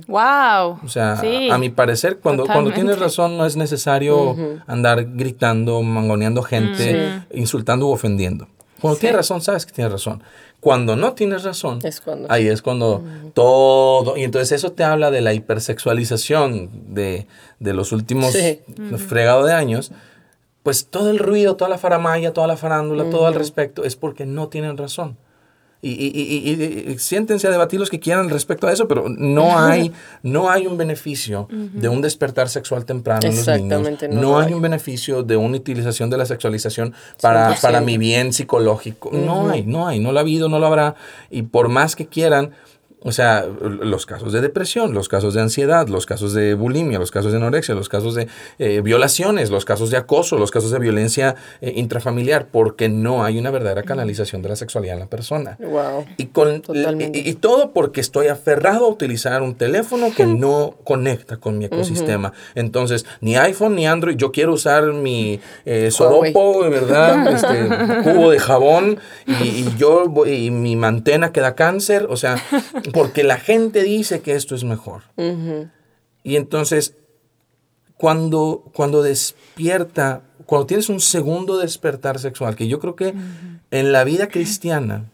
Wow. 0.09 0.81
O 0.85 0.89
sea, 0.89 1.17
Sí. 1.17 1.49
a 1.49 1.57
mi 1.59 1.69
parecer, 1.71 2.19
cuando, 2.19 2.45
cuando 2.45 2.73
tienes 2.73 2.99
razón 2.99 3.39
no 3.39 3.47
es 3.47 3.57
necesario 3.57 4.37
andar 4.67 5.05
gritando, 5.15 5.81
mangoneando 5.83 6.43
gente, 6.43 7.23
insultando 7.33 7.87
u 7.87 7.93
ofendiendo. 7.93 8.49
Cuando 8.81 8.97
Sí. 8.97 9.03
tienes 9.03 9.17
razón, 9.17 9.41
sabes 9.43 9.65
que 9.65 9.73
tienes 9.73 9.93
razón. 9.93 10.23
Cuando 10.61 10.97
no 10.97 11.13
tienes 11.13 11.45
razón, 11.45 11.79
Es 11.85 12.01
cuando. 12.01 12.27
ahí 12.33 12.49
es 12.49 12.63
cuando 12.63 13.05
todo... 13.33 14.17
Y 14.17 14.25
entonces 14.25 14.51
eso 14.53 14.73
te 14.73 14.83
habla 14.83 15.13
de 15.13 15.21
la 15.21 15.33
hipersexualización 15.35 16.71
de, 16.95 17.27
de 17.61 17.75
los 17.75 17.93
últimos 17.93 18.33
Sí. 18.33 18.61
fregado 19.09 19.45
de 19.45 19.53
años. 19.55 19.93
Pues 20.65 20.87
todo 20.89 21.11
el 21.11 21.19
ruido, 21.21 21.55
toda 21.57 21.69
la 21.71 21.79
faramaya, 21.79 22.33
toda 22.33 22.47
la 22.49 22.57
farándula, 22.57 23.09
todo 23.09 23.27
al 23.29 23.35
respecto, 23.35 23.85
es 23.85 23.95
porque 23.97 24.27
no 24.27 24.49
tienen 24.49 24.77
razón. 24.77 25.17
Y, 25.81 25.91
y- 25.91 26.11
y- 26.12 26.88
y- 26.88 26.93
y 26.93 26.99
siéntense 26.99 27.47
a 27.47 27.51
debatir 27.53 27.79
los 27.79 27.88
que 27.88 28.01
quieran 28.01 28.29
respecto 28.31 28.67
a 28.67 28.73
eso, 28.73 28.88
pero 28.88 29.09
no 29.09 29.57
hay, 29.59 29.93
no 30.25 30.51
hay 30.51 30.67
un 30.67 30.77
beneficio 30.77 31.47
de 31.51 31.88
un 31.88 32.01
despertar 32.01 32.49
sexual 32.49 32.85
temprano 32.85 33.21
en 33.23 33.29
los 33.37 33.47
niños. 33.47 33.49
Exactamente, 33.62 34.09
no 34.09 34.21
No, 34.21 34.38
hay 34.41 34.49
hay. 34.49 34.55
un 34.55 34.61
beneficio 34.62 35.23
de 35.23 35.37
una 35.37 35.57
utilización 35.57 36.11
de 36.11 36.17
la 36.17 36.27
sexualización 36.27 36.95
para, 37.23 37.51
100%. 37.55 37.61
para 37.62 37.81
mi 37.81 37.97
bien 37.97 38.33
psicológico. 38.33 39.11
No 39.12 39.51
hay, 39.51 39.62
no 39.62 39.87
hay, 39.87 40.01
no 40.01 40.11
lo 40.11 40.19
ha 40.19 40.23
habido, 40.23 40.49
no 40.49 40.59
lo 40.59 40.67
habrá. 40.67 40.97
Y 41.31 41.43
por 41.43 41.69
más 41.69 41.95
que 41.95 42.07
quieran, 42.09 42.51
o 43.03 43.13
sea, 43.13 43.47
los 43.63 44.07
casos 44.07 44.33
de 44.33 44.41
depresión, 44.41 44.93
los 44.93 45.09
casos 45.09 45.35
de 45.35 45.41
ansiedad, 45.41 45.87
los 45.89 46.05
casos 46.05 46.33
de 46.35 46.55
bulimia, 46.55 46.99
los 46.99 47.11
casos 47.11 47.31
de 47.31 47.39
anorexia, 47.39 47.75
los 47.75 47.89
casos 47.89 48.15
de 48.15 48.27
eh, 48.59 48.81
violaciones, 48.83 49.51
los 49.51 49.65
casos 49.65 49.91
de 49.91 49.97
acoso, 49.97 50.37
los 50.37 50.51
casos 50.51 50.71
de 50.73 50.79
violencia 50.81 51.37
eh, 51.61 51.73
intrafamiliar, 51.77 52.49
porque 52.51 52.89
no 52.89 53.25
hay 53.25 53.39
una 53.39 53.51
verdadera 53.51 53.83
canalización 53.85 54.43
de 54.43 54.49
la 54.49 54.57
sexualidad 54.57 54.95
en 54.95 55.01
la 55.01 55.07
persona. 55.07 55.57
Wow. 55.61 56.07
Y, 56.17 56.27
con, 56.27 56.63
y, 56.75 57.29
y 57.29 57.35
todo 57.35 57.73
porque 57.73 58.01
estoy 58.01 58.27
aferrado 58.27 58.87
a 58.87 58.89
utilizar 58.89 59.43
un 59.43 59.55
teléfono 59.55 60.09
que 60.17 60.27
no 60.27 60.75
conecta 60.85 61.37
con 61.37 61.57
mi 61.59 61.67
ecosistema. 61.67 62.33
Entonces, 62.55 63.07
ni 63.21 63.37
iPhone 63.37 63.77
ni 63.77 63.87
Android, 63.87 64.17
yo 64.17 64.33
quiero 64.33 64.53
usar 64.55 64.93
mi 64.93 65.41
eh, 65.65 65.91
soropo, 65.93 66.69
¿verdad? 66.69 67.27
Este, 67.39 67.69
cubo 68.03 68.31
de 68.31 68.39
jabón 68.41 68.99
y, 69.27 69.33
y 69.45 69.75
yo 69.79 70.07
voy- 70.09 70.47
y 70.47 70.51
mi 70.51 70.75
mantena 70.77 71.31
queda 71.33 71.55
cáncer. 71.55 72.07
O 72.11 72.17
sea, 72.17 72.37
porque 72.92 73.24
la 73.24 73.38
gente 73.38 73.83
dice 73.83 74.20
que 74.20 74.35
esto 74.35 74.55
es 74.55 74.64
mejor. 74.64 75.03
Y 76.22 76.37
entonces, 76.37 76.94
cuando, 77.96 78.64
cuando 78.74 79.03
despierta, 79.03 80.22
cuando 80.46 80.66
tienes 80.66 80.88
un 80.88 81.01
segundo 81.01 81.59
despertar 81.59 82.18
sexual, 82.18 82.57
que 82.57 82.68
yo 82.68 82.81
creo 82.81 82.96
que 82.96 83.14
en 83.70 83.92
la 83.92 84.05
vida 84.05 84.29
cristiana, 84.29 85.11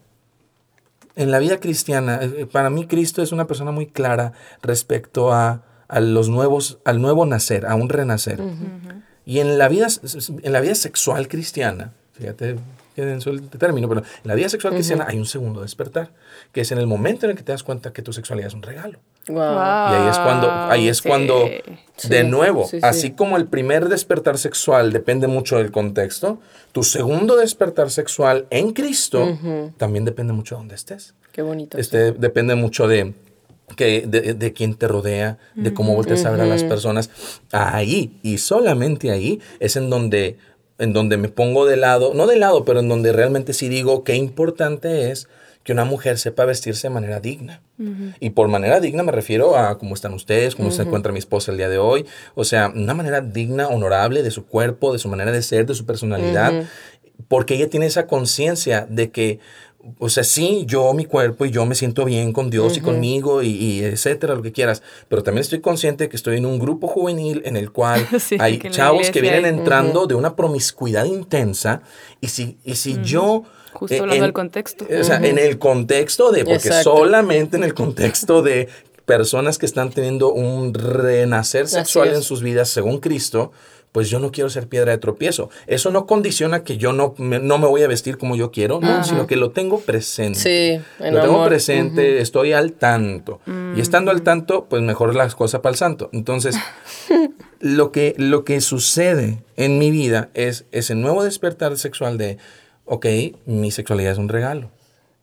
en 1.17 1.31
la 1.31 1.39
vida 1.39 1.61
cristiana, 1.61 2.21
eh, 2.23 2.47
para 2.51 2.71
mí 2.71 2.87
Cristo 2.87 3.23
es 3.23 3.33
una 3.33 3.47
persona 3.47 3.71
muy 3.71 3.87
clara 3.87 4.33
respecto 4.63 5.33
a, 5.33 5.63
a 5.89 6.01
los 6.01 6.29
nuevos, 6.29 6.79
al 6.85 7.01
nuevo 7.01 7.25
nacer, 7.27 7.67
a 7.67 7.75
un 7.75 7.89
renacer. 7.89 8.41
Y 9.25 9.39
en 9.39 9.59
la 9.59 9.69
vida, 9.69 9.87
en 10.43 10.53
la 10.53 10.61
vida 10.61 10.75
sexual 10.75 11.29
cristiana, 11.29 11.93
fíjate 12.13 12.57
qué 12.95 13.05
denso 13.05 13.31
el 13.31 13.49
término, 13.49 13.89
pero 13.89 14.01
en 14.03 14.07
la 14.29 14.35
vida 14.35 14.49
sexual 14.49 14.75
cristiana 14.75 15.07
hay 15.09 15.19
un 15.19 15.27
segundo 15.27 15.63
despertar, 15.63 16.11
que 16.53 16.61
es 16.63 16.73
en 16.73 16.79
el 16.79 16.87
momento 16.87 17.27
en 17.27 17.31
el 17.31 17.37
que 17.37 17.43
te 17.43 17.53
das 17.53 17.63
cuenta 17.63 17.93
que 17.93 18.03
tu 18.03 18.13
sexualidad 18.13 18.49
es 18.49 18.55
un 18.55 18.63
regalo. 18.63 18.99
Wow. 19.29 19.37
Y 19.37 19.95
ahí 19.95 20.09
es 20.11 20.19
cuando, 20.19 20.51
ahí 20.51 20.89
es 20.89 20.99
Sí. 20.99 21.09
cuando, 21.09 21.45
Sí, 21.97 22.09
de 22.09 22.25
nuevo, 22.25 22.65
sí, 22.67 22.79
sí. 22.81 22.87
así 22.87 23.11
como 23.13 23.37
el 23.37 23.47
primer 23.47 23.89
despertar 23.89 24.37
sexual 24.39 24.93
depende 24.93 25.27
mucho 25.29 25.57
del 25.59 25.71
contexto, 25.71 26.41
tu 26.73 26.83
segundo 26.83 27.37
despertar 27.37 27.91
sexual 27.91 28.47
en 28.51 28.73
Cristo 28.73 29.39
también 29.77 30.05
depende 30.05 30.33
mucho 30.33 30.57
de 30.57 30.61
dónde 30.61 30.75
estés. 30.75 31.15
Qué 31.33 31.43
bonito. 31.43 31.79
Este, 31.79 32.13
depende 32.13 32.55
mucho 32.55 32.87
de, 32.87 33.15
que, 33.77 34.05
de, 34.07 34.35
de 34.35 34.53
quién 34.53 34.75
te 34.75 34.87
rodea, 34.89 35.39
de 35.55 35.73
cómo 35.75 35.95
volteas 35.95 36.25
a 36.27 36.31
ver 36.31 36.41
a 36.43 36.47
las 36.47 36.63
personas. 36.65 37.11
Ahí, 37.53 38.19
y 38.23 38.39
solamente 38.39 39.11
ahí, 39.11 39.41
es 39.61 39.77
en 39.77 39.89
donde, 39.91 40.37
en 40.79 40.93
donde 40.93 41.17
me 41.17 41.29
pongo 41.29 41.67
de 41.67 41.77
lado, 41.77 42.13
no 42.15 42.27
de 42.27 42.37
lado, 42.37 42.65
pero 42.65 42.81
en 42.81 42.89
donde 42.89 43.13
realmente 43.13 43.53
sí 43.53 43.69
digo 43.69 44.05
qué 44.05 44.17
importante 44.17 45.11
es 45.11 45.29
que 45.65 45.73
una 45.73 45.87
mujer 45.87 46.19
sepa 46.19 46.45
vestirse 46.45 46.89
de 46.89 46.95
manera 46.95 47.21
digna. 47.21 47.63
Y 48.21 48.31
por 48.31 48.49
manera 48.49 48.81
digna 48.81 49.03
me 49.03 49.13
refiero 49.13 49.57
a 49.57 49.79
cómo 49.79 49.95
están 49.95 50.13
ustedes, 50.13 50.55
cómo 50.55 50.71
se 50.71 50.83
encuentra 50.83 51.11
mi 51.11 51.19
esposa 51.19 51.51
el 51.51 51.57
día 51.57 51.71
de 51.71 51.79
hoy. 51.79 52.05
O 52.35 52.45
sea, 52.45 52.71
una 52.75 52.93
manera 52.93 53.23
digna, 53.23 53.69
honorable 53.69 54.23
de 54.23 54.31
su 54.31 54.45
cuerpo, 54.47 54.93
de 54.93 54.99
su 54.99 55.09
manera 55.09 55.33
de 55.33 55.43
ser, 55.43 55.65
de 55.65 55.75
su 55.75 55.87
personalidad. 55.87 56.53
Porque 57.29 57.55
ella 57.55 57.71
tiene 57.71 57.87
esa 57.87 58.07
conciencia 58.07 58.87
de 58.91 59.11
que, 59.11 59.41
o 59.99 60.09
sea, 60.09 60.25
sí, 60.25 60.65
yo, 60.67 60.93
mi 60.95 61.05
cuerpo 61.05 61.45
y 61.45 61.51
yo 61.51 61.67
me 61.67 61.75
siento 61.75 62.05
bien 62.05 62.33
con 62.33 62.51
Dios 62.51 62.77
y 62.77 62.81
conmigo 62.81 63.43
y, 63.43 63.81
etcétera, 63.83 64.35
lo 64.35 64.43
que 64.43 64.53
quieras. 64.53 64.83
Pero 65.09 65.23
también 65.23 65.43
estoy 65.43 65.61
consciente 65.61 66.09
que 66.09 66.17
estoy 66.17 66.39
en 66.39 66.47
un 66.47 66.59
grupo 66.59 66.89
juvenil 66.89 67.43
en 67.45 67.57
el 67.57 67.71
cual 67.73 68.07
hay 68.39 68.59
chavos 68.71 69.11
que 69.11 69.21
vienen 69.21 69.45
entrando 69.45 70.07
de 70.07 70.15
una 70.15 70.37
promiscuidad 70.37 71.05
intensa. 71.05 71.83
Y 72.21 72.29
si, 72.29 72.59
y 72.65 72.77
si 72.77 73.01
yo 73.03 73.45
Justo 73.73 73.97
eh, 73.97 74.01
hablando 74.01 74.25
del 74.25 74.33
contexto. 74.33 74.87
O 75.01 75.05
sea, 75.05 75.17
en 75.17 75.39
el 75.39 75.59
contexto 75.59 76.31
de, 76.31 76.45
porque 76.45 76.73
solamente 76.83 77.57
en 77.57 77.65
el 77.65 77.75
contexto 77.75 78.43
de 78.43 78.69
personas 79.05 79.59
que 79.59 79.67
están 79.67 79.91
teniendo 79.91 80.33
un 80.33 80.73
renacer 80.73 81.69
sexual 81.69 82.15
en 82.15 82.23
sus 82.23 82.43
vidas 82.43 82.69
según 82.69 83.01
Cristo, 83.01 83.53
pues 83.95 84.11
yo 84.11 84.19
no 84.19 84.33
quiero 84.33 84.51
ser 84.51 84.67
piedra 84.67 84.91
de 84.91 84.99
tropiezo. 84.99 85.51
Eso 85.69 85.93
no 85.93 86.05
condiciona 86.05 86.65
que 86.65 86.79
yo 86.79 86.93
no 86.93 87.15
me, 87.17 87.39
no 87.39 87.59
me 87.59 87.69
voy 87.69 87.85
a 87.85 87.87
vestir 87.87 88.19
como 88.19 88.35
yo 88.35 88.51
quiero, 88.51 88.81
no, 88.81 89.05
sino 89.05 89.29
que 89.29 89.37
lo 89.37 89.53
tengo 89.53 89.79
presente. 89.79 90.41
Sí, 90.41 90.85
lo 90.99 91.21
tengo 91.21 91.45
presente, 91.45 92.21
estoy 92.21 92.55
al 92.55 92.73
tanto. 92.73 93.39
Y 93.77 93.81
estando 93.81 94.11
al 94.11 94.23
tanto, 94.23 94.65
pues 94.65 94.83
mejor 94.83 95.15
las 95.15 95.37
cosas 95.37 95.61
para 95.61 95.71
el 95.71 95.77
santo. 95.77 96.11
Entonces, 96.13 96.57
lo 97.61 97.93
que, 97.93 98.17
lo 98.19 98.45
que 98.45 98.61
sucede 98.61 99.45
en 99.55 99.79
mi 99.79 99.93
vida 99.93 100.29
es 100.35 100.65
ese 100.73 100.97
nuevo 100.97 101.23
despertar 101.23 101.79
sexual 101.79 102.19
de 102.19 102.39
ok, 102.87 103.07
mi 103.47 103.71
sexualidad 103.71 104.11
es 104.11 104.19
un 104.19 104.29
regalo. 104.29 104.73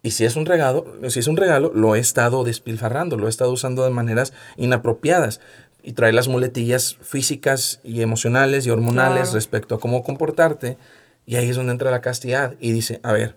Y 0.01 0.11
si 0.11 0.23
es 0.23 0.37
un 0.37 0.45
regalo, 0.45 0.85
si 1.09 1.19
es 1.19 1.27
un 1.27 1.35
regalo, 1.37 1.71
lo 1.75 1.95
he 1.95 1.99
estado 1.99 2.45
despilfarrando, 2.45 3.17
lo 3.17 3.27
he 3.27 3.29
estado 3.29 3.51
usando 3.51 3.83
de 3.83 3.91
maneras 3.91 4.33
inapropiadas 4.55 5.41
y 5.83 5.93
trae 5.93 6.13
las 6.13 6.27
muletillas 6.27 6.97
físicas 7.01 7.79
y 7.83 8.01
emocionales 8.01 8.65
y 8.65 8.69
hormonales 8.69 9.33
respecto 9.33 9.75
a 9.75 9.79
cómo 9.79 10.03
comportarte. 10.03 10.77
Y 11.25 11.35
ahí 11.35 11.49
es 11.49 11.55
donde 11.55 11.71
entra 11.71 11.91
la 11.91 12.01
castidad 12.01 12.55
y 12.59 12.71
dice, 12.71 12.99
a 13.03 13.13
ver, 13.13 13.35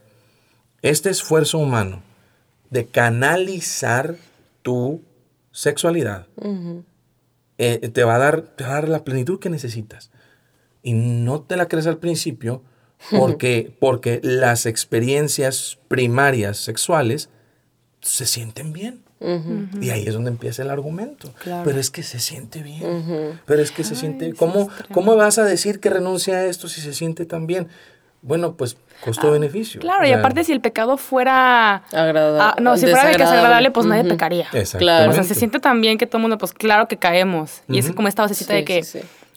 este 0.83 1.11
esfuerzo 1.11 1.59
humano 1.59 2.03
de 2.71 2.87
canalizar 2.87 4.17
tu 4.63 5.03
sexualidad 5.53 6.27
eh, 7.59 7.89
te, 7.89 8.05
va 8.05 8.17
a 8.17 8.19
dar, 8.19 8.43
te 8.43 8.65
va 8.65 8.71
a 8.71 8.75
dar 8.75 8.89
la 8.89 9.05
plenitud 9.05 9.39
que 9.39 9.51
necesitas. 9.51 10.11
Y 10.83 10.93
no 10.93 11.43
te 11.43 11.57
la 11.57 11.69
crees 11.69 11.87
al 11.87 11.99
principio 11.99 12.63
porque, 13.11 13.75
porque 13.79 14.21
las 14.23 14.67
experiencias 14.67 15.79
primarias 15.89 16.59
sexuales 16.59 17.31
se 18.01 18.27
sienten 18.27 18.73
bien. 18.73 19.04
Y 19.21 19.91
ahí 19.91 20.05
es 20.07 20.13
donde 20.13 20.31
empieza 20.31 20.63
el 20.63 20.71
argumento. 20.71 21.33
Pero 21.65 21.79
es 21.79 21.91
que 21.91 22.03
se 22.03 22.19
siente 22.19 22.63
bien. 22.63 23.41
Pero 23.47 23.63
es 23.63 23.71
que 23.71 23.85
se 23.85 23.97
siente... 23.97 24.35
¿Cómo, 24.35 24.69
¿Cómo 24.93 25.17
vas 25.17 25.39
a 25.39 25.45
decir 25.45 25.81
que 25.81 25.91
renuncia 25.91 26.37
a 26.37 26.45
esto 26.45 26.69
si 26.69 26.81
se 26.81 26.93
siente 26.93 27.25
tan 27.25 27.47
bien? 27.47 27.69
Bueno, 28.23 28.55
pues 28.55 28.79
costo-beneficio. 29.03 29.81
Ah, 29.81 29.83
claro, 29.83 30.07
y 30.07 30.13
aparte 30.13 30.45
si 30.45 30.53
el 30.53 30.63
pecado 30.63 30.97
fuera 30.97 31.77
agradable, 31.93 32.41
ah, 32.41 32.57
no, 32.59 32.77
si 32.79 32.87
fuera 32.87 33.07
desagradable, 33.09 33.71
pues 33.71 33.85
nadie 33.85 34.05
pecaría. 34.05 34.49
Claro. 34.79 35.11
O 35.11 35.15
sea, 35.15 35.25
se 35.25 35.35
siente 35.35 35.61
tan 35.61 35.83
bien 35.83 35.99
que 35.99 36.07
todo 36.07 36.19
el 36.19 36.23
mundo, 36.23 36.39
pues 36.39 36.55
claro 36.55 36.89
que 36.89 36.97
caemos. 36.97 37.63
Y 37.69 37.79
es 37.79 37.93
como 37.93 38.09
esta 38.09 38.23
vocecita 38.23 38.55
de 38.55 38.65
que 38.65 38.83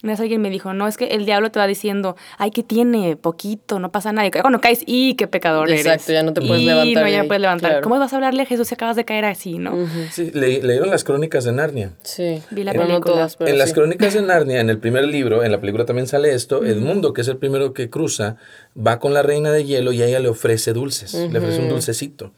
una 0.03 0.13
vez 0.13 0.19
alguien 0.19 0.41
me 0.41 0.49
dijo, 0.49 0.73
no, 0.73 0.87
es 0.87 0.95
que 0.95 1.07
el 1.07 1.25
diablo 1.25 1.51
te 1.51 1.59
va 1.59 1.65
diciendo, 1.65 2.15
ay, 2.37 2.51
que 2.51 2.63
tiene? 2.63 3.15
Poquito, 3.15 3.79
no 3.79 3.91
pasa 3.91 4.11
nada. 4.11 4.29
Cuando 4.41 4.61
caes, 4.61 4.83
¡y 4.85 5.15
qué 5.15 5.27
pecador 5.27 5.69
eres! 5.69 5.85
Exacto, 5.85 6.13
ya 6.13 6.23
no 6.23 6.33
te 6.33 6.41
puedes 6.41 6.63
levantar. 6.63 7.03
no, 7.03 7.09
ya 7.09 7.21
no 7.23 7.27
puedes 7.27 7.41
levantar. 7.41 7.81
¿Cómo 7.81 7.97
vas 7.97 8.13
a 8.13 8.17
hablarle 8.17 8.43
a 8.43 8.45
Jesús 8.45 8.67
si 8.67 8.75
acabas 8.75 8.95
de 8.95 9.05
caer 9.05 9.25
así, 9.25 9.57
no? 9.57 9.87
Sí, 10.11 10.31
leyeron 10.31 10.89
las 10.89 11.03
crónicas 11.03 11.45
de 11.45 11.51
Narnia. 11.51 11.91
Sí. 12.03 12.41
Vi 12.51 12.63
la 12.63 12.73
película. 12.73 13.27
en 13.39 13.57
las 13.57 13.73
crónicas 13.73 14.13
de 14.13 14.21
Narnia, 14.23 14.59
en 14.59 14.69
el 14.69 14.77
primer 14.77 15.05
libro, 15.05 15.43
en 15.43 15.51
la 15.51 15.59
película 15.59 15.85
también 15.85 16.07
sale 16.07 16.33
esto, 16.33 16.63
el 16.63 16.79
mundo, 16.79 17.13
que 17.13 17.21
es 17.21 17.27
el 17.27 17.37
primero 17.37 17.73
que 17.73 17.89
cruza, 17.89 18.37
va 18.75 18.99
con 18.99 19.13
la 19.13 19.23
reina 19.23 19.51
de 19.51 19.65
hielo 19.65 19.91
y 19.91 20.01
a 20.01 20.05
ella 20.05 20.19
le 20.19 20.29
ofrece 20.29 20.73
dulces, 20.73 21.13
le 21.13 21.39
ofrece 21.39 21.59
un 21.59 21.69
dulcecito. 21.69 22.33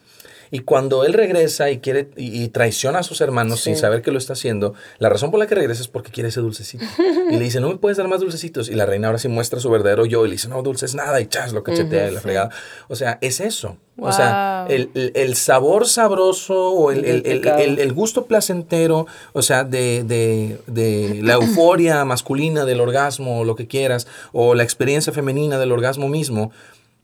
Y 0.50 0.60
cuando 0.60 1.04
él 1.04 1.12
regresa 1.12 1.70
y 1.70 1.78
quiere 1.78 2.10
y, 2.16 2.48
traiciona 2.48 3.00
a 3.00 3.02
sus 3.02 3.20
hermanos 3.20 3.60
sin 3.60 3.76
saber 3.76 4.02
que 4.02 4.10
lo 4.10 4.18
está 4.18 4.32
haciendo, 4.32 4.74
la 4.98 5.08
razón 5.08 5.30
por 5.30 5.38
la 5.38 5.46
que 5.46 5.54
regresa 5.54 5.80
es 5.80 5.88
porque 5.88 6.10
quiere 6.10 6.28
ese 6.30 6.40
dulcecito. 6.40 6.84
y 7.30 7.36
le 7.36 7.44
dice, 7.44 7.60
no 7.60 7.68
me 7.68 7.76
puedes 7.76 7.98
dar 7.98 8.08
más 8.08 8.20
dulcecitos. 8.20 8.68
Y 8.68 8.74
la 8.74 8.86
reina 8.86 9.08
ahora 9.08 9.18
sí 9.18 9.28
muestra 9.28 9.60
su 9.60 9.70
verdadero 9.70 10.06
yo 10.06 10.24
y 10.24 10.28
le 10.28 10.32
dice, 10.32 10.48
no, 10.48 10.62
dulces 10.62 10.94
nada. 10.94 11.20
Y 11.20 11.26
chas, 11.26 11.52
lo 11.52 11.62
cachetea 11.62 12.10
y 12.10 12.14
la 12.14 12.20
fregada. 12.20 12.50
O 12.88 12.96
sea, 12.96 13.18
es 13.20 13.40
eso. 13.40 13.76
O 14.02 14.12
sea, 14.12 14.66
el, 14.68 15.12
el, 15.14 15.36
sabor 15.36 15.86
sabroso 15.86 16.70
o 16.70 16.90
el, 16.90 17.04
el, 17.04 17.92
gusto 17.92 18.24
placentero, 18.24 19.06
o 19.34 19.42
sea, 19.42 19.64
de, 19.64 20.04
de, 20.04 20.58
de 20.66 21.20
la 21.22 21.34
euforia 21.34 22.02
masculina 22.06 22.64
del 22.64 22.80
orgasmo 22.80 23.40
o 23.40 23.44
lo 23.44 23.56
que 23.56 23.66
quieras, 23.66 24.06
o 24.32 24.54
la 24.54 24.62
experiencia 24.62 25.12
femenina 25.12 25.58
del 25.58 25.70
orgasmo 25.70 26.08
mismo, 26.08 26.50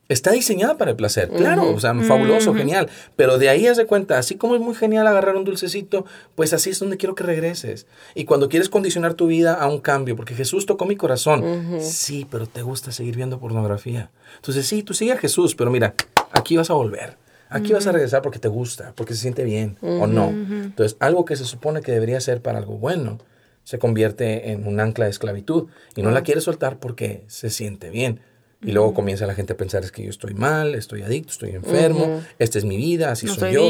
está 0.09 0.31
diseñada 0.31 0.77
para 0.77 0.91
el 0.91 0.97
placer, 0.97 1.29
claro, 1.29 1.69
o 1.73 1.79
sea, 1.79 1.93
fabuloso, 1.95 2.53
genial, 2.53 2.89
pero 3.15 3.37
de 3.37 3.49
ahí 3.49 3.67
haz 3.67 3.77
de 3.77 3.85
cuenta, 3.85 4.17
así 4.17 4.35
como 4.35 4.55
es 4.55 4.61
muy 4.61 4.75
genial 4.75 5.07
agarrar 5.07 5.35
un 5.35 5.43
dulcecito, 5.43 6.05
pues 6.35 6.53
así 6.53 6.69
es 6.69 6.79
donde 6.79 6.97
quiero 6.97 7.15
que 7.15 7.23
regreses. 7.23 7.87
Y 8.15 8.25
cuando 8.25 8.49
quieres 8.49 8.69
condicionar 8.69 9.13
tu 9.13 9.27
vida 9.27 9.53
a 9.53 9.67
un 9.67 9.79
cambio, 9.79 10.15
porque 10.15 10.35
Jesús 10.35 10.65
tocó 10.65 10.85
mi 10.85 10.95
corazón, 10.95 11.79
sí, 11.81 12.27
pero 12.29 12.47
te 12.47 12.61
gusta 12.61 12.91
seguir 12.91 13.15
viendo 13.15 13.39
pornografía. 13.39 14.09
Entonces, 14.35 14.65
sí, 14.65 14.83
tú 14.83 14.93
sigue 14.93 15.13
a 15.13 15.17
Jesús, 15.17 15.55
pero 15.55 15.71
mira, 15.71 15.93
aquí 16.31 16.57
vas 16.57 16.69
a 16.69 16.73
volver. 16.73 17.17
Aquí 17.49 17.71
vas 17.71 17.87
a 17.87 17.93
regresar 17.93 18.21
porque 18.21 18.39
te 18.39 18.49
gusta, 18.49 18.93
porque 18.95 19.13
se 19.13 19.21
siente 19.21 19.43
bien 19.43 19.77
o 19.81 20.05
no. 20.05 20.29
Entonces, 20.29 20.97
algo 20.99 21.25
que 21.25 21.35
se 21.35 21.45
supone 21.45 21.81
que 21.81 21.91
debería 21.91 22.19
ser 22.19 22.41
para 22.41 22.59
algo 22.59 22.77
bueno, 22.77 23.19
se 23.63 23.79
convierte 23.79 24.51
en 24.51 24.67
un 24.67 24.79
ancla 24.79 25.05
de 25.05 25.11
esclavitud 25.11 25.67
y 25.95 26.01
no 26.01 26.11
la 26.11 26.23
quieres 26.23 26.45
soltar 26.45 26.79
porque 26.79 27.23
se 27.27 27.49
siente 27.49 27.89
bien. 27.89 28.21
Y 28.59 28.71
luego 28.71 28.95
comienza 28.95 29.27
la 29.27 29.35
gente 29.35 29.53
a 29.53 29.57
pensar 29.57 29.83
es 29.83 29.91
que 29.91 30.03
yo 30.03 30.09
estoy 30.09 30.33
mal, 30.33 30.73
estoy 30.73 31.03
adicto, 31.03 31.31
estoy 31.31 31.51
enfermo, 31.51 32.21
esta 32.39 32.57
es 32.57 32.65
mi 32.65 32.75
vida, 32.75 33.11
así 33.11 33.27
soy, 33.27 33.53
yo. 33.53 33.69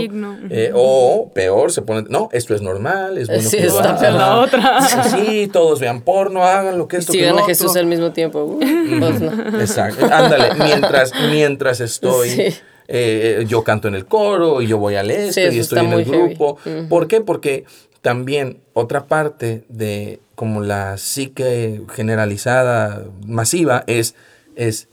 Eh, 0.50 0.72
o 0.74 1.30
peor, 1.36 1.74
se 1.74 1.82
pone, 1.82 2.08
no, 2.10 2.30
esto 2.32 2.56
es 2.56 2.62
normal, 2.62 3.18
es 3.18 3.28
bueno 3.28 3.50
sí, 3.50 3.58
está 3.58 4.12
la 4.12 4.40
otra. 4.40 4.82
Sí, 5.10 5.50
todos 5.52 5.82
vean 5.82 6.02
porno, 6.02 6.44
hagan 6.44 6.78
lo 6.78 6.88
que 6.88 6.98
esto. 6.98 7.12
Sigan 7.12 7.38
a 7.38 7.44
Jesús 7.44 7.76
al 7.76 7.86
mismo 7.86 8.14
tiempo. 8.14 8.46
Uh, 8.46 8.60
pues 9.00 9.22
Exacto. 9.60 10.06
Ándale, 10.06 10.54
mientras, 10.56 11.12
mientras 11.30 11.82
estoy, 11.82 12.56
eh, 12.88 13.46
yo 13.46 13.64
canto 13.66 13.90
en 13.90 13.96
el 13.96 14.06
coro 14.06 14.62
y 14.62 14.68
yo 14.68 14.78
voy 14.78 14.96
al 14.96 15.12
este 15.12 15.54
y 15.54 15.60
estoy 15.60 15.80
en 15.80 15.94
el 15.94 16.06
grupo. 16.06 16.58
¿Por 16.88 17.10
qué? 17.10 17.20
Porque 17.20 17.66
también 18.02 18.60
otra 18.72 19.06
parte 19.08 19.66
de 19.68 20.22
como 20.36 20.62
la 20.62 20.98
psique 20.98 21.82
generalizada, 21.94 23.06
masiva, 23.26 23.84
es 23.88 24.16
es, 24.58 24.90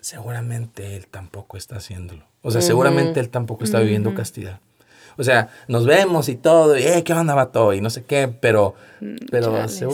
seguramente 0.00 0.96
él 0.96 1.06
tampoco 1.08 1.58
está 1.58 1.76
haciéndolo. 1.76 2.24
O 2.40 2.50
sea, 2.50 2.62
seguramente 2.62 3.20
él 3.20 3.28
tampoco 3.28 3.64
está 3.64 3.80
viviendo 3.80 4.14
castidad. 4.14 4.60
O 5.18 5.24
sea, 5.24 5.50
nos 5.68 5.84
vemos 5.84 6.30
y 6.30 6.36
todo, 6.36 6.78
y 6.78 7.02
¿qué 7.02 7.12
onda, 7.12 7.34
vato? 7.34 7.74
Y 7.74 7.82
no 7.82 7.90
sé 7.90 8.04
qué, 8.04 8.28
pero, 8.28 8.74
pero 9.30 9.68
si, 9.68 9.80
yo, 9.80 9.90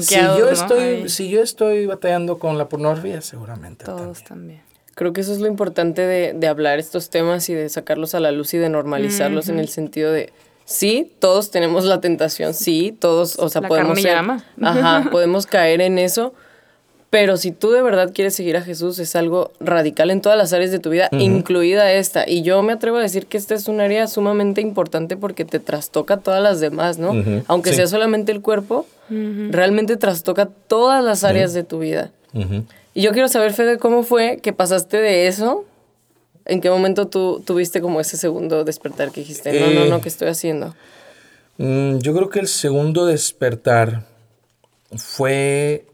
si, 0.00 0.14
yo, 0.14 0.48
estoy, 0.48 1.08
si 1.08 1.28
yo 1.28 1.42
estoy 1.42 1.86
batallando 1.86 2.38
con 2.38 2.56
la 2.56 2.68
pornografía, 2.68 3.20
seguramente 3.20 3.84
Todos 3.84 4.22
también. 4.22 4.62
Creo 4.94 5.12
que 5.12 5.22
eso 5.22 5.32
es 5.32 5.40
lo 5.40 5.48
importante 5.48 6.02
de, 6.02 6.32
de, 6.34 6.46
hablar 6.46 6.78
estos 6.78 7.10
temas 7.10 7.48
y 7.48 7.54
de 7.54 7.68
sacarlos 7.68 8.14
a 8.14 8.20
la 8.20 8.30
luz 8.30 8.54
y 8.54 8.58
de 8.58 8.68
normalizarlos 8.68 9.48
en 9.48 9.58
el 9.58 9.68
sentido 9.68 10.12
de, 10.12 10.32
sí, 10.64 11.12
todos 11.18 11.50
tenemos 11.50 11.84
la 11.84 12.00
tentación, 12.00 12.54
sí, 12.54 12.96
todos, 12.98 13.38
o 13.38 13.48
sea, 13.48 13.62
podemos 13.62 14.00
ser, 14.00 14.18
ajá, 14.62 15.08
podemos 15.10 15.46
caer 15.46 15.80
en 15.80 15.98
eso, 15.98 16.32
pero 17.10 17.36
si 17.36 17.52
tú 17.52 17.70
de 17.70 17.82
verdad 17.82 18.12
quieres 18.12 18.34
seguir 18.34 18.56
a 18.56 18.62
Jesús, 18.62 18.98
es 18.98 19.14
algo 19.14 19.52
radical 19.60 20.10
en 20.10 20.20
todas 20.20 20.36
las 20.36 20.52
áreas 20.52 20.70
de 20.70 20.80
tu 20.80 20.90
vida, 20.90 21.08
incluida 21.12 21.92
esta. 21.92 22.28
Y 22.28 22.42
yo 22.42 22.62
me 22.62 22.72
atrevo 22.72 22.96
a 22.96 23.02
decir 23.02 23.26
que 23.26 23.38
esta 23.38 23.54
es 23.54 23.68
un 23.68 23.80
área 23.80 24.06
sumamente 24.08 24.60
importante 24.60 25.16
porque 25.16 25.44
te 25.44 25.60
trastoca 25.60 26.16
todas 26.18 26.42
las 26.42 26.60
demás, 26.60 26.98
¿no? 26.98 27.12
Aunque 27.46 27.72
sea 27.72 27.86
solamente 27.86 28.32
el 28.32 28.40
cuerpo, 28.40 28.86
realmente 29.08 29.96
trastoca 29.96 30.46
todas 30.46 31.04
las 31.04 31.24
áreas 31.24 31.54
de 31.54 31.62
tu 31.62 31.78
vida. 31.78 32.10
Y 32.94 33.02
yo 33.02 33.12
quiero 33.12 33.28
saber, 33.28 33.52
Fede, 33.52 33.78
cómo 33.78 34.02
fue 34.02 34.40
que 34.42 34.52
pasaste 34.52 34.96
de 34.96 35.26
eso. 35.26 35.64
¿En 36.46 36.60
qué 36.60 36.70
momento 36.70 37.08
tú 37.08 37.42
tuviste 37.44 37.80
como 37.80 38.00
ese 38.00 38.16
segundo 38.16 38.64
despertar 38.64 39.10
que 39.10 39.20
dijiste, 39.20 39.52
no, 39.60 39.70
no, 39.70 39.84
no, 39.86 39.96
eh, 39.96 40.00
¿qué 40.00 40.08
estoy 40.08 40.28
haciendo? 40.28 40.76
Mm, 41.58 41.98
yo 41.98 42.14
creo 42.14 42.30
que 42.30 42.38
el 42.38 42.46
segundo 42.46 43.04
despertar 43.04 44.04
fue 44.94 45.84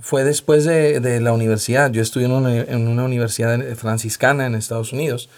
fue 0.00 0.24
después 0.24 0.64
de, 0.64 1.20
la 1.20 1.32
universidad. 1.32 1.90
Yo 1.90 2.02
estudié 2.02 2.26
en 2.26 2.32
una, 2.88 3.04
universidad 3.04 3.58
franciscana 3.76 4.46
en 4.46 4.54
Estados 4.54 4.92
Unidos. 4.92 5.28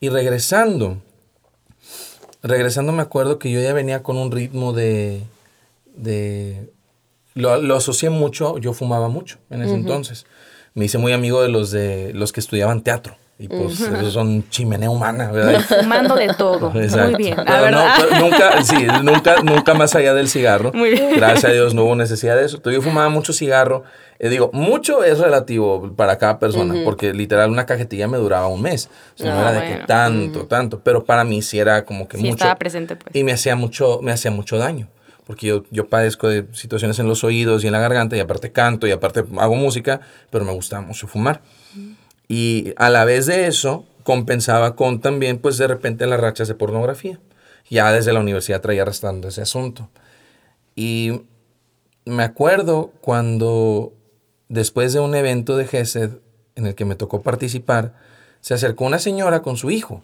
Y 0.00 0.08
regresando, 0.08 0.98
regresando 2.42 2.92
me 2.92 3.02
acuerdo 3.02 3.38
que 3.38 3.50
yo 3.50 3.60
ya 3.60 3.72
venía 3.72 4.02
con 4.02 4.16
un 4.16 4.30
ritmo 4.30 4.72
de... 4.72 5.22
de 5.94 6.70
lo, 7.34 7.60
lo 7.62 7.76
asocié 7.76 8.10
mucho, 8.10 8.58
yo 8.58 8.74
fumaba 8.74 9.08
mucho 9.08 9.38
en 9.48 9.62
ese 9.62 9.74
entonces. 9.74 10.26
Me 10.74 10.84
hice 10.84 10.98
muy 10.98 11.12
amigo 11.12 11.42
de 11.42 11.48
los, 11.48 11.70
de 11.70 12.12
los 12.12 12.32
que 12.32 12.40
estudiaban 12.40 12.82
teatro. 12.82 13.16
Y 13.38 13.48
pues 13.48 13.80
eso 13.80 14.10
son 14.12 14.48
chimenea 14.50 14.88
humana, 14.88 15.32
¿verdad? 15.32 15.60
Fumando 15.62 16.14
de 16.14 16.28
todo. 16.34 16.70
Muy 16.70 17.14
bien. 17.16 17.34
Pero 17.44 17.70
no, 17.72 17.84
pero 17.98 18.20
nunca, 18.20 18.62
sí, 18.62 18.86
nunca, 19.02 19.42
nunca 19.42 19.74
más 19.74 19.94
allá 19.96 20.14
del 20.14 20.28
cigarro. 20.28 20.70
Muy 20.72 20.90
bien. 20.90 21.10
Gracias 21.16 21.46
a 21.46 21.48
Dios 21.52 21.74
no 21.74 21.84
hubo 21.84 21.96
necesidad 21.96 22.36
de 22.36 22.44
eso. 22.44 22.60
Yo 22.62 22.80
fumaba 22.82 23.08
mucho 23.08 23.32
cigarro. 23.32 23.82
Eh, 24.20 24.28
digo, 24.28 24.50
mucho 24.52 25.02
es 25.02 25.18
relativo 25.18 25.92
para 25.96 26.18
cada 26.18 26.38
persona, 26.38 26.74
porque 26.84 27.12
literal 27.12 27.50
una 27.50 27.66
cajetilla 27.66 28.06
me 28.06 28.18
duraba 28.18 28.46
un 28.46 28.62
mes. 28.62 28.88
O 29.18 29.22
sea, 29.22 29.34
no 29.34 29.40
Ah, 29.40 29.50
era 29.50 29.52
de 29.52 29.60
que 29.62 29.70
bueno. 29.72 29.86
tanto, 29.86 30.46
tanto. 30.46 30.80
Pero 30.84 31.04
para 31.04 31.24
mí 31.24 31.42
sí 31.42 31.58
era 31.58 31.84
como 31.84 32.06
que 32.06 32.18
Sí, 32.18 32.22
mucho. 32.22 32.34
estaba 32.34 32.54
presente, 32.56 32.94
pues. 32.94 33.16
Y 33.16 33.24
me 33.24 33.32
hacía 33.32 33.56
mucho, 33.56 33.98
me 34.02 34.12
hacía 34.12 34.30
mucho 34.30 34.56
daño. 34.58 34.86
Porque 35.26 35.48
yo, 35.48 35.64
yo 35.70 35.88
padezco 35.88 36.28
de 36.28 36.46
situaciones 36.52 36.98
en 37.00 37.08
los 37.08 37.24
oídos 37.24 37.64
y 37.64 37.66
en 37.66 37.72
la 37.72 37.80
garganta, 37.80 38.16
y 38.16 38.20
aparte 38.20 38.52
canto, 38.52 38.86
y 38.86 38.92
aparte 38.92 39.24
hago 39.40 39.54
música, 39.56 40.00
pero 40.30 40.44
me 40.44 40.52
gustaba 40.52 40.82
mucho 40.82 41.08
fumar. 41.08 41.40
Y 42.32 42.72
a 42.78 42.88
la 42.88 43.04
vez 43.04 43.26
de 43.26 43.46
eso, 43.46 43.84
compensaba 44.04 44.74
con 44.74 45.02
también, 45.02 45.36
pues 45.36 45.58
de 45.58 45.66
repente, 45.66 46.06
las 46.06 46.18
rachas 46.18 46.48
de 46.48 46.54
pornografía. 46.54 47.20
Ya 47.68 47.92
desde 47.92 48.14
la 48.14 48.20
universidad 48.20 48.62
traía 48.62 48.80
arrastrando 48.80 49.28
ese 49.28 49.42
asunto. 49.42 49.90
Y 50.74 51.24
me 52.06 52.22
acuerdo 52.22 52.90
cuando, 53.02 53.92
después 54.48 54.94
de 54.94 55.00
un 55.00 55.14
evento 55.14 55.58
de 55.58 55.66
GESED 55.66 56.12
en 56.54 56.64
el 56.64 56.74
que 56.74 56.86
me 56.86 56.94
tocó 56.94 57.20
participar, 57.20 57.92
se 58.40 58.54
acercó 58.54 58.86
una 58.86 58.98
señora 58.98 59.42
con 59.42 59.58
su 59.58 59.70
hijo 59.70 60.02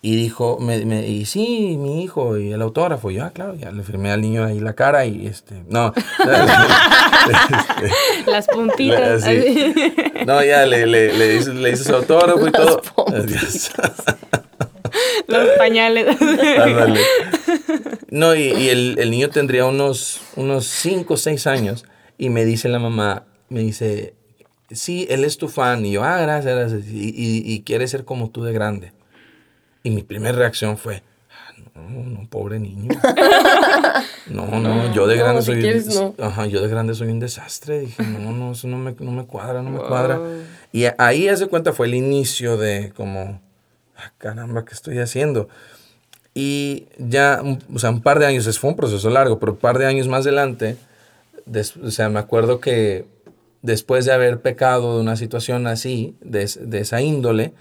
y 0.00 0.14
dijo, 0.16 0.58
me, 0.60 0.84
me- 0.84 1.08
y 1.08 1.24
sí, 1.26 1.76
mi 1.78 2.04
hijo, 2.04 2.38
y 2.38 2.52
el 2.52 2.62
autógrafo. 2.62 3.10
Y 3.10 3.14
yo, 3.16 3.24
ah, 3.24 3.30
claro, 3.34 3.54
ya 3.56 3.72
le 3.72 3.82
firmé 3.82 4.10
al 4.12 4.20
niño 4.20 4.44
ahí 4.44 4.60
la 4.60 4.74
cara 4.74 5.04
y 5.06 5.26
este, 5.26 5.64
no. 5.68 5.92
Las 8.26 8.46
puntitas. 8.46 9.24
Así. 9.24 9.74
No, 10.26 10.42
ya 10.44 10.66
le, 10.66 10.86
le, 10.86 11.12
le, 11.12 11.36
hice, 11.36 11.52
le 11.54 11.70
hice 11.72 11.84
su 11.84 11.94
autógrafo 11.94 12.46
y 12.46 12.52
todo. 12.52 12.82
Los 15.26 15.48
pañales. 15.58 16.16
Ándale. 16.20 17.00
No, 18.10 18.34
y, 18.34 18.42
y 18.52 18.68
el, 18.70 18.96
el 18.98 19.10
niño 19.10 19.28
tendría 19.30 19.66
unos, 19.66 20.20
unos 20.36 20.66
5 20.66 21.14
o 21.14 21.16
6 21.16 21.46
años 21.46 21.84
y 22.16 22.30
me 22.30 22.44
dice 22.44 22.68
la 22.68 22.78
mamá, 22.78 23.24
me 23.48 23.60
dice, 23.60 24.14
sí, 24.70 25.06
él 25.10 25.24
es 25.24 25.38
tu 25.38 25.48
fan. 25.48 25.84
Y 25.84 25.92
yo, 25.92 26.04
ah, 26.04 26.18
gracias, 26.20 26.54
gracias. 26.56 26.86
Y, 26.90 27.08
y- 27.14 27.42
y 27.52 27.62
quiere 27.62 27.86
ser 27.88 28.04
como 28.04 28.30
tú 28.30 28.44
de 28.44 28.52
grande. 28.52 28.92
Y 29.88 29.90
mi 29.90 30.02
primera 30.02 30.36
reacción 30.36 30.76
fue, 30.76 31.02
"Ah, 31.30 31.54
no, 31.74 32.04
no, 32.04 32.28
pobre 32.28 32.58
niño. 32.60 32.90
No, 34.26 34.60
no, 34.60 34.92
yo 34.92 35.06
de 35.06 35.16
No, 35.16 35.22
grande 35.22 35.40
si 35.40 35.46
soy 35.46 35.60
quieres, 35.62 35.86
no. 35.94 36.14
Ajá, 36.22 36.44
yo 36.46 36.60
de 36.60 36.68
grande 36.68 36.94
soy 36.94 37.08
un 37.08 37.18
desastre. 37.18 37.80
Dije, 37.80 38.02
no, 38.02 38.30
no, 38.32 38.52
eso 38.52 38.68
no 38.68 38.76
me, 38.76 38.94
no 39.00 39.10
me 39.10 39.24
cuadra, 39.24 39.62
no 39.62 39.70
me 39.70 39.78
cuadra. 39.78 40.20
Y 40.70 40.84
ahí, 40.98 41.28
haz 41.28 41.40
de 41.40 41.46
cuenta, 41.46 41.72
fue 41.72 41.86
el 41.86 41.94
inicio 41.94 42.58
de 42.58 42.92
como, 42.94 43.40
ah, 43.96 44.12
caramba, 44.18 44.66
¿qué 44.66 44.74
estoy 44.74 44.98
haciendo? 44.98 45.48
Y 46.34 46.88
ya, 46.98 47.42
o 47.74 47.78
sea, 47.78 47.88
un 47.88 48.02
par 48.02 48.18
de 48.18 48.26
años, 48.26 48.58
fue 48.58 48.68
un 48.68 48.76
proceso 48.76 49.08
largo, 49.08 49.38
pero 49.38 49.52
un 49.52 49.58
par 49.58 49.78
de 49.78 49.86
años 49.86 50.06
más 50.08 50.26
adelante, 50.26 50.76
des- 51.46 51.78
o 51.78 51.90
sea, 51.90 52.10
me 52.10 52.18
acuerdo 52.18 52.60
que 52.60 53.06
después 53.62 54.04
de 54.04 54.12
haber 54.12 54.42
pecado 54.42 54.96
de 54.96 55.00
una 55.00 55.16
situación 55.16 55.66
así, 55.66 56.14
de, 56.20 56.44
de 56.60 56.80
esa 56.80 57.00
índole, 57.00 57.54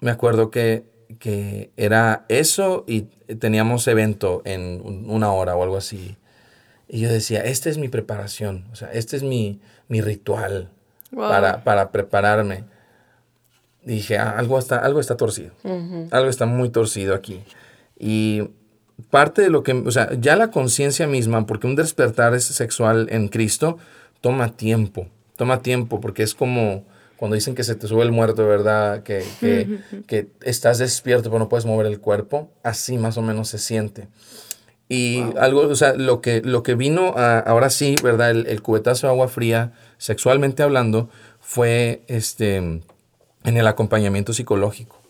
me 0.00 0.10
acuerdo 0.10 0.50
que, 0.50 0.84
que 1.18 1.70
era 1.76 2.24
eso 2.28 2.84
y 2.86 3.02
teníamos 3.38 3.86
evento 3.88 4.42
en 4.44 4.80
un- 4.84 5.08
una 5.10 5.32
hora 5.32 5.56
o 5.56 5.62
algo 5.62 5.76
así. 5.76 6.16
Y 6.88 7.00
yo 7.00 7.08
decía, 7.10 7.42
esta 7.44 7.70
es 7.70 7.78
mi 7.78 7.88
preparación, 7.88 8.66
o 8.72 8.76
sea, 8.76 8.90
este 8.92 9.16
es 9.16 9.22
mi, 9.22 9.60
mi 9.88 10.00
ritual 10.00 10.70
Wow. 11.12 11.28
para, 11.28 11.64
para 11.64 11.90
prepararme. 11.92 12.64
Dije, 13.84 14.16
"Ah, 14.18 14.34
algo, 14.38 14.58
está, 14.58 14.78
algo 14.78 14.98
está 15.00 15.16
torcido, 15.16 15.52
algo 16.10 16.30
está 16.30 16.46
muy 16.46 16.70
torcido 16.70 17.14
aquí. 17.14 17.42
Y 17.98 18.48
parte 19.10 19.42
de 19.42 19.50
lo 19.50 19.62
que, 19.62 19.72
o 19.72 19.90
sea, 19.90 20.08
ya 20.18 20.36
la 20.36 20.50
conciencia 20.50 21.06
misma, 21.06 21.46
porque 21.46 21.66
un 21.66 21.76
despertar 21.76 22.34
es 22.34 22.44
sexual 22.44 23.08
en 23.10 23.28
Cristo 23.28 23.76
toma 24.22 24.56
tiempo, 24.56 25.08
toma 25.36 25.60
tiempo, 25.60 26.00
porque 26.00 26.22
es 26.22 26.34
como 26.34 26.84
cuando 27.24 27.36
dicen 27.36 27.54
que 27.54 27.64
se 27.64 27.74
te 27.74 27.86
sube 27.88 28.02
el 28.02 28.12
muerto, 28.12 28.46
¿verdad? 28.46 29.02
Que, 29.02 29.24
que, 29.40 29.78
que 30.06 30.26
estás 30.42 30.76
despierto 30.76 31.30
pero 31.30 31.38
no 31.38 31.48
puedes 31.48 31.64
mover 31.64 31.86
el 31.86 31.98
cuerpo, 31.98 32.50
así 32.62 32.98
más 32.98 33.16
o 33.16 33.22
menos 33.22 33.48
se 33.48 33.56
siente. 33.56 34.08
Y 34.90 35.22
algo, 35.38 35.62
o 35.62 35.74
sea, 35.74 35.94
lo 35.94 36.20
que, 36.20 36.42
lo 36.42 36.62
que 36.62 36.74
vino 36.74 37.14
a- 37.16 37.38
ahora 37.38 37.70
sí, 37.70 37.96
¿verdad? 38.02 38.30
El, 38.30 38.46
el 38.46 38.60
cubetazo 38.60 39.06
de 39.06 39.12
agua 39.14 39.28
fría, 39.28 39.72
sexualmente 39.96 40.62
hablando, 40.62 41.08
fue 41.40 42.02
este, 42.08 42.56
en 42.56 42.82
el 43.44 43.66
acompañamiento 43.66 44.34
psicológico, 44.34 45.00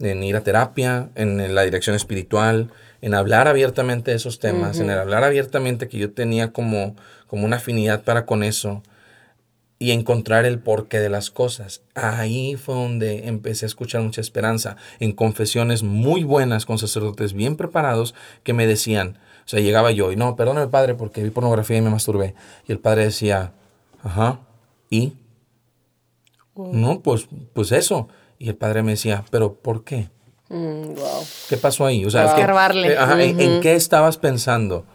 en 0.00 0.24
ir 0.24 0.36
a 0.36 0.40
terapia, 0.40 1.10
en 1.14 1.54
la 1.54 1.60
dirección 1.64 1.94
espiritual, 1.94 2.70
en 3.02 3.12
hablar 3.12 3.48
abiertamente 3.48 4.12
de 4.12 4.16
esos 4.16 4.38
temas, 4.38 4.80
en 4.80 4.88
el 4.88 4.98
hablar 4.98 5.24
abiertamente 5.24 5.88
que 5.88 5.98
yo 5.98 6.10
tenía 6.10 6.52
como, 6.52 6.96
como 7.26 7.44
una 7.44 7.56
afinidad 7.56 8.02
para 8.02 8.24
con 8.24 8.42
eso 8.42 8.82
y 9.78 9.90
encontrar 9.90 10.44
el 10.44 10.60
porqué 10.60 11.00
de 11.00 11.08
las 11.10 11.30
cosas. 11.30 11.82
Ahí 11.94 12.56
fue 12.56 12.74
donde 12.74 13.26
empecé 13.28 13.66
a 13.66 13.68
escuchar 13.68 14.02
mucha 14.02 14.20
esperanza, 14.20 14.76
en 15.00 15.12
confesiones 15.12 15.82
muy 15.82 16.22
buenas 16.24 16.64
con 16.66 16.78
sacerdotes 16.78 17.32
bien 17.32 17.56
preparados 17.56 18.14
que 18.44 18.52
me 18.52 18.66
decían, 18.66 19.18
o 19.44 19.48
sea, 19.48 19.60
llegaba 19.60 19.90
yo 19.90 20.10
y 20.12 20.16
no, 20.16 20.36
perdóname 20.36 20.68
padre 20.68 20.94
porque 20.94 21.22
vi 21.22 21.30
pornografía 21.30 21.76
y 21.76 21.82
me 21.82 21.90
masturbé. 21.90 22.34
Y 22.66 22.72
el 22.72 22.78
padre 22.78 23.04
decía, 23.04 23.52
ajá, 24.02 24.40
¿y? 24.90 25.14
No, 26.56 27.00
pues, 27.00 27.26
pues 27.52 27.72
eso. 27.72 28.08
Y 28.38 28.48
el 28.48 28.56
padre 28.56 28.82
me 28.82 28.92
decía, 28.92 29.24
pero 29.30 29.54
¿por 29.54 29.84
qué? 29.84 30.08
Mm, 30.48 30.94
wow. 30.94 31.24
¿Qué 31.48 31.56
pasó 31.56 31.84
ahí? 31.84 32.04
O 32.04 32.10
sea, 32.10 32.24
Wow. 32.26 32.34
¿qué- 32.34 32.40
Escarbarle. 32.42 32.92
eh, 32.92 32.98
ajá, 32.98 33.22
¿en, 33.22 33.40
en 33.40 33.60
qué 33.60 33.74
estabas 33.74 34.18
pensando? 34.18 34.86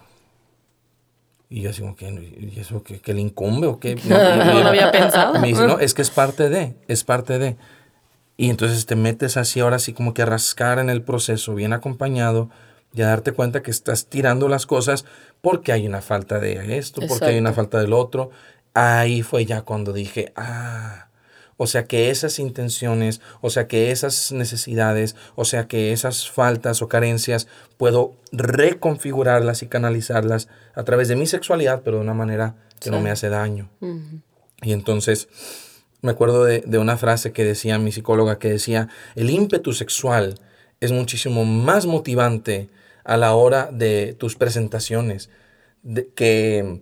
Y 1.49 1.61
yo 1.61 1.71
así 1.71 1.81
como, 1.81 1.95
¿qué? 1.95 2.07
¿Y 2.09 2.59
eso 2.59 2.83
qué, 2.83 2.99
qué 2.99 3.13
le 3.13 3.21
incumbe 3.21 3.65
o 3.67 3.79
qué? 3.79 3.95
No 4.05 4.59
lo 4.61 4.67
había 4.69 4.91
pensado. 4.91 5.39
Me 5.39 5.47
dice, 5.47 5.65
no, 5.65 5.79
es 5.79 5.93
que 5.93 6.03
es 6.03 6.11
parte 6.11 6.49
de, 6.49 6.75
es 6.87 7.03
parte 7.03 7.39
de. 7.39 7.57
Y 8.37 8.49
entonces 8.49 8.85
te 8.85 8.95
metes 8.95 9.35
así 9.35 9.59
ahora 9.59 9.79
sí 9.79 9.93
como 9.93 10.13
que 10.13 10.21
a 10.21 10.25
rascar 10.25 10.79
en 10.79 10.89
el 10.89 11.01
proceso, 11.01 11.55
bien 11.55 11.73
acompañado, 11.73 12.49
y 12.93 13.01
a 13.01 13.07
darte 13.07 13.33
cuenta 13.33 13.61
que 13.61 13.71
estás 13.71 14.05
tirando 14.05 14.47
las 14.47 14.65
cosas 14.65 15.05
porque 15.41 15.71
hay 15.71 15.87
una 15.87 16.01
falta 16.01 16.39
de 16.39 16.77
esto, 16.77 17.01
porque 17.07 17.25
hay 17.25 17.37
una 17.37 17.53
falta 17.53 17.79
del 17.79 17.93
otro. 17.93 18.29
Ahí 18.73 19.23
fue 19.23 19.45
ya 19.45 19.63
cuando 19.63 19.91
dije, 19.91 20.31
ah, 20.35 21.08
o 21.61 21.67
sea 21.67 21.83
que 21.83 22.09
esas 22.09 22.39
intenciones, 22.39 23.19
o 23.41 23.49
sea 23.49 23.67
que 23.67 23.91
esas 23.91 24.31
necesidades, 24.31 25.15
o 25.35 25.43
sea 25.43 25.67
que 25.67 25.91
esas 25.91 26.29
faltas 26.31 26.81
o 26.81 26.87
carencias, 26.87 27.47
puedo 27.77 28.15
reconfigurarlas 28.31 29.61
y 29.63 29.67
canalizarlas 29.67 30.47
a 30.73 30.83
través 30.83 31.09
de 31.09 31.15
mi 31.17 31.25
sexualidad, 31.27 31.81
pero 31.83 31.97
de 31.97 32.03
una 32.03 32.13
manera 32.13 32.55
que 32.79 32.89
no 32.91 33.01
me 33.01 33.11
hace 33.11 33.27
daño. 33.29 33.69
Y 34.61 34.71
entonces 34.71 35.27
me 36.01 36.11
acuerdo 36.11 36.45
de, 36.45 36.61
de 36.65 36.77
una 36.77 36.95
frase 36.97 37.33
que 37.33 37.43
decía 37.43 37.77
mi 37.77 37.91
psicóloga, 37.91 38.39
que 38.39 38.49
decía, 38.49 38.87
el 39.15 39.29
ímpetu 39.29 39.73
sexual 39.73 40.39
es 40.79 40.91
muchísimo 40.93 41.43
más 41.43 41.85
motivante 41.85 42.69
a 43.03 43.17
la 43.17 43.33
hora 43.33 43.69
de 43.71 44.15
tus 44.17 44.35
presentaciones 44.35 45.29
de- 45.83 46.07
que, 46.15 46.79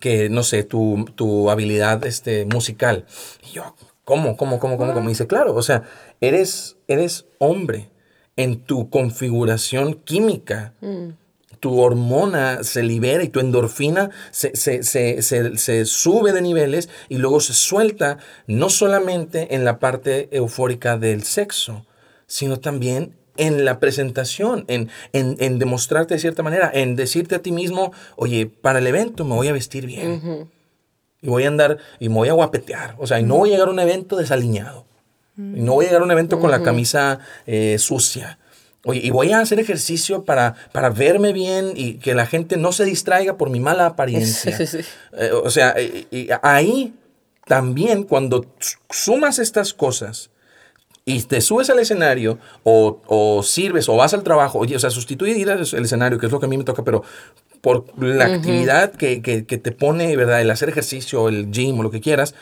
que, 0.00 0.28
no 0.28 0.42
sé, 0.42 0.64
tu, 0.64 1.06
tu 1.14 1.48
habilidad 1.50 2.04
este, 2.04 2.44
musical. 2.44 3.06
Y 3.42 3.52
yo, 3.54 3.74
¿cómo, 4.04 4.36
cómo, 4.36 4.58
cómo, 4.58 4.76
cómo? 4.76 4.92
cómo? 4.92 5.08
Y 5.08 5.12
dice, 5.12 5.26
claro, 5.26 5.54
o 5.54 5.62
sea, 5.62 5.84
eres, 6.20 6.76
eres 6.88 7.26
hombre 7.38 7.90
en 8.36 8.60
tu 8.60 8.90
configuración 8.90 9.94
química 9.94 10.74
tu 11.62 11.78
hormona 11.78 12.64
se 12.64 12.82
libera 12.82 13.22
y 13.22 13.28
tu 13.28 13.38
endorfina 13.38 14.10
se, 14.32 14.56
se, 14.56 14.82
se, 14.82 15.22
se, 15.22 15.56
se 15.56 15.84
sube 15.84 16.32
de 16.32 16.42
niveles 16.42 16.88
y 17.08 17.18
luego 17.18 17.38
se 17.38 17.54
suelta 17.54 18.18
no 18.48 18.68
solamente 18.68 19.54
en 19.54 19.64
la 19.64 19.78
parte 19.78 20.28
eufórica 20.32 20.98
del 20.98 21.22
sexo, 21.22 21.86
sino 22.26 22.58
también 22.58 23.14
en 23.36 23.64
la 23.64 23.78
presentación, 23.78 24.64
en, 24.66 24.90
en, 25.12 25.36
en 25.38 25.60
demostrarte 25.60 26.14
de 26.14 26.20
cierta 26.20 26.42
manera, 26.42 26.68
en 26.74 26.96
decirte 26.96 27.36
a 27.36 27.42
ti 27.42 27.52
mismo, 27.52 27.92
oye, 28.16 28.46
para 28.46 28.80
el 28.80 28.86
evento 28.88 29.24
me 29.24 29.36
voy 29.36 29.46
a 29.46 29.52
vestir 29.52 29.86
bien. 29.86 30.50
Y 31.22 31.28
voy 31.28 31.44
a 31.44 31.48
andar 31.48 31.78
y 32.00 32.08
me 32.08 32.16
voy 32.16 32.28
a 32.28 32.32
guapetear. 32.32 32.96
O 32.98 33.06
sea, 33.06 33.18
y 33.20 33.22
no 33.22 33.36
voy 33.36 33.50
a 33.50 33.52
llegar 33.52 33.68
a 33.68 33.70
un 33.70 33.78
evento 33.80 34.16
desaliñado. 34.16 34.84
Y 35.38 35.62
no 35.62 35.72
voy 35.74 35.86
a 35.86 35.88
llegar 35.88 36.02
a 36.02 36.04
un 36.04 36.10
evento 36.10 36.38
con 36.40 36.50
la 36.50 36.58
camisa 36.64 37.18
eh, 37.46 37.78
sucia. 37.78 38.38
Oye, 38.84 39.00
y 39.02 39.10
voy 39.10 39.32
a 39.32 39.38
hacer 39.40 39.60
ejercicio 39.60 40.24
para, 40.24 40.54
para 40.72 40.90
verme 40.90 41.32
bien 41.32 41.72
y 41.76 41.94
que 41.94 42.14
la 42.14 42.26
gente 42.26 42.56
no 42.56 42.72
se 42.72 42.84
distraiga 42.84 43.36
por 43.36 43.48
mi 43.48 43.60
mala 43.60 43.86
apariencia. 43.86 44.56
Sí, 44.56 44.66
sí, 44.66 44.82
sí. 44.82 44.88
Eh, 45.16 45.30
o 45.32 45.48
sea, 45.50 45.80
y- 45.80 46.06
y 46.10 46.28
ahí 46.42 46.92
también 47.46 48.02
cuando 48.02 48.44
sumas 48.90 49.38
estas 49.38 49.72
cosas 49.72 50.30
y 51.04 51.22
te 51.22 51.40
subes 51.40 51.70
al 51.70 51.78
escenario 51.78 52.38
o, 52.64 53.00
o 53.06 53.42
sirves 53.42 53.88
o 53.88 53.96
vas 53.96 54.14
al 54.14 54.22
trabajo, 54.22 54.58
oye, 54.58 54.76
o 54.76 54.78
sea, 54.78 54.90
sustituye 54.90 55.36
ir 55.38 55.50
al 55.50 55.60
escenario, 55.62 56.18
que 56.18 56.26
es 56.26 56.32
lo 56.32 56.38
que 56.40 56.46
a 56.46 56.48
mí 56.48 56.56
me 56.58 56.64
toca, 56.64 56.84
pero 56.84 57.02
por 57.62 57.86
la 58.02 58.26
actividad 58.26 58.92
que, 58.92 59.22
que, 59.22 59.46
que 59.46 59.56
te 59.56 59.72
pone, 59.72 60.14
¿verdad? 60.16 60.42
El 60.42 60.50
hacer 60.50 60.68
ejercicio, 60.68 61.28
el 61.28 61.50
gym 61.50 61.78
o 61.78 61.82
lo 61.82 61.90
que 61.90 62.00
quieras, 62.00 62.34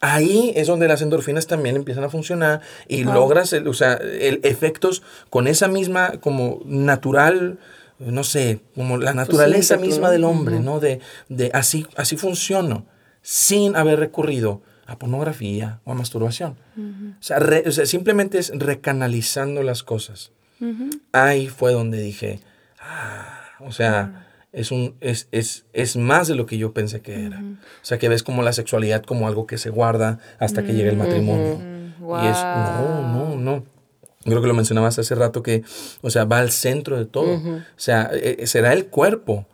ahí 0.00 0.52
es 0.56 0.66
donde 0.66 0.88
las 0.88 1.02
endorfinas 1.02 1.46
también 1.46 1.76
empiezan 1.76 2.04
a 2.04 2.08
funcionar 2.08 2.60
y 2.88 3.04
logras, 3.04 3.52
el, 3.52 3.68
o 3.68 3.74
sea, 3.74 3.94
el, 3.94 4.40
efectos 4.42 5.02
con 5.30 5.46
esa 5.46 5.68
misma 5.68 6.12
como 6.20 6.60
natural, 6.64 7.58
no 7.98 8.24
sé, 8.24 8.60
como 8.74 8.96
la 8.96 9.12
naturaleza 9.12 9.76
misma 9.76 10.10
del 10.10 10.24
hombre, 10.24 10.60
¿no? 10.60 10.80
De, 10.80 11.00
de 11.28 11.50
así, 11.52 11.86
así 11.96 12.16
funciono, 12.16 12.86
sin 13.22 13.76
haber 13.76 13.98
recurrido 13.98 14.62
a 14.86 14.98
pornografía 14.98 15.80
o 15.84 15.92
a 15.92 15.94
masturbación. 15.94 16.56
o, 17.20 17.22
sea, 17.22 17.38
o, 17.66 17.70
sea, 17.70 17.84
simplemente 17.84 18.38
es 18.38 18.50
recanalizando 18.54 19.62
las 19.62 19.82
cosas. 19.82 20.32
Ahí 21.12 21.48
fue 21.48 21.72
donde 21.72 22.00
dije, 22.00 22.40
ah, 22.80 23.42
o 23.60 23.70
sea, 23.70 24.27
es, 24.58 24.72
un, 24.72 24.96
es, 25.00 25.28
es, 25.30 25.66
es, 25.72 25.96
más 25.96 26.26
de 26.26 26.34
lo 26.34 26.44
que 26.46 26.58
yo 26.58 26.72
pensé 26.72 27.00
que 27.00 27.24
era. 27.24 27.38
O 27.38 27.84
sea, 27.84 27.98
que 27.98 28.08
ves 28.08 28.24
como 28.24 28.42
la 28.42 28.52
sexualidad 28.52 29.04
como 29.04 29.28
algo 29.28 29.46
que 29.46 29.56
se 29.56 29.70
guarda 29.70 30.18
hasta 30.40 30.64
que 30.64 30.72
llegue 30.72 30.88
el 30.88 30.96
matrimonio. 30.96 31.60
Y 32.00 32.26
es, 32.26 32.36
no, 32.42 33.06
no, 33.06 33.36
no. 33.36 33.64
Creo 34.24 34.40
que 34.42 34.48
lo 34.48 34.54
mencionabas 34.54 34.98
hace 34.98 35.14
rato 35.14 35.44
que, 35.44 35.62
o 36.02 36.10
sea, 36.10 36.24
va 36.24 36.40
al 36.40 36.50
centro 36.50 36.98
de 36.98 37.06
todo. 37.06 37.36
O 37.36 37.62
sea, 37.76 38.10
e, 38.12 38.38
e, 38.40 38.46
será 38.48 38.72
el 38.72 38.86
cuerpo, 38.86 39.46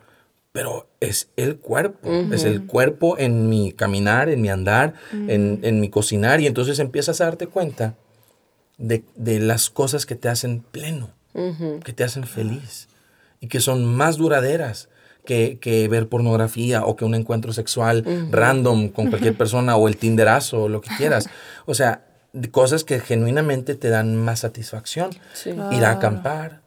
pero 0.52 0.88
es 1.00 1.28
el 1.36 1.58
cuerpo. 1.58 2.10
Es 2.32 2.44
el 2.44 2.64
cuerpo 2.64 3.18
en 3.18 3.50
mi 3.50 3.72
caminar, 3.72 4.30
en 4.30 4.40
mi 4.40 4.48
andar, 4.48 4.94
en, 5.12 5.60
en, 5.62 5.80
mi 5.80 5.90
cocinar. 5.90 6.40
Y 6.40 6.46
entonces 6.46 6.78
empiezas 6.78 7.20
a 7.20 7.26
darte 7.26 7.46
cuenta 7.46 7.94
de, 8.78 9.04
de 9.16 9.38
las 9.38 9.68
cosas 9.68 10.06
que 10.06 10.14
te 10.14 10.30
hacen 10.30 10.60
pleno, 10.62 11.10
que 11.84 11.92
te 11.92 12.04
hacen 12.04 12.24
feliz 12.24 12.88
y 13.40 13.48
que 13.48 13.60
son 13.60 13.84
más 13.84 14.16
duraderas 14.16 14.88
que, 15.24 15.58
que 15.58 15.88
ver 15.88 16.08
pornografía 16.08 16.84
o 16.84 16.96
que 16.96 17.04
un 17.04 17.14
encuentro 17.14 17.52
sexual 17.52 18.04
random 18.30 18.88
con 18.88 19.08
cualquier 19.08 19.37
persona 19.38 19.76
o 19.76 19.88
el 19.88 19.96
tinderazo 19.96 20.64
o 20.64 20.68
lo 20.68 20.80
que 20.80 20.90
quieras. 20.96 21.28
O 21.66 21.74
sea, 21.74 22.04
cosas 22.50 22.84
que 22.84 23.00
genuinamente 23.00 23.74
te 23.74 23.88
dan 23.88 24.16
más 24.16 24.40
satisfacción. 24.40 25.10
Ir 25.46 25.84
a 25.84 25.92
acampar, 25.92 26.60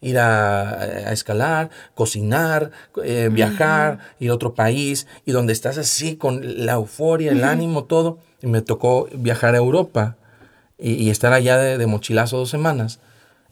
ir 0.00 0.18
a, 0.18 1.12
escalar, 1.12 1.70
cocinar, 1.94 2.70
eh, 3.02 3.30
viajar, 3.32 3.98
ir 4.18 4.30
a 4.30 4.34
otro 4.34 4.54
país 4.54 5.06
y 5.24 5.32
donde 5.32 5.52
estás 5.52 5.78
así 5.78 6.16
con 6.16 6.66
la 6.66 6.74
euforia, 6.74 7.32
el 7.32 7.44
ánimo, 7.44 7.84
todo. 7.84 8.18
Y 8.42 8.46
me 8.46 8.60
tocó 8.60 9.08
viajar 9.12 9.54
a 9.54 9.58
Europa 9.58 10.16
y, 10.78 11.08
estar 11.10 11.32
allá 11.32 11.56
de, 11.56 11.86
mochilazo 11.86 12.36
dos 12.36 12.50
semanas. 12.50 13.00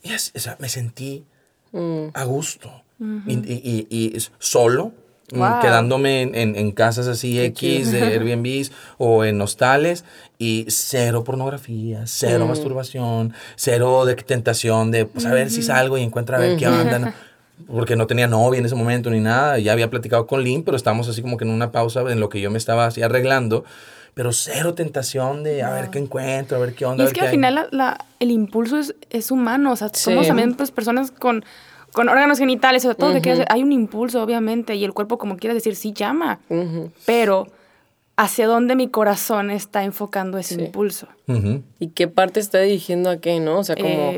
Y 0.02 0.10
me 0.58 0.68
sentí 0.68 1.24
Mm. 1.72 2.08
a 2.12 2.24
gusto. 2.24 2.81
Y, 3.26 4.16
solo, 4.38 4.92
mm, 5.32 5.60
quedándome 5.60 6.22
en, 6.22 6.72
casas 6.72 7.08
así 7.08 7.40
X 7.40 7.92
de 7.92 8.02
Airbnb 8.02 8.70
o 8.98 9.24
en 9.24 9.40
hostales 9.40 10.04
y 10.38 10.66
cero 10.68 11.24
pornografía, 11.24 12.02
cero 12.06 12.44
mm. 12.44 12.48
masturbación, 12.48 13.34
cero 13.56 14.04
de 14.04 14.14
tentación 14.16 14.90
de 14.90 15.06
pues, 15.06 15.26
a 15.26 15.32
ver 15.32 15.50
si 15.50 15.62
salgo 15.62 15.98
y 15.98 16.02
encuentro 16.02 16.36
a 16.36 16.38
ver 16.38 16.56
qué 16.56 16.68
onda. 16.68 17.14
Porque 17.68 17.94
no 17.94 18.08
tenía 18.08 18.26
novia 18.26 18.58
en 18.58 18.66
ese 18.66 18.74
momento 18.74 19.08
ni 19.08 19.20
nada. 19.20 19.56
Ya 19.58 19.72
había 19.72 19.88
platicado 19.88 20.26
con 20.26 20.42
Lynn, 20.42 20.64
pero 20.64 20.76
estábamos 20.76 21.08
así 21.08 21.22
como 21.22 21.36
que 21.36 21.44
en 21.44 21.50
una 21.50 21.70
pausa 21.70 22.00
en 22.10 22.18
lo 22.18 22.28
que 22.28 22.40
yo 22.40 22.50
me 22.50 22.58
estaba 22.58 22.86
así 22.86 23.02
arreglando 23.02 23.64
pero 24.14 24.32
cero 24.32 24.74
tentación 24.74 25.42
de 25.42 25.62
a 25.62 25.70
ver 25.70 25.90
qué 25.90 25.98
encuentro, 25.98 26.58
a 26.58 26.60
ver 26.60 26.74
qué 26.74 26.84
onda. 26.84 27.02
Y 27.02 27.06
es 27.06 27.12
que 27.12 27.22
al 27.22 27.30
final 27.30 27.68
la, 27.70 28.04
el 28.20 28.30
impulso 28.30 28.78
es, 28.78 28.94
es, 29.10 29.30
humano, 29.30 29.72
o 29.72 29.76
sea, 29.76 29.90
somos 29.94 30.26
también 30.26 30.54
pues, 30.54 30.70
personas 30.70 31.10
con, 31.10 31.44
con 31.92 32.08
órganos 32.08 32.38
genitales, 32.38 32.84
o 32.84 32.94
todo, 32.94 33.20
que 33.20 33.44
hay 33.48 33.62
un 33.62 33.72
impulso, 33.72 34.22
obviamente, 34.22 34.74
y 34.74 34.84
el 34.84 34.92
cuerpo, 34.92 35.18
como 35.18 35.36
quieras 35.36 35.54
decir, 35.56 35.76
sí 35.76 35.92
llama, 35.92 36.40
pero 37.06 37.48
hacia 38.16 38.46
dónde 38.46 38.76
mi 38.76 38.88
corazón 38.88 39.50
está 39.50 39.84
enfocando 39.84 40.38
ese 40.38 40.62
impulso. 40.62 41.08
¿Y 41.78 41.88
qué 41.88 42.08
parte 42.08 42.40
está 42.40 42.60
dirigiendo 42.60 43.10
a 43.10 43.16
qué, 43.18 43.40
no? 43.40 43.58
O 43.58 43.64
sea, 43.64 43.76
como, 43.76 44.12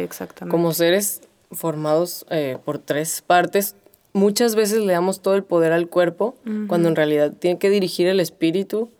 como 0.48 0.72
seres 0.72 1.22
formados 1.52 2.26
eh, 2.30 2.58
por 2.64 2.78
tres 2.78 3.22
partes, 3.22 3.76
muchas 4.12 4.54
veces 4.54 4.78
le 4.78 4.92
damos 4.92 5.20
todo 5.20 5.34
el 5.34 5.44
poder 5.44 5.72
al 5.72 5.88
cuerpo, 5.88 6.36
cuando 6.68 6.88
en 6.88 6.96
realidad 6.96 7.32
tiene 7.38 7.58
que 7.58 7.70
dirigir 7.70 8.06
el 8.06 8.20
espíritu 8.20 8.90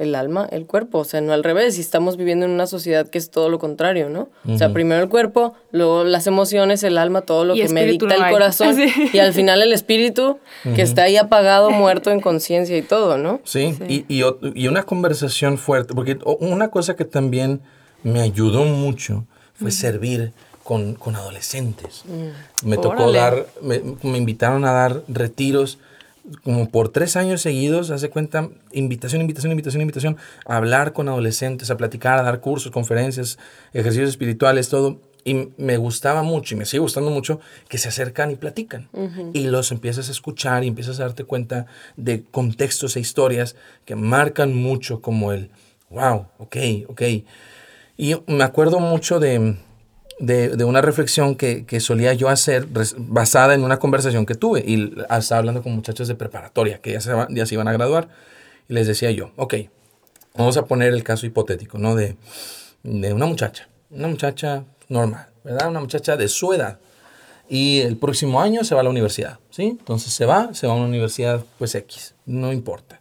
el 0.00 0.14
alma, 0.14 0.48
el 0.50 0.64
cuerpo, 0.64 0.98
o 0.98 1.04
sea, 1.04 1.20
no 1.20 1.34
al 1.34 1.44
revés, 1.44 1.76
y 1.76 1.82
estamos 1.82 2.16
viviendo 2.16 2.46
en 2.46 2.52
una 2.52 2.66
sociedad 2.66 3.06
que 3.06 3.18
es 3.18 3.30
todo 3.30 3.50
lo 3.50 3.58
contrario, 3.58 4.08
¿no? 4.08 4.30
O 4.48 4.56
sea, 4.56 4.72
primero 4.72 5.02
el 5.02 5.10
cuerpo, 5.10 5.52
luego 5.72 6.04
las 6.04 6.26
emociones, 6.26 6.82
el 6.82 6.96
alma, 6.96 7.20
todo 7.20 7.44
lo 7.44 7.54
que 7.54 7.68
me 7.68 7.84
dicta 7.84 8.14
el 8.14 8.32
corazón, 8.32 8.76
y 9.12 9.18
al 9.18 9.34
final 9.34 9.60
el 9.60 9.74
espíritu, 9.74 10.38
que 10.74 10.80
está 10.80 11.02
ahí 11.02 11.18
apagado, 11.18 11.70
muerto 11.70 12.10
en 12.10 12.20
conciencia 12.20 12.78
y 12.78 12.82
todo, 12.82 13.18
¿no? 13.18 13.40
Sí, 13.44 13.76
Y, 13.88 14.06
y, 14.08 14.68
una 14.68 14.84
conversación 14.84 15.58
fuerte, 15.58 15.92
porque 15.92 16.18
una 16.40 16.68
cosa 16.68 16.96
que 16.96 17.04
también 17.04 17.60
me 18.02 18.22
ayudó 18.22 18.64
mucho 18.64 19.26
fue 19.52 19.70
servir 19.70 20.32
con, 20.64 20.94
con 20.94 21.14
adolescentes. 21.14 22.04
Mm. 22.06 22.68
Me 22.68 22.78
tocó 22.78 23.12
dar, 23.12 23.46
me, 23.60 23.82
me 24.02 24.16
invitaron 24.16 24.64
a 24.64 24.72
dar 24.72 25.02
retiros 25.08 25.78
como 26.44 26.68
por 26.68 26.90
tres 26.90 27.16
años 27.16 27.40
seguidos, 27.40 27.90
hace 27.90 28.10
cuenta, 28.10 28.50
invitación, 28.72 29.20
invitación, 29.20 29.52
invitación, 29.52 29.82
invitación, 29.82 30.16
a 30.46 30.56
hablar 30.56 30.92
con 30.92 31.08
adolescentes, 31.08 31.70
a 31.70 31.76
platicar, 31.76 32.18
a 32.18 32.22
dar 32.22 32.40
cursos, 32.40 32.70
conferencias, 32.72 33.38
ejercicios 33.72 34.10
espirituales, 34.10 34.68
todo. 34.68 35.00
Y 35.22 35.50
me 35.58 35.76
gustaba 35.76 36.22
mucho 36.22 36.54
y 36.54 36.58
me 36.58 36.64
sigue 36.64 36.80
gustando 36.80 37.10
mucho 37.10 37.40
que 37.68 37.76
se 37.76 37.88
acercan 37.88 38.30
y 38.30 38.36
platican. 38.36 38.88
Y 39.34 39.48
los 39.48 39.70
empiezas 39.70 40.08
a 40.08 40.12
escuchar 40.12 40.64
y 40.64 40.68
empiezas 40.68 40.98
a 40.98 41.02
darte 41.02 41.24
cuenta 41.24 41.66
de 41.96 42.24
contextos 42.24 42.96
e 42.96 43.00
historias 43.00 43.54
que 43.84 43.96
marcan 43.96 44.54
mucho 44.54 45.02
como 45.02 45.32
el, 45.32 45.50
wow, 45.90 46.26
ok, 46.38 46.56
ok. 46.88 47.02
Y 47.98 48.16
me 48.28 48.44
acuerdo 48.44 48.80
mucho 48.80 49.20
de, 49.20 49.58
de, 50.20 50.64
una 50.64 50.82
reflexión 50.82 51.34
que, 51.34 51.80
solía 51.80 52.12
yo 52.12 52.28
hacer 52.28 52.66
basada 52.96 53.54
en 53.54 53.64
una 53.64 53.78
conversación 53.78 54.26
que 54.26 54.34
tuve. 54.34 54.62
Y 54.66 54.94
estaba 55.18 55.38
hablando 55.38 55.62
con 55.62 55.74
muchachos 55.74 56.08
de 56.08 56.14
preparatoria 56.14 56.78
que 56.78 56.92
ya 56.92 57.00
se, 57.00 57.12
ya 57.30 57.46
se 57.46 57.54
iban 57.54 57.68
a 57.68 57.72
graduar. 57.72 58.08
Y 58.68 58.74
les 58.74 58.86
decía 58.86 59.10
yo, 59.10 59.32
ok, 59.36 59.54
vamos 60.36 60.56
a 60.56 60.66
poner 60.66 60.92
el 60.92 61.02
caso 61.02 61.26
hipotético, 61.26 61.78
¿no? 61.78 61.96
De, 61.96 62.16
de 62.82 63.12
una 63.12 63.26
muchacha, 63.26 63.68
una 63.90 64.08
muchacha 64.08 64.64
normal, 64.88 65.28
¿verdad? 65.42 65.68
Una 65.68 65.80
muchacha 65.80 66.16
de 66.16 66.28
su 66.28 66.52
edad. 66.52 66.78
Y 67.48 67.80
el 67.80 67.96
próximo 67.96 68.40
año 68.40 68.62
se 68.62 68.74
va 68.74 68.82
a 68.82 68.84
la 68.84 68.90
universidad, 68.90 69.38
¿sí? 69.50 69.76
Entonces 69.78 70.12
se 70.12 70.24
va, 70.24 70.54
se 70.54 70.68
va 70.68 70.74
a 70.74 70.76
una 70.76 70.86
universidad, 70.86 71.44
pues 71.58 71.74
X, 71.74 72.14
no 72.24 72.52
importa. 72.52 72.99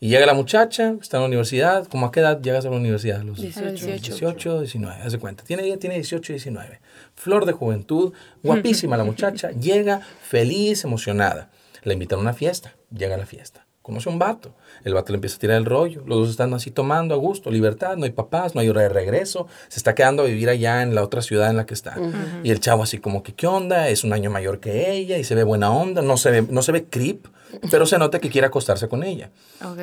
Y 0.00 0.10
llega 0.10 0.26
la 0.26 0.34
muchacha, 0.34 0.94
está 1.00 1.16
en 1.16 1.22
la 1.22 1.26
universidad. 1.26 1.88
¿Cómo 1.88 2.06
a 2.06 2.12
qué 2.12 2.20
edad 2.20 2.40
llegas 2.40 2.64
a 2.64 2.70
la 2.70 2.76
universidad? 2.76 3.22
Los 3.22 3.40
18. 3.40 3.86
18, 3.86 4.60
19, 4.60 5.02
hace 5.02 5.18
cuenta. 5.18 5.42
Tiene, 5.42 5.76
tiene 5.76 5.96
18 5.96 6.32
y 6.32 6.34
19. 6.34 6.80
Flor 7.16 7.46
de 7.46 7.52
juventud, 7.52 8.12
guapísima 8.44 8.96
la 8.96 9.04
muchacha. 9.04 9.50
Llega 9.50 10.00
feliz, 10.22 10.84
emocionada. 10.84 11.50
La 11.82 11.94
invitan 11.94 12.20
a 12.20 12.22
una 12.22 12.32
fiesta. 12.32 12.76
Llega 12.96 13.16
a 13.16 13.18
la 13.18 13.26
fiesta. 13.26 13.66
Conoce 13.82 14.08
a 14.08 14.12
un 14.12 14.20
vato. 14.20 14.54
El 14.84 14.94
vato 14.94 15.12
le 15.12 15.16
empieza 15.16 15.36
a 15.36 15.38
tirar 15.40 15.56
el 15.56 15.64
rollo. 15.64 16.04
Los 16.06 16.18
dos 16.18 16.30
están 16.30 16.54
así 16.54 16.70
tomando 16.70 17.14
a 17.14 17.18
gusto, 17.18 17.50
libertad. 17.50 17.96
No 17.96 18.04
hay 18.04 18.10
papás, 18.10 18.54
no 18.54 18.60
hay 18.60 18.68
hora 18.68 18.82
de 18.82 18.90
regreso. 18.90 19.48
Se 19.68 19.80
está 19.80 19.96
quedando 19.96 20.22
a 20.22 20.26
vivir 20.26 20.48
allá 20.48 20.82
en 20.82 20.94
la 20.94 21.02
otra 21.02 21.22
ciudad 21.22 21.50
en 21.50 21.56
la 21.56 21.66
que 21.66 21.74
está. 21.74 21.96
Y 22.44 22.50
el 22.50 22.60
chavo 22.60 22.84
así 22.84 22.98
como 22.98 23.22
que, 23.22 23.34
¿qué 23.34 23.46
onda? 23.48 23.88
Es 23.88 24.04
un 24.04 24.12
año 24.12 24.30
mayor 24.30 24.60
que 24.60 24.92
ella 24.92 25.18
y 25.18 25.24
se 25.24 25.34
ve 25.34 25.42
buena 25.42 25.72
onda. 25.72 26.02
No 26.02 26.18
se 26.18 26.30
ve, 26.30 26.42
no 26.48 26.62
se 26.62 26.70
ve 26.70 26.84
creep 26.84 27.26
pero 27.70 27.86
se 27.86 27.98
nota 27.98 28.18
que 28.18 28.30
quiere 28.30 28.46
acostarse 28.46 28.88
con 28.88 29.02
ella. 29.02 29.30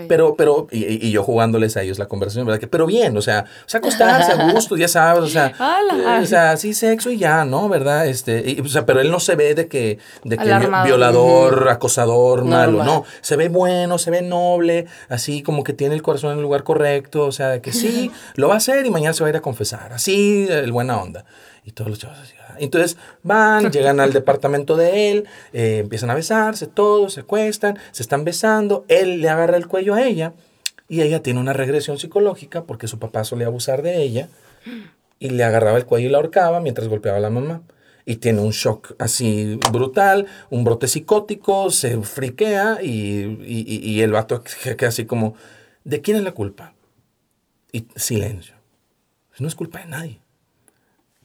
Pero, 0.08 0.36
pero, 0.36 0.68
y, 0.72 1.10
yo 1.12 1.24
jugándoles 1.24 1.78
a 1.78 1.82
ellos 1.82 2.00
la 2.00 2.08
conversación, 2.08 2.46
¿verdad? 2.46 2.60
Que, 2.60 2.68
pero 2.68 2.86
bien, 2.86 3.16
o 3.18 3.22
sea, 3.22 3.46
o 3.66 3.70
sea, 3.70 3.80
acostarse 3.80 4.32
a 4.32 4.52
gusto, 4.52 4.78
ya 4.78 4.88
sabes, 4.88 5.24
o 5.24 5.28
sea, 5.28 5.48
eh, 5.48 6.22
o 6.22 6.26
sea, 6.26 6.58
sí, 6.58 6.74
sexo 6.74 7.10
y 7.10 7.18
ya, 7.18 7.46
¿no? 7.46 7.70
¿Verdad? 7.70 8.08
Este, 8.08 8.62
o 8.62 8.68
sea, 8.68 8.86
pero 8.86 9.02
él 9.02 9.12
no 9.12 9.20
se 9.20 9.36
ve 9.36 9.56
de 9.56 9.68
que, 9.68 10.00
de 10.24 10.38
que 10.38 10.70
violador, 10.86 11.70
acosador, 11.70 12.46
malo, 12.46 12.84
no. 12.84 13.04
Se 13.22 13.36
ve 13.36 13.50
bueno, 13.50 13.98
se 13.98 14.12
ve 14.12 14.22
noble, 14.22 14.86
así 15.10 15.42
como 15.42 15.64
que 15.64 15.74
tiene 15.74 15.96
el 15.96 16.02
corazón 16.02 16.32
en 16.32 16.38
el 16.38 16.44
lugar 16.44 16.64
correcto, 16.64 17.26
o 17.26 17.32
sea, 17.32 17.62
que 17.62 17.72
sí, 17.72 18.12
lo 18.36 18.48
va 18.48 18.56
a 18.56 18.58
hacer 18.58 18.86
y 18.86 18.92
mañana 18.92 19.14
se 19.14 19.24
va 19.24 19.28
a 19.28 19.30
ir 19.32 19.38
a 19.38 19.42
confesar, 19.42 19.94
así, 19.94 20.48
el 20.50 20.72
buena 20.72 20.98
onda. 21.02 21.26
Y 21.66 21.72
todos 21.72 21.90
los 21.90 22.00
chavos 22.00 22.20
así, 22.20 22.36
entonces 22.60 22.98
van, 23.24 23.72
llegan 23.72 24.00
al 24.00 24.14
departamento 24.14 24.78
de 24.78 25.12
él, 25.12 25.26
eh, 25.52 25.80
empiezan 25.80 26.12
a 26.12 26.16
besarse, 26.16 26.68
todos 26.68 27.14
se 27.14 27.22
acuestan, 27.22 27.80
se 27.92 28.04
están 28.04 28.24
besando, 28.24 28.86
él 28.88 29.22
le 29.22 29.30
agarra 29.30 29.58
el 29.58 29.68
cuello 29.68 29.96
a 29.96 30.04
ella 30.04 30.34
y 30.88 31.02
ella 31.02 31.24
tiene 31.24 31.40
una 31.40 31.54
regresión 31.54 31.98
psicológica 31.98 32.64
porque 32.66 32.88
su 32.88 33.00
papá 33.00 33.24
solía 33.24 33.48
abusar 33.48 33.82
de 33.82 34.04
ella 34.04 34.30
y 35.20 35.30
le 35.30 35.44
agarraba 35.44 35.78
el 35.78 35.86
cuello 35.86 36.08
y 36.08 36.12
la 36.12 36.18
ahorcaba 36.18 36.60
mientras 36.60 36.88
golpeaba 36.88 37.18
a 37.18 37.22
la 37.22 37.30
mamá. 37.30 37.62
Y 38.08 38.18
tiene 38.18 38.42
un 38.42 38.52
shock 38.52 38.94
así 39.00 39.60
brutal, 39.72 40.28
un 40.52 40.64
brote 40.64 40.88
psicótico, 40.88 41.72
se 41.72 42.00
friquea 42.02 42.78
y, 42.84 43.40
y, 43.44 43.80
y 43.84 44.02
el 44.02 44.12
vato 44.12 44.44
queda 44.44 44.90
así 44.90 45.06
como, 45.06 45.34
¿de 45.84 46.02
quién 46.02 46.18
es 46.18 46.24
la 46.24 46.34
culpa? 46.34 46.76
Y 47.72 47.88
silencio. 47.96 48.54
No 49.40 49.48
es 49.48 49.56
culpa 49.56 49.80
de 49.80 49.88
nadie. 49.88 50.25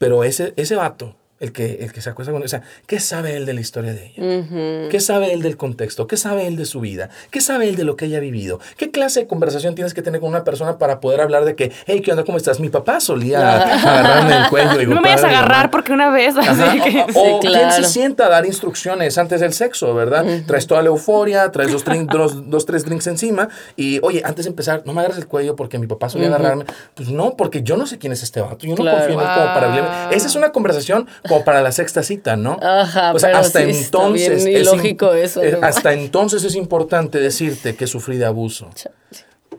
Pero 0.01 0.25
ese, 0.25 0.55
ese 0.57 0.77
vato 0.77 1.20
el 1.41 1.53
que, 1.53 1.79
el 1.81 1.93
que 1.93 2.01
se 2.03 2.11
acuesta 2.11 2.31
con 2.33 2.41
ella. 2.43 2.47
O 2.47 2.49
sea, 2.49 2.63
¿qué 2.87 3.01
sabe 3.01 3.35
él 3.37 3.47
de 3.47 3.55
la 3.55 3.61
historia 3.61 3.93
de 3.95 4.13
ella? 4.15 4.89
¿Qué 4.91 5.01
sabe 5.01 5.33
él 5.33 5.43
del 5.43 5.57
contexto? 5.57 6.07
¿Qué 6.07 6.17
sabe 6.17 6.47
él 6.47 6.57
de 6.57 6.67
su 6.67 6.81
vida? 6.81 7.09
¿Qué 7.31 7.41
sabe 7.41 7.69
él 7.69 7.77
de 7.77 7.85
lo 7.85 7.97
que 7.97 8.05
ella 8.05 8.19
ha 8.19 8.21
vivido? 8.21 8.61
¿Qué 8.77 8.91
clase 8.91 9.21
de 9.21 9.27
conversación 9.27 9.75
tienes 9.75 9.95
que 9.95 10.03
tener 10.03 10.21
con 10.21 10.29
una 10.29 10.45
persona 10.45 10.77
para 10.79 11.01
poder 11.01 11.21
hablar 11.23 11.45
de 11.47 11.57
que, 11.57 11.73
hey, 11.87 12.03
¿qué 12.05 12.11
onda? 12.13 12.25
¿Cómo 12.25 12.37
estás? 12.39 12.61
Mi 12.61 12.69
papá 12.69 13.01
solía 13.01 13.55
agarrarme 13.63 14.37
el 14.37 14.49
cuello 14.51 14.81
y 14.83 14.87
No 14.87 14.97
me 14.97 15.01
vayas 15.01 15.25
a 15.25 15.29
agarrar 15.29 15.71
porque 15.71 15.93
una 15.93 16.11
vez. 16.11 16.37
Así 16.37 16.81
que... 16.83 17.05
O, 17.15 17.37
o 17.37 17.41
quién 17.41 17.73
se 17.73 17.85
sienta 17.85 18.27
a 18.27 18.29
dar 18.29 18.45
instrucciones 18.47 19.17
antes 19.19 19.41
del 19.41 19.53
sexo, 19.55 19.95
¿verdad? 19.95 20.25
Traes 20.47 20.67
toda 20.67 20.83
la 20.83 20.89
euforia, 20.89 21.51
traes 21.51 21.73
dos, 21.73 21.85
drink- 21.85 22.11
dos, 22.13 22.51
dos, 22.51 22.67
tres 22.67 22.85
drinks 22.85 23.07
encima 23.07 23.49
y, 23.77 23.99
oye, 24.03 24.23
antes 24.25 24.45
de 24.45 24.51
empezar, 24.51 24.83
no 24.85 24.93
me 24.93 25.01
agarres 25.01 25.19
el 25.19 25.27
cuello 25.27 25.57
porque 25.57 25.79
mi 25.79 25.87
papá 25.87 26.11
solía 26.11 26.29
agarrarme. 26.29 26.65
Pues 26.95 27.09
no, 27.09 27.35
porque 27.37 27.63
yo 27.63 27.77
no 27.79 27.87
sé 27.87 27.99
quién 27.99 28.13
es 28.13 28.23
este 28.23 28.41
vato. 28.43 28.59
Yo 28.67 28.71
no 28.71 28.77
Claro. 28.83 28.99
confío 28.99 29.15
en 29.15 29.21
él 29.21 29.35
como 29.35 29.47
para. 29.55 30.11
Esa 30.11 30.27
es 30.27 30.35
una 30.35 30.53
conversación 30.53 31.09
como 31.31 31.45
para 31.45 31.63
la 31.63 31.73
sexta 31.73 32.03
cita, 32.03 32.37
¿no? 32.37 32.59
Ajá, 32.61 33.15
o 33.15 33.19
sea, 33.19 33.31
pero 33.31 33.39
hasta 33.39 33.61
sí 33.61 33.71
está 33.71 33.85
entonces. 33.87 34.45
bien 34.45 34.57
es 34.59 34.67
eso, 35.15 35.43
eh, 35.43 35.53
¿no? 35.53 35.67
Hasta 35.67 35.93
entonces 35.93 36.45
es 36.45 36.55
importante 36.57 37.19
decirte 37.19 37.77
que 37.77 37.87
sufrí 37.87 38.19
de 38.19 38.27
abuso. 38.27 38.69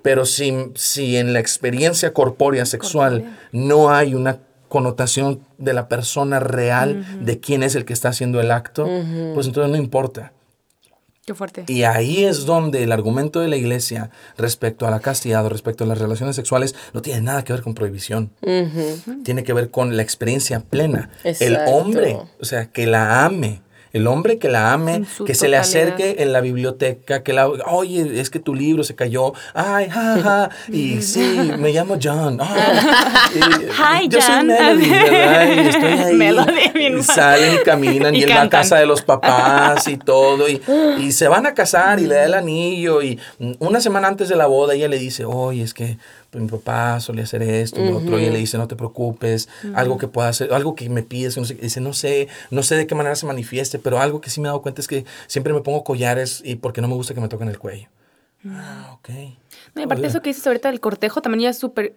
Pero 0.02 0.26
si, 0.26 0.54
si 0.76 1.18
en 1.18 1.34
la 1.34 1.40
experiencia 1.40 2.14
corpórea 2.14 2.66
sexual 2.66 3.38
no 3.52 3.92
hay 3.92 4.16
una 4.16 4.40
connotación 4.68 5.42
de 5.58 5.74
la 5.74 5.88
persona 5.88 6.40
real, 6.40 7.06
de 7.24 7.40
quién 7.40 7.64
es 7.64 7.76
el 7.76 7.86
que 7.86 7.94
está 7.94 8.10
haciendo 8.10 8.42
el 8.42 8.52
acto, 8.52 8.86
pues 9.34 9.48
entonces 9.48 9.72
no 9.72 9.78
importa. 9.78 10.34
Qué 11.26 11.36
fuerte. 11.36 11.66
Y 11.68 11.84
ahí 11.84 12.24
es 12.26 12.46
donde 12.46 12.82
el 12.82 12.92
argumento 12.92 13.42
de 13.42 13.48
la 13.48 13.56
iglesia 13.56 14.10
respecto 14.38 14.88
a 14.88 14.92
la 14.92 15.02
castidad 15.02 15.46
o 15.46 15.50
respecto 15.50 15.84
a 15.84 15.88
las 15.88 16.00
relaciones 16.00 16.36
sexuales 16.36 16.76
no 16.94 17.04
tiene 17.04 17.22
nada 17.22 17.44
que 17.44 17.54
ver 17.54 17.62
con 17.62 17.76
prohibición. 17.76 18.32
Tiene 19.24 19.44
que 19.44 19.54
ver 19.54 19.70
con 19.70 19.96
la 19.96 20.02
experiencia 20.02 20.62
plena. 20.62 21.12
El 21.24 21.58
hombre, 21.68 22.18
o 22.40 22.46
sea, 22.46 22.72
que 22.72 22.88
la 22.88 23.24
ame. 23.24 23.62
El 23.94 24.08
hombre 24.08 24.38
que 24.38 24.48
la 24.50 24.72
ame, 24.74 24.96
En 24.96 25.08
que 25.26 25.36
se 25.36 25.48
le 25.50 25.58
acerque 25.58 26.16
en 26.20 26.32
la 26.34 26.40
biblioteca, 26.42 27.24
que 27.24 27.34
la, 27.34 27.48
oye, 27.50 28.20
es 28.22 28.30
que 28.30 28.40
tu 28.40 28.56
libro 28.56 28.84
se 28.84 28.96
cayó, 28.96 29.34
ay, 29.54 29.90
ja, 29.90 30.18
ja, 30.24 30.50
y 30.72 31.02
sí, 31.02 31.52
me 31.58 31.72
llamo 31.74 31.98
John. 32.02 32.40
y- 33.36 33.40
Hi, 33.40 34.08
yo 34.08 34.22
soy. 34.22 34.46
Melody, 34.46 34.90
¿verdad? 34.90 35.48
Y 35.56 35.60
estoy 35.68 35.84
ahí. 35.92 36.14
Melody, 36.22 36.62
y 37.00 37.04
salen 37.04 37.56
y 37.56 37.58
caminan 37.64 38.16
y, 38.16 38.20
Y 38.20 38.24
él 38.24 38.30
va 38.30 38.34
a 38.36 38.38
cantan. 38.40 38.62
casa 38.62 38.78
de 38.78 38.86
los 38.86 39.02
papás 39.02 39.88
y 39.88 39.98
todo, 39.98 40.48
y, 40.50 40.62
y 41.00 41.12
se 41.12 41.28
van 41.28 41.46
a 41.46 41.54
casar 41.54 42.00
y 42.00 42.08
le 42.08 42.16
da 42.16 42.26
el 42.26 42.34
anillo, 42.34 43.02
y 43.02 43.20
una 43.60 43.82
semana 43.82 44.08
antes 44.08 44.30
de 44.30 44.36
la 44.36 44.48
boda 44.48 44.74
ella 44.74 44.88
le 44.88 44.98
dice, 44.98 45.26
oye, 45.26 45.64
es 45.64 45.74
que 45.74 45.98
mi 46.34 46.48
papá 46.48 47.00
solía 47.00 47.24
hacer 47.24 47.42
esto 47.44 47.82
y 47.82 47.86
lo 47.86 47.98
otro, 47.98 48.20
y 48.20 48.24
ella 48.24 48.32
le 48.32 48.40
dice, 48.40 48.58
no 48.58 48.68
te 48.68 48.76
preocupes, 48.76 49.50
algo 49.74 49.98
que 49.98 50.08
pueda 50.08 50.30
hacer, 50.30 50.54
algo 50.54 50.76
que 50.76 50.90
me 50.90 51.04
pides, 51.04 51.38
no 51.38 51.46
sé, 51.46 51.56
dice, 51.56 51.82
no 51.82 51.94
sé, 51.94 52.28
no 52.50 52.64
sé 52.64 52.76
de 52.76 52.88
qué 52.88 52.96
manera 52.96 53.16
se 53.16 53.26
manifieste, 53.26 53.80
pero 53.80 54.00
algo 54.00 54.22
que 54.22 54.30
sí 54.30 54.40
me 54.40 54.48
he 54.48 54.50
dado 54.50 54.62
cuenta 54.62 54.82
es 54.82 54.88
que 54.88 55.06
siempre 55.28 55.54
me 55.54 55.62
pongo 55.62 55.84
collares 55.84 56.42
y 56.46 56.56
porque 56.56 56.82
no 56.82 56.88
me 56.88 56.96
gusta 56.96 57.14
que 57.14 57.22
me 57.22 57.28
toquen 57.28 57.50
el 57.50 57.60
cuello. 57.60 57.88
Ah, 58.46 58.92
ok. 58.94 59.10
No, 59.76 59.82
y 59.82 59.84
aparte 59.84 60.02
Oye. 60.02 60.10
eso 60.10 60.22
que 60.22 60.30
dices 60.30 60.46
ahorita 60.48 60.70
del 60.70 60.80
cortejo 60.80 61.22
también 61.22 61.44
ya 61.44 61.50
es 61.50 61.58
súper 61.58 61.96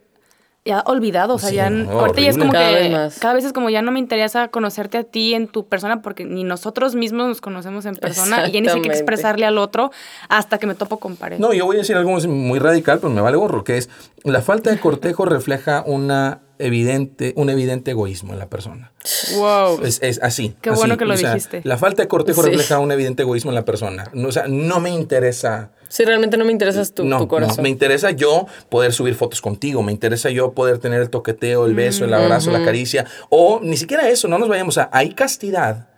ya 0.64 0.80
olvidado, 0.86 1.34
o 1.34 1.38
sea, 1.38 1.50
Sí, 1.50 1.56
ya 1.56 1.68
no, 1.68 1.90
ahorita 2.00 2.20
ya 2.22 2.30
es 2.30 2.38
como 2.38 2.52
Cada 2.52 2.68
que 2.70 2.74
vez 2.74 2.90
más. 2.92 3.18
cada 3.18 3.34
vez 3.34 3.44
es 3.44 3.52
como 3.52 3.68
ya 3.68 3.82
no 3.82 3.92
me 3.92 3.98
interesa 3.98 4.48
conocerte 4.48 4.96
a 4.98 5.04
ti 5.04 5.34
en 5.34 5.46
tu 5.46 5.66
persona 5.66 6.00
porque 6.00 6.24
ni 6.24 6.42
nosotros 6.42 6.94
mismos 6.94 7.28
nos 7.28 7.40
conocemos 7.40 7.84
en 7.84 7.96
persona 7.96 8.48
y 8.48 8.52
ya 8.52 8.60
ni 8.60 8.68
sé 8.68 8.80
qué 8.80 8.88
expresarle 8.88 9.44
al 9.44 9.58
otro 9.58 9.90
hasta 10.28 10.58
que 10.58 10.66
me 10.66 10.74
topo 10.74 10.98
con 10.98 11.16
pared. 11.16 11.38
No, 11.38 11.52
yo 11.52 11.66
voy 11.66 11.76
a 11.76 11.80
decir 11.80 11.96
algo 11.96 12.18
muy 12.28 12.58
radical, 12.58 12.98
pero 12.98 13.12
me 13.12 13.20
vale 13.20 13.36
gorro, 13.36 13.62
que 13.62 13.76
es 13.76 13.90
la 14.22 14.40
falta 14.40 14.70
de 14.70 14.78
cortejo 14.78 15.26
refleja 15.26 15.82
una 15.86 16.40
evidente, 16.58 17.32
un 17.36 17.50
evidente 17.50 17.92
egoísmo 17.92 18.32
en 18.32 18.38
la 18.38 18.48
persona. 18.48 18.92
Wow. 19.36 19.82
Es, 19.84 20.00
es 20.02 20.20
así. 20.22 20.54
Qué 20.60 20.70
así. 20.70 20.78
bueno 20.78 20.96
que 20.96 21.04
lo 21.04 21.14
O 21.14 21.16
sea, 21.16 21.34
dijiste. 21.34 21.60
La 21.64 21.76
falta 21.78 22.02
de 22.02 22.08
cortejo 22.08 22.42
Sí. 22.42 22.50
refleja 22.50 22.78
un 22.78 22.92
evidente 22.92 23.22
egoísmo 23.22 23.50
en 23.50 23.54
la 23.54 23.64
persona. 23.64 24.10
No, 24.12 24.28
o 24.28 24.32
sea, 24.32 24.44
no 24.48 24.80
me 24.80 24.90
interesa. 24.90 25.70
Sí, 25.88 26.04
realmente 26.04 26.36
no 26.36 26.44
me 26.44 26.52
interesas 26.52 26.92
tu, 26.92 27.04
no, 27.04 27.18
tu 27.18 27.28
corazón. 27.28 27.56
no, 27.58 27.62
me 27.64 27.68
interesa 27.68 28.10
yo 28.10 28.46
poder 28.68 28.92
subir 28.92 29.14
fotos 29.14 29.40
contigo, 29.40 29.82
me 29.82 29.92
interesa 29.92 30.30
yo 30.30 30.52
poder 30.52 30.78
tener 30.78 31.00
el 31.00 31.10
toqueteo, 31.10 31.66
el 31.66 31.74
beso, 31.74 32.04
el 32.04 32.14
abrazo, 32.14 32.50
la 32.50 32.64
caricia, 32.64 33.06
o 33.30 33.60
ni 33.62 33.76
siquiera 33.76 34.08
eso, 34.08 34.26
no 34.26 34.38
nos 34.38 34.48
vayamos 34.48 34.78
a... 34.78 34.88
Hay 34.92 35.10
castidad 35.14 35.88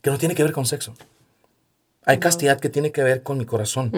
que 0.00 0.10
no 0.10 0.18
tiene 0.18 0.34
que 0.34 0.42
ver 0.42 0.52
con 0.52 0.66
sexo. 0.66 0.94
Hay 2.06 2.18
castidad 2.18 2.60
que 2.60 2.68
tiene 2.68 2.92
que 2.92 3.02
ver 3.02 3.22
con 3.22 3.38
mi 3.38 3.46
corazón. 3.46 3.90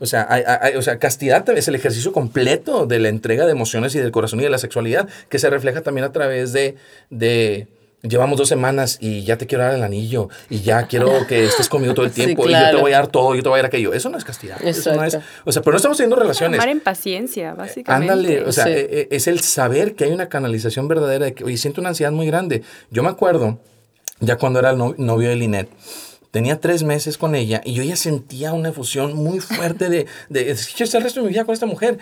O 0.00 0.06
sea, 0.06 0.26
hay- 0.30 0.42
hay- 0.46 0.76
o 0.76 0.82
sea, 0.82 0.98
castidad 0.98 1.48
es 1.50 1.68
el 1.68 1.74
ejercicio 1.74 2.12
completo 2.12 2.86
de 2.86 2.98
la 2.98 3.08
entrega 3.08 3.44
de 3.44 3.52
emociones 3.52 3.94
y 3.94 3.98
del 3.98 4.10
corazón 4.10 4.40
y 4.40 4.44
de 4.44 4.50
la 4.50 4.58
sexualidad, 4.58 5.08
que 5.28 5.38
se 5.38 5.50
refleja 5.50 5.82
también 5.82 6.04
a 6.06 6.12
través 6.12 6.52
de, 6.52 6.76
de 7.10 7.66
llevamos 8.02 8.36
dos 8.36 8.48
semanas 8.48 8.96
y 9.00 9.22
ya 9.22 9.36
te 9.38 9.46
quiero 9.46 9.62
dar 9.62 9.74
el 9.74 9.82
anillo 9.84 10.28
y 10.50 10.62
ya 10.62 10.88
quiero 10.88 11.24
que 11.28 11.44
estés 11.44 11.68
conmigo 11.68 11.94
todo 11.94 12.04
el 12.06 12.10
Sí, 12.14 12.24
tiempo 12.24 12.48
y 12.48 12.52
yo 12.52 12.70
te 12.70 12.76
voy 12.76 12.92
a 12.92 12.96
dar 12.96 13.06
todo, 13.08 13.34
yo 13.36 13.42
te 13.42 13.48
voy 13.48 13.58
a 13.58 13.62
dar 13.62 13.66
aquello. 13.66 13.92
Eso 13.92 14.08
no 14.08 14.16
es 14.18 14.24
castidad. 14.24 14.56
Eso 14.64 14.94
no 14.94 15.04
es, 15.04 15.18
o 15.44 15.52
sea, 15.52 15.62
pero 15.62 15.72
no 15.72 15.76
estamos 15.76 15.98
teniendo 15.98 16.16
relaciones. 16.16 16.58
Amar 16.58 16.70
en 16.70 16.80
paciencia, 16.80 17.52
básicamente. 17.54 18.12
Ándale, 18.12 18.42
o 18.44 18.50
sea, 18.52 18.64
Sí. 18.64 18.70
eh, 18.72 18.88
eh, 18.90 19.08
es 19.10 19.26
el 19.28 19.40
saber 19.40 19.94
que 19.94 20.04
hay 20.04 20.10
una 20.12 20.28
canalización 20.28 20.88
verdadera 20.88 21.26
de 21.26 21.34
que, 21.34 21.44
oye, 21.44 21.56
siento 21.58 21.80
una 21.80 21.90
ansiedad 21.90 22.10
muy 22.12 22.26
grande. 22.26 22.62
Yo 22.90 23.02
me 23.04 23.10
acuerdo, 23.10 23.58
ya 24.20 24.36
cuando 24.36 24.58
era 24.58 24.70
el 24.70 24.78
no- 24.78 24.94
novio 24.96 25.28
de 25.28 25.36
Linet, 25.36 25.68
tenía 26.32 26.58
tres 26.58 26.82
meses 26.82 27.18
con 27.18 27.36
ella 27.36 27.60
y 27.64 27.74
yo 27.74 27.84
ya 27.84 27.94
sentía 27.94 28.54
una 28.54 28.70
efusión 28.70 29.14
muy 29.14 29.38
fuerte 29.38 29.88
de, 29.88 30.06
de, 30.30 30.50
es 30.50 30.66
que 30.66 30.78
yo 30.78 30.84
estoy 30.84 30.98
el 30.98 31.04
resto 31.04 31.20
de 31.20 31.26
mi 31.26 31.32
vida 31.32 31.44
con 31.44 31.52
esta 31.52 31.66
mujer. 31.66 31.98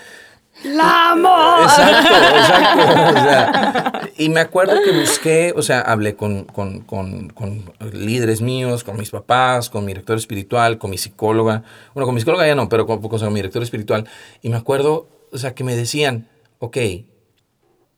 ¡La 0.65 1.13
amo! 1.13 1.63
Exacto, 1.63 2.15
exacto. 2.37 3.11
o 3.11 3.23
sea, 3.23 4.11
y 4.17 4.29
me 4.29 4.41
acuerdo 4.41 4.75
que 4.85 4.93
busqué, 4.99 5.53
o 5.57 5.63
sea, 5.63 5.81
hablé 5.81 6.17
con, 6.17 6.45
con, 6.45 6.81
con, 6.81 7.31
con 7.31 7.73
líderes 7.93 8.41
míos, 8.41 8.85
con 8.85 8.97
mis 8.99 9.11
papás, 9.11 9.69
con 9.69 9.85
mi 9.85 9.93
director 9.93 10.17
espiritual, 10.17 10.79
con 10.79 10.91
mi 10.91 10.99
psicóloga. 10.99 11.63
Bueno, 11.95 12.07
con 12.07 12.15
mi 12.15 12.21
psicóloga 12.21 12.47
ya 12.47 12.55
no, 12.55 12.69
pero 12.69 12.87
con, 12.87 13.01
con 13.01 13.33
mi 13.33 13.37
director 13.37 13.63
espiritual. 13.63 14.09
Y 14.43 14.49
me 14.49 14.57
acuerdo, 14.57 15.09
o 15.33 15.39
sea, 15.39 15.55
que 15.55 15.65
me 15.65 15.75
decían, 15.75 16.29
ok, 16.59 16.77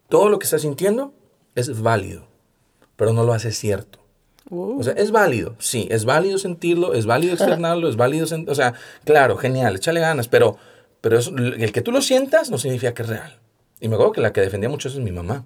todo 0.08 0.28
lo 0.28 0.38
que 0.38 0.44
estás 0.44 0.62
sintiendo 0.62 1.14
es 1.54 1.80
válido, 1.82 2.28
pero 2.96 3.12
no 3.12 3.24
lo 3.24 3.32
haces 3.32 3.58
cierto. 3.58 4.01
O 4.51 4.82
sea, 4.82 4.93
es 4.95 5.11
válido, 5.11 5.55
sí, 5.59 5.86
es 5.90 6.05
válido 6.05 6.38
sentirlo, 6.38 6.95
es 6.95 7.07
válido 7.07 7.32
externarlo, 7.34 7.88
es 7.88 7.97
válido, 7.97 8.26
o 8.49 8.55
sea, 8.55 8.74
claro, 9.05 9.36
genial, 9.36 9.76
échale 9.76 10.01
ganas, 10.01 10.28
pero, 10.28 10.57
pero 11.01 11.18
eso- 11.18 11.34
el 11.36 11.72
que 11.72 11.80
tú 11.82 11.93
lo 11.93 12.03
sientas 12.03 12.51
no 12.51 12.59
significa 12.59 12.93
que 12.95 13.03
es 13.03 13.09
real. 13.09 13.38
Y 13.80 13.88
me 13.88 13.95
acuerdo 13.95 14.12
que 14.12 14.20
la 14.20 14.32
que 14.32 14.40
defendía 14.40 14.68
mucho 14.68 14.88
eso 14.88 14.99
es 14.99 15.05
mi 15.05 15.12
mamá. 15.12 15.45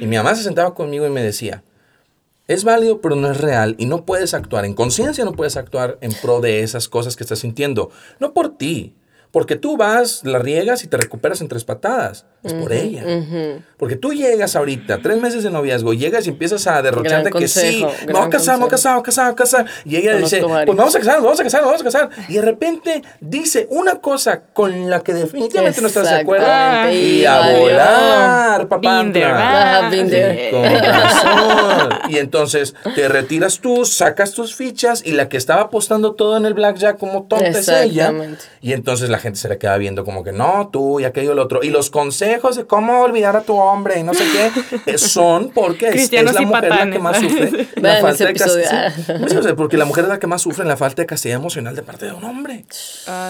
Y 0.00 0.06
mi 0.06 0.16
mamá 0.16 0.34
se 0.34 0.42
sentaba 0.42 0.74
conmigo 0.74 1.06
y 1.06 1.10
me 1.10 1.22
decía, 1.22 1.62
es 2.48 2.64
válido, 2.64 3.00
pero 3.00 3.16
no 3.16 3.30
es 3.30 3.40
real, 3.40 3.74
y 3.78 3.86
no 3.86 4.04
puedes 4.04 4.34
actuar, 4.34 4.64
en 4.64 4.74
conciencia 4.74 5.24
no 5.24 5.32
puedes 5.32 5.56
actuar 5.56 5.98
en 6.00 6.12
pro 6.22 6.40
de 6.40 6.60
esas 6.62 6.88
cosas 6.88 7.16
que 7.16 7.24
estás 7.24 7.40
sintiendo, 7.40 7.90
no 8.20 8.32
por 8.32 8.56
ti, 8.56 8.94
porque 9.30 9.56
tú 9.56 9.76
vas, 9.76 10.22
la 10.24 10.38
riegas 10.38 10.84
y 10.84 10.88
te 10.88 10.96
recuperas 10.96 11.40
en 11.40 11.48
tres 11.48 11.64
patadas. 11.64 12.26
Es 12.42 12.54
por 12.54 12.72
ella. 12.72 13.02
Porque 13.76 13.96
tú 13.96 14.12
llegas 14.12 14.56
ahorita, 14.56 15.02
tres 15.02 15.20
meses 15.20 15.42
de 15.42 15.50
noviazgo, 15.50 15.92
llegas 15.92 16.26
y 16.26 16.30
empiezas 16.30 16.66
a 16.66 16.80
derrochar 16.80 17.22
Gran 17.22 17.24
de 17.24 17.32
que 17.32 17.48
sí, 17.48 17.82
consejo, 17.82 18.06
me 18.06 18.12
voy 18.12 18.22
a 18.22 18.30
casar, 18.30 18.54
me 18.54 18.60
voy 18.60 18.68
a 18.68 18.70
casar, 18.70 18.92
me 18.92 18.96
voy 18.96 19.02
a 19.02 19.04
casar, 19.04 19.24
me 19.24 19.30
voy 19.30 19.32
a 19.32 19.36
casar. 19.36 19.66
Y 19.84 19.96
ella 19.96 20.12
Conozco 20.12 20.36
dice, 20.36 20.42
varios. 20.42 20.66
pues 20.66 20.78
vamos 20.78 20.94
a 20.94 20.98
casar, 20.98 21.22
vamos 21.22 21.40
a 21.40 21.42
casar, 21.42 21.64
vamos 21.64 21.80
a 21.80 21.84
casar. 21.84 22.10
Y 22.28 22.34
de 22.34 22.42
repente 22.42 23.02
dice 23.20 23.66
una 23.70 23.96
cosa 23.96 24.42
con 24.52 24.88
la 24.88 25.00
que 25.00 25.12
definitivamente 25.12 25.80
no 25.80 25.88
estás 25.88 26.08
de 26.08 26.16
acuerdo. 26.16 26.46
Y 26.92 27.24
a 27.24 27.58
volar, 27.58 28.68
papá. 28.68 28.98
Con 28.98 29.12
razón. 30.72 31.90
Y 32.08 32.18
entonces 32.18 32.74
te 32.94 33.08
retiras 33.08 33.58
tú, 33.60 33.84
sacas 33.84 34.32
tus 34.32 34.54
fichas 34.54 35.02
y 35.04 35.12
la 35.12 35.28
que 35.28 35.36
estaba 35.36 35.62
apostando 35.62 36.14
todo 36.14 36.36
en 36.36 36.46
el 36.46 36.54
blackjack 36.54 36.98
como 36.98 37.24
tonta 37.24 37.46
es 37.46 37.68
ella. 37.68 38.12
Y 38.60 38.72
entonces 38.72 39.08
la 39.10 39.15
gente 39.18 39.38
se 39.38 39.48
le 39.48 39.58
queda 39.58 39.76
viendo 39.78 40.04
como 40.04 40.22
que 40.24 40.32
no, 40.32 40.68
tú 40.72 41.00
y 41.00 41.04
aquello 41.04 41.30
y 41.30 41.32
el 41.32 41.38
otro. 41.38 41.62
Y 41.62 41.70
los 41.70 41.90
consejos 41.90 42.56
de 42.56 42.66
cómo 42.66 43.02
olvidar 43.02 43.36
a 43.36 43.42
tu 43.42 43.54
hombre 43.56 43.98
y 43.98 44.02
no 44.02 44.14
sé 44.14 44.24
qué 44.32 44.92
eh, 44.92 44.98
son 44.98 45.50
porque 45.50 45.88
es, 45.88 46.12
la 46.12 46.32
mujer 46.40 46.68
la 46.68 46.90
que 46.90 46.98
más 46.98 47.18
sufre. 47.18 47.68
la 47.76 48.00
falta 48.00 48.24
de 48.26 48.34
castidad. 48.34 48.94
Sí, 49.28 49.36
porque 49.56 49.76
la 49.76 49.84
mujer 49.84 50.04
es 50.04 50.10
la 50.10 50.18
que 50.18 50.26
más 50.26 50.42
sufre 50.42 50.62
en 50.62 50.68
la 50.68 50.76
falta 50.76 51.02
de 51.02 51.06
castidad 51.06 51.36
emocional 51.36 51.74
de 51.74 51.82
parte 51.82 52.06
de 52.06 52.12
un 52.12 52.24
hombre. 52.24 52.64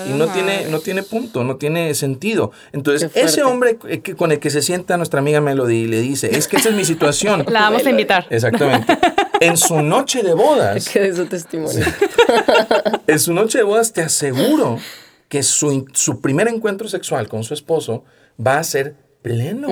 Y 0.08 0.12
no 0.12 0.28
tiene, 0.28 0.66
no 0.70 0.80
tiene 0.80 1.02
punto, 1.02 1.44
no 1.44 1.56
tiene 1.56 1.94
sentido. 1.94 2.52
Entonces, 2.72 3.10
ese 3.14 3.42
hombre 3.42 3.78
que- 4.02 4.14
con 4.16 4.32
el 4.32 4.38
que 4.38 4.50
se 4.50 4.62
sienta 4.62 4.96
nuestra 4.96 5.20
amiga 5.20 5.40
Melody 5.40 5.82
y 5.82 5.86
le 5.86 6.00
dice, 6.00 6.36
es 6.36 6.48
que 6.48 6.56
esa 6.56 6.70
es 6.70 6.74
mi 6.74 6.84
situación. 6.84 7.44
La 7.48 7.60
vamos 7.62 7.84
a 7.84 7.90
invitar. 7.90 8.26
Exactamente. 8.30 8.98
En 9.40 9.56
su 9.56 9.82
noche 9.82 10.22
de 10.22 10.34
bodas, 10.34 10.88
Que 10.88 11.00
de 11.00 11.14
su 11.16 11.26
testimonio. 11.26 11.84
en 13.06 13.18
su 13.18 13.32
noche 13.34 13.58
de 13.58 13.64
bodas 13.64 13.92
te 13.92 14.02
aseguro 14.02 14.78
que 15.28 15.42
su, 15.42 15.86
su 15.92 16.20
primer 16.20 16.48
encuentro 16.48 16.88
sexual 16.88 17.28
con 17.28 17.44
su 17.44 17.54
esposo 17.54 18.04
va 18.44 18.58
a 18.58 18.64
ser 18.64 18.96
pleno 19.22 19.68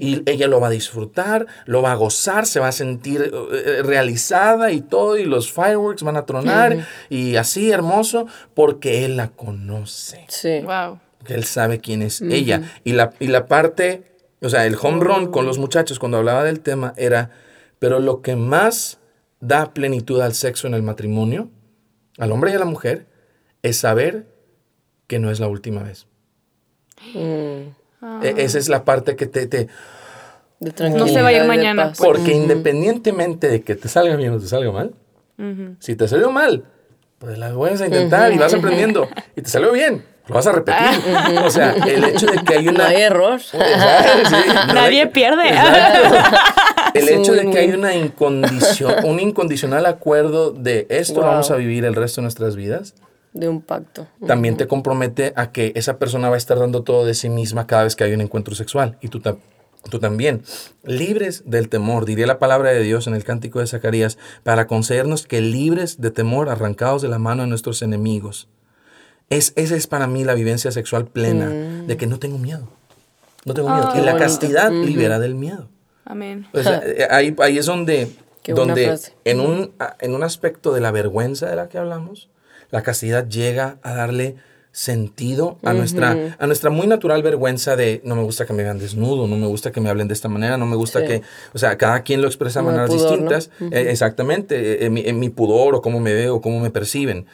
y 0.00 0.22
ella 0.26 0.48
lo 0.48 0.60
va 0.60 0.66
a 0.66 0.70
disfrutar, 0.70 1.46
lo 1.64 1.80
va 1.80 1.92
a 1.92 1.94
gozar, 1.94 2.44
se 2.44 2.60
va 2.60 2.68
a 2.68 2.72
sentir 2.72 3.32
eh, 3.32 3.80
realizada 3.82 4.70
y 4.70 4.82
todo 4.82 5.16
y 5.16 5.24
los 5.24 5.50
fireworks 5.50 6.02
van 6.02 6.18
a 6.18 6.26
tronar 6.26 6.86
y 7.08 7.36
así 7.36 7.70
hermoso 7.70 8.26
porque 8.52 9.06
él 9.06 9.16
la 9.16 9.28
conoce 9.28 10.26
Sí. 10.28 10.60
Wow. 10.60 11.00
él 11.26 11.44
sabe 11.44 11.80
quién 11.80 12.02
es 12.02 12.20
ella. 12.20 12.70
Y 12.84 12.92
la, 12.92 13.14
y 13.18 13.28
la 13.28 13.46
parte, 13.46 14.02
o 14.42 14.50
sea, 14.50 14.66
el 14.66 14.76
home 14.80 15.02
run 15.02 15.30
con 15.30 15.46
los 15.46 15.58
muchachos 15.58 15.98
cuando 15.98 16.18
hablaba 16.18 16.44
del 16.44 16.60
tema 16.60 16.92
era, 16.98 17.30
pero 17.78 18.00
lo 18.00 18.20
que 18.20 18.36
más 18.36 18.98
da 19.40 19.72
plenitud 19.72 20.20
al 20.20 20.34
sexo 20.34 20.66
en 20.66 20.74
el 20.74 20.82
matrimonio, 20.82 21.48
al 22.18 22.30
hombre 22.30 22.50
y 22.50 22.54
a 22.54 22.58
la 22.58 22.64
mujer, 22.66 23.06
es 23.62 23.78
saber 23.78 24.26
que 25.08 25.18
no 25.18 25.30
es 25.32 25.40
la 25.40 25.48
última 25.48 25.82
vez. 25.82 26.06
E- 27.14 27.64
esa 28.22 28.58
es 28.58 28.68
la 28.68 28.84
parte 28.84 29.16
que 29.16 29.26
te... 29.26 29.46
te- 29.46 29.68
De 30.60 30.90
No 30.90 31.06
se 31.08 31.22
va 31.22 31.28
a 31.28 31.32
ir 31.32 31.38
tranquilidad, 31.38 31.42
de 31.42 31.48
mañana, 31.48 31.88
paz. 31.88 31.98
porque 31.98 32.34
independientemente 32.34 33.48
de 33.48 33.62
que 33.62 33.74
te 33.74 33.88
salga 33.88 34.16
bien 34.16 34.32
o 34.32 34.38
te 34.38 34.46
salga 34.46 34.70
mal, 34.72 34.92
si 35.78 35.94
te 35.96 36.08
salió 36.08 36.30
mal, 36.32 36.64
pues 37.18 37.38
la 37.38 37.52
vuelves 37.52 37.80
a 37.80 37.86
intentar 37.86 38.32
y 38.32 38.38
vas 38.38 38.54
aprendiendo. 38.54 39.08
Y 39.36 39.42
te 39.42 39.48
salió 39.50 39.70
bien, 39.72 40.04
lo 40.26 40.34
vas 40.34 40.46
a 40.48 40.52
repetir. 40.52 41.00
O 41.44 41.50
sea, 41.50 41.72
el 41.86 42.02
hecho 42.04 42.26
de 42.26 42.38
que 42.44 42.54
hay 42.54 42.64
No 42.66 42.72
una... 42.72 42.86
hay 42.88 43.02
error. 43.02 43.40
Sí, 43.40 43.56
no 43.56 44.74
Nadie 44.74 45.02
hay- 45.02 45.08
pierde. 45.08 45.48
Exacto. 45.48 46.36
El 46.94 47.08
hecho 47.08 47.32
de 47.34 47.50
que 47.50 47.58
hay 47.58 47.70
una 47.70 47.94
incondicion, 47.94 49.04
un 49.04 49.20
incondicional 49.20 49.86
acuerdo 49.86 50.50
de 50.50 50.86
esto 50.90 51.14
lo 51.16 51.20
Wow. 51.22 51.30
vamos 51.30 51.50
a 51.52 51.56
vivir 51.56 51.84
el 51.84 51.94
resto 51.94 52.20
de 52.20 52.22
nuestras 52.24 52.56
vidas, 52.56 52.94
De 53.38 53.48
un 53.48 53.60
pacto. 53.62 54.06
también 54.26 54.56
te 54.56 54.66
compromete 54.66 55.32
a 55.36 55.52
que 55.52 55.72
esa 55.76 55.98
persona 55.98 56.28
va 56.28 56.34
a 56.34 56.38
estar 56.38 56.58
dando 56.58 56.82
todo 56.82 57.04
de 57.04 57.14
sí 57.14 57.28
misma 57.28 57.66
cada 57.66 57.84
vez 57.84 57.94
que 57.96 58.04
hay 58.04 58.12
un 58.12 58.20
encuentro 58.20 58.54
sexual. 58.54 58.96
Y 59.00 59.08
tú, 59.08 59.20
ta- 59.20 59.36
tú 59.90 59.98
también. 60.00 60.42
Libres 60.84 61.42
del 61.46 61.68
temor, 61.68 62.04
diría 62.04 62.26
la 62.26 62.38
palabra 62.38 62.70
de 62.70 62.82
Dios 62.82 63.06
en 63.06 63.14
el 63.14 63.24
cántico 63.24 63.60
de 63.60 63.66
Zacarías, 63.66 64.18
para 64.42 64.66
concedernos 64.66 65.26
que 65.26 65.40
libres 65.40 66.00
de 66.00 66.10
temor, 66.10 66.48
arrancados 66.48 67.02
de 67.02 67.08
la 67.08 67.18
mano 67.18 67.42
de 67.42 67.48
nuestros 67.48 67.82
enemigos. 67.82 68.48
Es, 69.30 69.52
esa 69.56 69.76
es 69.76 69.86
para 69.86 70.06
mí 70.06 70.24
la 70.24 70.34
vivencia 70.34 70.70
sexual 70.72 71.06
plena, 71.06 71.48
de 71.48 71.96
que 71.96 72.06
no 72.06 72.18
tengo 72.18 72.38
miedo. 72.38 72.68
No 73.44 73.54
tengo 73.54 73.68
miedo. 73.68 73.90
Y 73.94 73.98
la 73.98 74.12
bonito. 74.12 74.18
castidad 74.18 74.70
libera 74.72 75.18
del 75.18 75.34
miedo. 75.34 75.68
Amén. 76.04 76.46
O 76.54 76.62
sea, 76.62 76.82
eh, 76.84 77.06
ahí, 77.10 77.36
ahí 77.38 77.58
es 77.58 77.66
donde, 77.66 78.10
donde 78.48 78.98
en, 79.24 79.40
un, 79.40 79.72
en 80.00 80.14
un 80.14 80.22
aspecto 80.22 80.72
de 80.72 80.80
la 80.80 80.90
vergüenza 80.90 81.48
de 81.50 81.56
la 81.56 81.68
que 81.68 81.76
hablamos, 81.78 82.30
la 82.70 82.82
castidad 82.82 83.26
llega 83.28 83.78
a 83.82 83.94
darle 83.94 84.36
sentido 84.70 85.58
a, 85.64 85.72
nuestra, 85.72 86.36
a 86.38 86.46
nuestra 86.46 86.70
muy 86.70 86.86
natural 86.86 87.22
vergüenza 87.22 87.74
de 87.74 88.00
no 88.04 88.14
me 88.14 88.22
gusta 88.22 88.46
que 88.46 88.52
me 88.52 88.62
vean 88.62 88.78
desnudo, 88.78 89.26
no 89.26 89.36
me 89.36 89.46
gusta 89.46 89.72
que 89.72 89.80
me 89.80 89.88
hablen 89.90 90.06
de 90.08 90.14
esta 90.14 90.28
manera, 90.28 90.56
no 90.56 90.66
me 90.66 90.76
gusta 90.76 91.00
Sí. 91.00 91.06
que, 91.06 91.22
o 91.52 91.58
sea, 91.58 91.76
cada 91.78 92.02
quien 92.02 92.20
lo 92.22 92.28
expresa 92.28 92.60
de 92.60 92.66
Como 92.66 92.76
maneras 92.76 92.90
pudor, 92.94 93.20
¿no? 93.22 93.28
distintas, 93.30 93.50
eh, 93.72 93.90
exactamente, 93.90 94.84
en 94.86 94.92
mi, 94.92 95.00
en 95.00 95.18
mi 95.18 95.30
pudor 95.30 95.74
o 95.74 95.82
cómo 95.82 95.98
me 96.00 96.12
veo 96.14 96.36
o 96.36 96.40
cómo 96.40 96.60
me 96.60 96.70
perciben. 96.70 97.26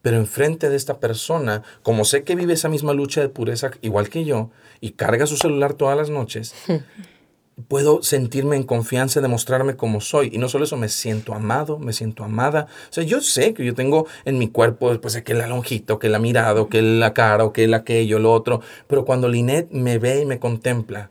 Pero 0.00 0.16
enfrente 0.16 0.70
de 0.70 0.76
esta 0.76 0.98
persona, 0.98 1.62
como 1.82 2.04
sé 2.04 2.22
que 2.22 2.36
vive 2.36 2.52
esa 2.54 2.68
misma 2.68 2.94
lucha 2.94 3.20
de 3.20 3.28
pureza 3.28 3.72
igual 3.82 4.08
que 4.08 4.24
yo 4.24 4.50
y 4.80 4.92
carga 4.92 5.26
su 5.26 5.36
celular 5.36 5.74
todas 5.74 5.98
las 5.98 6.08
noches, 6.08 6.54
puedo 7.68 8.02
sentirme 8.02 8.56
en 8.56 8.64
confianza 8.64 9.20
de 9.20 9.28
mostrarme 9.28 9.76
como 9.76 10.00
soy. 10.00 10.30
Y 10.32 10.38
no 10.38 10.48
solo 10.48 10.64
eso, 10.64 10.76
me 10.76 10.88
siento 10.88 11.32
amado, 11.34 11.78
me 11.78 11.92
siento 11.92 12.22
amada. 12.22 12.66
O 12.90 12.92
sea, 12.92 13.02
yo 13.04 13.20
sé 13.20 13.54
que 13.54 13.64
yo 13.64 13.74
tengo 13.74 14.06
en 14.24 14.38
mi 14.38 14.48
cuerpo, 14.48 14.92
pues, 15.00 15.20
que 15.22 15.34
la 15.34 15.46
lonjito, 15.46 15.98
que 15.98 16.08
la 16.08 16.18
mirada, 16.18 16.66
que 16.68 16.82
la 16.82 17.14
cara, 17.14 17.50
que 17.52 17.64
el 17.64 17.74
aquello, 17.74 18.18
lo 18.18 18.32
otro. 18.32 18.60
Pero 18.86 19.04
cuando 19.04 19.28
Linet 19.28 19.70
me 19.70 19.98
ve 19.98 20.20
y 20.20 20.26
me 20.26 20.38
contempla, 20.38 21.10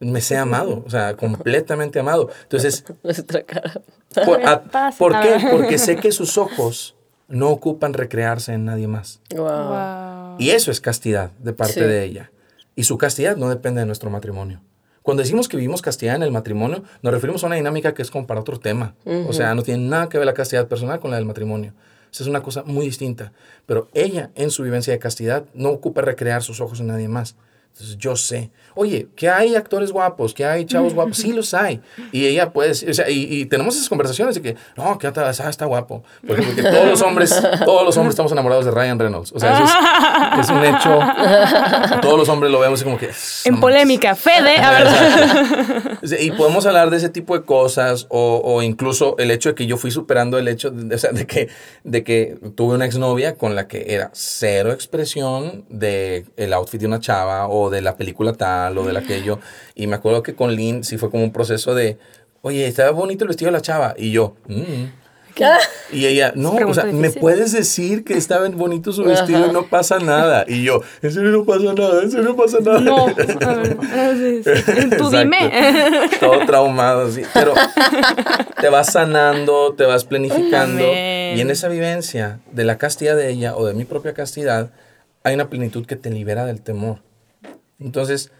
me 0.00 0.20
sé 0.20 0.36
amado, 0.36 0.82
o 0.84 0.90
sea, 0.90 1.16
completamente 1.16 2.00
amado. 2.00 2.28
Entonces, 2.42 2.84
Nuestra 3.02 3.42
cara. 3.44 3.80
por, 4.24 4.44
a- 4.46 4.62
pasa. 4.64 4.98
¿por 4.98 5.12
qué? 5.20 5.46
Porque 5.50 5.78
sé 5.78 5.96
que 5.96 6.10
sus 6.12 6.38
ojos 6.38 6.96
no 7.28 7.50
ocupan 7.50 7.92
recrearse 7.94 8.52
en 8.52 8.64
nadie 8.64 8.88
más. 8.88 9.20
Wow. 9.34 9.46
Wow. 9.46 10.36
Y 10.38 10.50
eso 10.50 10.70
es 10.70 10.80
castidad 10.80 11.30
de 11.38 11.52
parte 11.52 11.74
Sí. 11.74 11.80
de 11.80 12.04
ella. 12.04 12.30
Y 12.74 12.82
su 12.82 12.98
castidad 12.98 13.36
no 13.36 13.48
depende 13.48 13.80
de 13.80 13.86
nuestro 13.86 14.10
matrimonio. 14.10 14.60
Cuando 15.06 15.22
decimos 15.22 15.46
que 15.46 15.56
vivimos 15.56 15.82
castidad 15.82 16.16
en 16.16 16.24
el 16.24 16.32
matrimonio, 16.32 16.82
nos 17.00 17.14
referimos 17.14 17.44
a 17.44 17.46
una 17.46 17.54
dinámica 17.54 17.94
que 17.94 18.02
es 18.02 18.10
como 18.10 18.26
para 18.26 18.40
otro 18.40 18.58
tema. 18.58 18.96
O 19.28 19.32
sea, 19.32 19.54
no 19.54 19.62
tiene 19.62 19.86
nada 19.86 20.08
que 20.08 20.18
ver 20.18 20.26
la 20.26 20.34
castidad 20.34 20.66
personal 20.66 20.98
con 20.98 21.12
la 21.12 21.16
del 21.16 21.26
matrimonio. 21.26 21.74
Esa 22.12 22.24
es 22.24 22.28
una 22.28 22.42
cosa 22.42 22.64
muy 22.64 22.86
distinta. 22.86 23.32
Pero 23.66 23.86
ella, 23.94 24.30
en 24.34 24.50
su 24.50 24.64
vivencia 24.64 24.92
de 24.92 24.98
castidad, 24.98 25.44
no 25.54 25.70
ocupa 25.70 26.00
recrear 26.00 26.42
sus 26.42 26.60
ojos 26.60 26.80
en 26.80 26.88
nadie 26.88 27.06
más. 27.06 27.36
Entonces 27.78 27.98
yo 27.98 28.16
sé, 28.16 28.50
oye, 28.74 29.08
que 29.14 29.28
hay 29.28 29.54
actores 29.54 29.92
guapos, 29.92 30.32
que 30.32 30.46
hay 30.46 30.64
chavos 30.64 30.94
guapos, 30.94 31.18
sí 31.18 31.34
los 31.34 31.52
hay. 31.52 31.82
Y 32.10 32.24
ella 32.26 32.50
decir- 32.50 32.88
o 32.88 32.94
sea, 32.94 33.10
y, 33.10 33.24
y 33.30 33.44
tenemos 33.44 33.76
esas 33.76 33.90
conversaciones 33.90 34.34
de 34.34 34.40
que, 34.40 34.56
no, 34.78 34.96
que 34.98 35.06
está, 35.08 35.28
está 35.28 35.66
guapo. 35.66 36.02
Porque, 36.26 36.42
porque 36.42 36.62
todos 36.62 36.86
los 36.88 37.02
hombres, 37.02 37.38
todos 37.66 37.84
los 37.84 37.94
hombres 37.98 38.14
estamos 38.14 38.32
enamorados 38.32 38.64
de 38.64 38.70
Ryan 38.70 38.98
Reynolds. 38.98 39.30
O 39.32 39.38
sea, 39.38 39.52
eso 39.62 39.64
es, 39.64 40.40
es 40.40 40.50
un 40.50 40.64
hecho. 40.64 42.00
Todos 42.00 42.18
los 42.18 42.28
hombres 42.30 42.50
lo 42.50 42.60
vemos 42.60 42.80
y 42.80 42.84
como 42.84 42.96
que... 42.96 43.10
En 43.44 43.56
"No 43.56 43.60
polémica, 43.60 44.14
Fede, 44.14 44.56
a 44.56 44.70
ver. 44.70 45.98
Sí, 46.02 46.16
Y 46.20 46.30
podemos 46.30 46.64
hablar 46.64 46.88
de 46.88 46.96
ese 46.96 47.10
tipo 47.10 47.36
de 47.38 47.44
cosas 47.44 48.06
o, 48.08 48.40
o 48.42 48.62
incluso 48.62 49.16
el 49.18 49.30
hecho 49.30 49.50
de 49.50 49.54
que 49.54 49.66
yo 49.66 49.76
fui 49.76 49.90
superando 49.90 50.38
el 50.38 50.48
hecho 50.48 50.70
de, 50.70 50.94
o 50.94 50.98
sea, 50.98 51.10
de 51.12 51.26
que, 51.26 51.48
de 51.84 52.02
que 52.04 52.38
tuve 52.54 52.74
una 52.74 52.86
exnovia 52.86 53.34
con 53.34 53.54
la 53.54 53.68
que 53.68 53.84
era 53.94 54.10
cero 54.14 54.72
expresión 54.72 55.64
de 55.68 56.24
el 56.38 56.54
outfit 56.54 56.80
de 56.80 56.86
una 56.86 57.00
chava 57.00 57.48
o 57.48 57.65
de 57.70 57.82
la 57.82 57.96
película 57.96 58.32
tal 58.32 58.76
o 58.78 58.84
de 58.84 58.96
aquello. 58.98 59.38
Y 59.74 59.86
me 59.86 59.96
acuerdo 59.96 60.22
que 60.22 60.34
con 60.34 60.54
Lynn 60.54 60.84
sí 60.84 60.98
fue 60.98 61.10
como 61.10 61.24
un 61.24 61.32
proceso 61.32 61.74
de, 61.74 61.98
oye, 62.42 62.66
estaba 62.66 62.90
bonito 62.90 63.24
el 63.24 63.28
vestido 63.28 63.48
de 63.48 63.52
la 63.58 63.62
chava. 63.62 63.94
Y 63.96 64.10
yo, 64.12 64.36
"Mm". 64.48 64.84
Y 65.92 66.06
ella, 66.06 66.32
no, 66.34 66.52
o 66.54 66.72
sea, 66.72 66.84
¿me 66.84 66.92
difícil. 66.92 67.20
puedes 67.20 67.52
decir 67.52 68.04
que 68.04 68.14
estaba 68.14 68.48
bonito 68.48 68.90
su 68.92 69.04
vestido 69.04 69.40
y 69.40 69.42
Ajá. 69.44 69.52
no 69.52 69.66
pasa 69.68 69.98
nada? 69.98 70.46
Y 70.48 70.62
yo, 70.64 70.80
en 71.02 71.12
serio 71.12 71.30
no 71.30 71.44
pasa 71.44 71.74
nada, 71.74 72.02
en 72.02 72.10
serio 72.10 72.24
no 72.24 72.36
pasa 72.36 72.58
nada. 72.60 72.80
No, 72.80 73.06
sí, 74.16 74.42
sí. 74.42 74.90
tú 74.96 75.10
dime. 75.10 75.52
Todo 76.20 76.38
traumado, 76.46 77.10
sí. 77.10 77.20
Pero 77.34 77.52
te 78.60 78.70
vas 78.70 78.90
sanando, 78.92 79.74
te 79.76 79.84
vas 79.84 80.04
planificando. 80.06 80.82
Amén. 80.86 81.36
Y 81.36 81.40
en 81.42 81.50
esa 81.50 81.68
vivencia 81.68 82.40
de 82.52 82.64
la 82.64 82.78
castidad 82.78 83.14
de 83.14 83.28
ella 83.30 83.56
o 83.56 83.66
de 83.66 83.74
mi 83.74 83.84
propia 83.84 84.14
castidad, 84.14 84.70
hay 85.22 85.34
una 85.34 85.50
plenitud 85.50 85.84
que 85.84 85.96
te 85.96 86.08
libera 86.08 86.46
del 86.46 86.62
temor. 86.62 87.00
Entonces, 87.78 88.30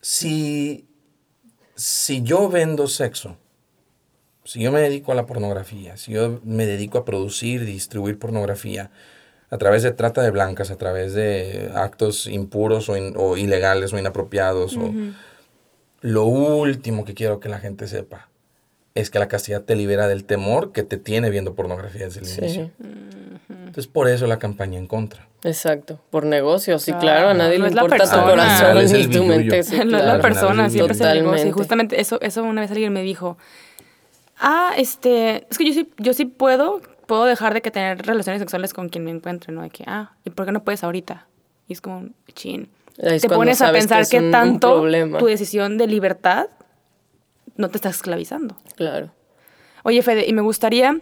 si, 0.00 0.86
si 1.74 2.22
yo 2.22 2.48
vendo 2.48 2.86
sexo, 2.88 3.36
si 4.44 4.60
yo 4.62 4.72
me 4.72 4.80
dedico 4.80 5.12
a 5.12 5.14
la 5.14 5.26
pornografía, 5.26 5.96
si 5.96 6.12
yo 6.12 6.40
me 6.44 6.66
dedico 6.66 6.98
a 6.98 7.04
producir 7.04 7.62
y 7.62 7.66
distribuir 7.66 8.18
pornografía 8.18 8.90
a 9.50 9.58
través 9.58 9.82
de 9.82 9.92
trata 9.92 10.22
de 10.22 10.30
blancas, 10.30 10.70
a 10.70 10.76
través 10.76 11.12
de 11.14 11.70
actos 11.74 12.26
impuros 12.26 12.88
o, 12.88 12.96
in- 12.96 13.14
o 13.16 13.36
ilegales 13.36 13.92
o 13.92 13.98
inapropiados, 13.98 14.76
o, 14.76 14.92
lo 16.00 16.24
último 16.24 17.04
que 17.04 17.14
quiero 17.14 17.38
que 17.38 17.48
la 17.48 17.60
gente 17.60 17.86
sepa 17.86 18.28
es 18.94 19.08
que 19.10 19.18
la 19.20 19.28
castidad 19.28 19.62
te 19.62 19.76
libera 19.76 20.08
del 20.08 20.24
temor 20.24 20.72
que 20.72 20.82
te 20.82 20.96
tiene 20.96 21.30
viendo 21.30 21.54
pornografía 21.54 22.06
desde 22.06 22.20
el 22.20 22.26
inicio. 22.44 22.70
Entonces, 23.72 23.90
por 23.90 24.06
eso 24.08 24.26
la 24.26 24.38
campaña 24.38 24.78
en 24.78 24.86
contra. 24.86 25.26
exacto. 25.44 25.98
Por 26.10 26.26
negocios, 26.26 26.82
sí, 26.82 26.92
Claro. 26.92 27.00
claro. 27.06 27.28
A 27.30 27.34
nadie 27.34 27.56
No 27.58 27.64
le 27.64 27.70
es 27.70 27.74
la 27.74 27.82
importa 27.84 28.04
tu 28.04 28.20
corazón 28.22 28.84
ni 28.92 29.06
tu 29.08 29.24
mente. 29.24 29.62
sí, 29.62 29.76
no 29.86 29.96
es 29.96 30.04
la 30.04 30.20
persona, 30.20 30.66
es 30.66 30.72
siempre 30.74 30.92
es 30.94 31.00
el 31.00 31.06
negocio. 31.06 31.22
Y 31.22 31.22
Totalmente. 31.30 31.52
justamente 31.52 32.00
eso, 32.02 32.20
eso 32.20 32.42
una 32.44 32.60
vez 32.60 32.70
alguien 32.70 32.92
me 32.92 33.02
dijo, 33.02 33.38
ah, 34.38 34.72
este, 34.76 35.46
es 35.50 35.56
que 35.58 35.64
yo 35.64 35.72
sí, 35.72 35.90
yo 35.98 36.12
sí 36.12 36.26
puedo, 36.26 36.80
puedo 37.06 37.24
dejar 37.24 37.54
de 37.54 37.62
que 37.62 37.70
tener 37.70 38.04
relaciones 38.06 38.40
sexuales 38.40 38.74
con 38.74 38.88
quien 38.90 39.04
me 39.04 39.10
encuentre, 39.10 39.52
¿no? 39.54 39.62
De 39.62 39.70
que, 39.70 39.84
ah, 39.86 40.12
¿y 40.24 40.30
por 40.30 40.44
qué 40.46 40.52
no 40.52 40.62
puedes 40.64 40.84
ahorita? 40.84 41.26
Y 41.68 41.72
es 41.72 41.80
como, 41.80 42.08
chin. 42.34 42.68
Ahí 43.02 43.16
es 43.16 43.22
Te 43.22 43.28
pones 43.30 43.62
a 43.62 43.68
que 43.68 43.72
pensar 43.78 44.02
es 44.02 44.10
que 44.10 44.18
un- 44.18 44.26
un 44.26 44.30
tanto 44.32 44.82
tu 45.18 45.26
decisión 45.26 45.78
de 45.78 45.86
libertad 45.86 46.48
no 47.56 47.68
te 47.70 47.78
está 47.78 47.88
esclavizando. 47.88 48.54
Claro. 48.76 49.10
Oye, 49.82 50.02
Fede, 50.02 50.26
y 50.28 50.32
me 50.34 50.42
gustaría 50.42 50.98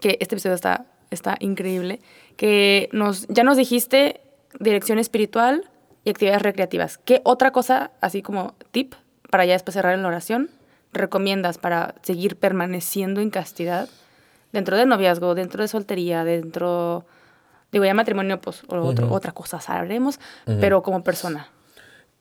que 0.00 0.16
este 0.20 0.34
episodio 0.34 0.54
está, 0.54 0.86
está 1.10 1.36
increíble, 1.40 2.00
que 2.36 2.88
nos, 2.92 3.26
ya 3.28 3.44
nos 3.44 3.56
dijiste 3.56 4.20
dirección 4.60 4.98
espiritual 4.98 5.68
y 6.04 6.10
actividades 6.10 6.42
recreativas. 6.42 6.98
¿Qué 6.98 7.20
otra 7.24 7.50
cosa, 7.50 7.90
así 8.00 8.22
como 8.22 8.54
tip, 8.70 8.94
para 9.30 9.44
ya 9.44 9.52
después 9.54 9.74
cerrar 9.74 9.94
en 9.94 10.02
la 10.02 10.08
oración, 10.08 10.50
recomiendas 10.92 11.58
para 11.58 11.94
seguir 12.02 12.36
permaneciendo 12.36 13.20
en 13.20 13.30
castidad 13.30 13.88
dentro 14.52 14.76
del 14.76 14.88
noviazgo, 14.88 15.34
dentro 15.34 15.62
de 15.62 15.68
soltería, 15.68 16.24
dentro, 16.24 17.04
digo, 17.72 17.84
ya 17.84 17.92
matrimonio, 17.94 18.40
pues 18.40 18.62
o 18.68 18.76
otro- 18.78 19.10
otra 19.12 19.32
cosa 19.32 19.60
sabremos, 19.60 20.18
pero 20.60 20.82
como 20.82 21.04
persona? 21.04 21.48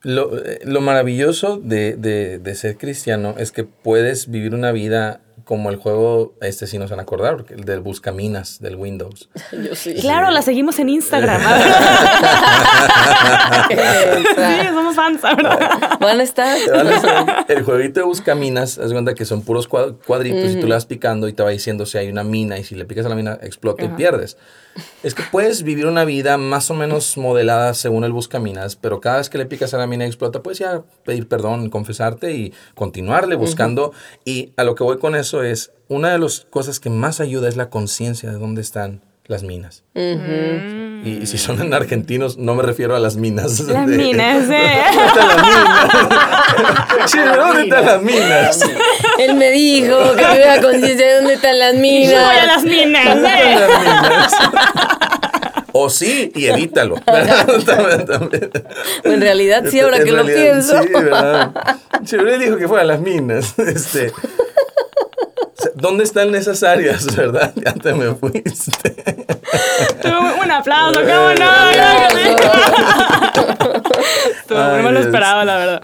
Lo, 0.01 0.37
eh, 0.37 0.59
lo 0.65 0.81
maravilloso 0.81 1.57
de, 1.57 1.95
de- 1.95 2.37
de 2.39 2.55
ser 2.55 2.77
cristiano 2.77 3.35
es 3.37 3.51
que 3.51 3.63
puedes 3.63 4.29
vivir 4.29 4.53
una 4.53 4.71
vida 4.71 5.21
como 5.45 5.69
el 5.69 5.75
juego, 5.77 6.33
este 6.41 6.67
sí 6.67 6.77
nos 6.77 6.89
van 6.89 6.99
a 6.99 7.03
acordar, 7.03 7.45
el 7.49 7.63
del 7.63 7.79
Buscaminas, 7.79 8.59
del 8.59 8.75
Windows. 8.75 9.29
Yo 9.51 9.75
sí. 9.75 9.93
Claro, 9.95 10.29
la 10.31 10.41
seguimos 10.41 10.77
en 10.79 10.89
Instagram. 10.89 11.41
sí, 13.69 14.67
somos 14.73 14.95
fans 14.95 15.23
ahora. 15.23 15.97
Van 15.99 16.19
a 16.19 16.23
estar. 16.23 16.57
El 17.47 17.63
jueguito 17.63 17.99
de 18.01 18.05
Buscaminas, 18.05 18.77
haz 18.77 18.89
de 18.89 18.93
cuenta 18.95 19.13
que 19.13 19.25
son 19.25 19.41
puros 19.41 19.69
cua- 19.69 19.95
cuadritos 20.05 20.51
y 20.51 20.59
tú 20.59 20.67
le 20.67 20.73
vas 20.73 20.85
picando 20.85 21.27
y 21.27 21.33
te 21.33 21.43
va 21.43 21.49
diciendo 21.49 21.85
si 21.85 21.97
hay 21.97 22.09
una 22.09 22.23
mina 22.23 22.57
y 22.57 22.63
si 22.63 22.75
le 22.75 22.85
picas 22.85 23.05
a 23.05 23.09
la 23.09 23.15
mina 23.15 23.37
explota 23.41 23.83
y 23.83 23.87
Ajá. 23.87 23.95
pierdes. 23.95 24.37
Es 25.01 25.15
que 25.15 25.23
puedes 25.31 25.63
vivir 25.63 25.87
una 25.87 26.05
vida 26.05 26.37
más 26.37 26.69
o 26.69 26.75
menos 26.75 27.17
modelada 27.17 27.73
según 27.73 28.03
el 28.03 28.11
Buscaminas, 28.11 28.75
pero 28.75 29.01
cada 29.01 29.17
vez 29.17 29.27
que 29.29 29.39
le 29.39 29.47
picas 29.47 29.73
a 29.73 29.77
la 29.79 29.87
mina 29.87 30.03
y 30.05 30.07
explota, 30.07 30.43
puedes 30.43 30.59
ya 30.59 30.83
pedir 31.03 31.27
perdón, 31.27 31.71
confesarte 31.71 32.33
y 32.33 32.53
continuarle 32.75 33.35
buscando. 33.35 33.91
Y 34.23 34.53
a 34.55 34.63
lo 34.63 34.75
que 34.75 34.83
voy 34.83 34.99
con 34.99 35.15
eso 35.15 35.26
eso 35.27 35.43
es, 35.43 35.71
una 35.89 36.11
de 36.13 36.19
las 36.19 36.47
cosas 36.49 36.79
que 36.79 36.89
más 36.89 37.19
ayuda 37.19 37.49
es 37.49 37.57
la 37.57 37.69
conciencia 37.69 38.29
de 38.31 38.37
dónde 38.37 38.61
están 38.61 39.01
las 39.25 39.43
minas. 39.43 39.83
y, 39.93 41.19
y 41.21 41.25
si 41.25 41.37
son 41.37 41.61
en 41.61 41.73
argentinos, 41.73 42.37
no 42.37 42.55
me 42.55 42.63
refiero 42.63 42.95
a 42.95 42.99
las 42.99 43.17
minas. 43.17 43.59
Las 43.59 43.87
de- 43.89 43.97
minas, 43.97 44.49
eh. 44.49 44.83
¿Dónde 44.95 45.03
están 45.07 45.27
las 45.27 45.41
minas? 45.43 47.09
Sí, 47.11 47.17
¿dónde 47.19 47.63
están 47.63 47.85
las 47.85 48.01
minas? 48.01 48.61
Él 49.19 49.35
me 49.35 49.51
dijo 49.51 49.97
que 50.15 50.23
tuviera 50.23 50.61
conciencia 50.61 51.05
de 51.07 51.15
dónde 51.15 51.33
están 51.33 51.59
las 51.59 51.73
Voy 51.73 51.79
a 51.79 51.91
minas. 51.91 52.47
las 52.47 52.63
minas, 52.63 53.05
¿Dónde 53.05 53.29
eh. 53.29 53.53
están 53.53 53.69
las 53.69 53.81
minas? 53.81 54.33
O 55.73 55.89
sí, 55.89 56.31
y 56.33 56.45
evítalo. 56.47 56.95
También- 57.05 58.05
también. 58.05 58.49
En 59.03 59.21
realidad 59.21 59.63
sí, 59.69 59.79
ahora 59.81 59.97
En 59.97 60.05
que 60.05 60.11
lo 60.11 60.25
pienso. 60.25 60.81
Sí, 60.81 60.89
¿verdad? 60.93 61.51
Chevrolet 62.05 62.39
dijo 62.39 62.55
que 62.57 62.67
fuera 62.67 62.83
a 62.83 62.85
las 62.85 63.01
minas. 63.01 63.59
Este, 63.59 64.11
¿Dónde 65.75 66.03
están 66.03 66.33
esas 66.35 66.63
áreas, 66.63 67.15
verdad? 67.15 67.53
Ya 67.55 67.73
te 67.73 67.93
me 67.93 68.13
fuiste. 68.15 68.95
Un 70.43 70.51
aplauso, 70.51 70.99
qué 71.01 71.17
bueno. 71.17 71.45
Estuvo- 74.39 74.59
Ay, 74.59 74.77
No 74.77 74.83
me 74.83 74.91
lo 74.91 74.99
esperaba, 74.99 75.45
la 75.45 75.57
verdad. 75.57 75.81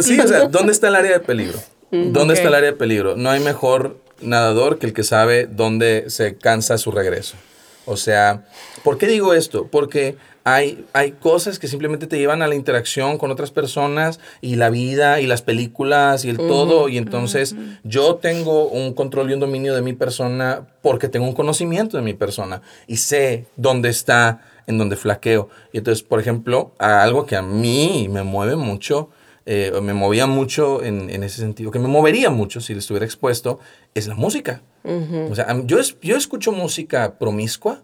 Sí, 0.00 0.18
o 0.20 0.26
sea, 0.26 0.46
¿dónde 0.48 0.72
está 0.72 0.88
el 0.88 0.96
área 0.96 1.12
de 1.12 1.20
peligro? 1.20 1.58
¿Dónde 1.90 2.32
ok. 2.34 2.36
está 2.38 2.48
el 2.48 2.54
área 2.54 2.70
de 2.72 2.76
peligro? 2.76 3.16
No 3.16 3.30
hay 3.30 3.40
mejor 3.40 3.98
nadador 4.20 4.78
que 4.78 4.86
el 4.86 4.92
que 4.92 5.04
sabe 5.04 5.46
dónde 5.50 6.04
se 6.08 6.36
cansa 6.36 6.78
su 6.78 6.90
regreso. 6.90 7.36
O 7.84 7.96
sea, 7.96 8.44
¿por 8.82 8.98
qué 8.98 9.06
digo 9.06 9.34
esto? 9.34 9.68
Porque 9.70 10.16
hay, 10.48 10.84
hay 10.92 11.10
cosas 11.10 11.58
que 11.58 11.66
simplemente 11.66 12.06
te 12.06 12.18
llevan 12.18 12.40
a 12.40 12.46
la 12.46 12.54
interacción 12.54 13.18
con 13.18 13.32
otras 13.32 13.50
personas 13.50 14.20
y 14.40 14.54
la 14.54 14.70
vida 14.70 15.20
y 15.20 15.26
las 15.26 15.42
películas 15.42 16.24
y 16.24 16.28
el 16.28 16.36
todo. 16.36 16.88
Y 16.88 16.98
entonces 16.98 17.56
yo 17.82 18.14
tengo 18.14 18.68
un 18.68 18.94
control 18.94 19.28
y 19.28 19.34
un 19.34 19.40
dominio 19.40 19.74
de 19.74 19.82
mi 19.82 19.92
persona 19.92 20.68
porque 20.82 21.08
tengo 21.08 21.26
un 21.26 21.34
conocimiento 21.34 21.96
de 21.96 22.04
mi 22.04 22.14
persona 22.14 22.62
y 22.86 22.98
sé 22.98 23.46
dónde 23.56 23.88
está, 23.88 24.40
en 24.68 24.78
donde 24.78 24.94
flaqueo. 24.94 25.48
Y 25.72 25.78
entonces, 25.78 26.04
por 26.04 26.20
ejemplo, 26.20 26.70
algo 26.78 27.26
que 27.26 27.34
a 27.34 27.42
mí 27.42 28.06
me 28.08 28.22
mueve 28.22 28.54
mucho 28.54 29.10
eh, 29.46 29.72
me 29.80 29.94
movía 29.94 30.28
mucho 30.28 30.82
en, 30.82 31.10
en 31.10 31.22
ese 31.24 31.40
sentido, 31.40 31.72
que 31.72 31.78
me 31.78 31.86
movería 31.88 32.30
mucho 32.30 32.60
si 32.60 32.72
le 32.72 32.80
estuviera 32.80 33.06
expuesto, 33.06 33.58
es 33.94 34.06
la 34.06 34.14
música. 34.14 34.62
O 34.84 35.34
sea, 35.34 35.60
yo, 35.64 35.78
yo 36.00 36.16
escucho 36.16 36.52
música 36.52 37.18
promiscua 37.18 37.82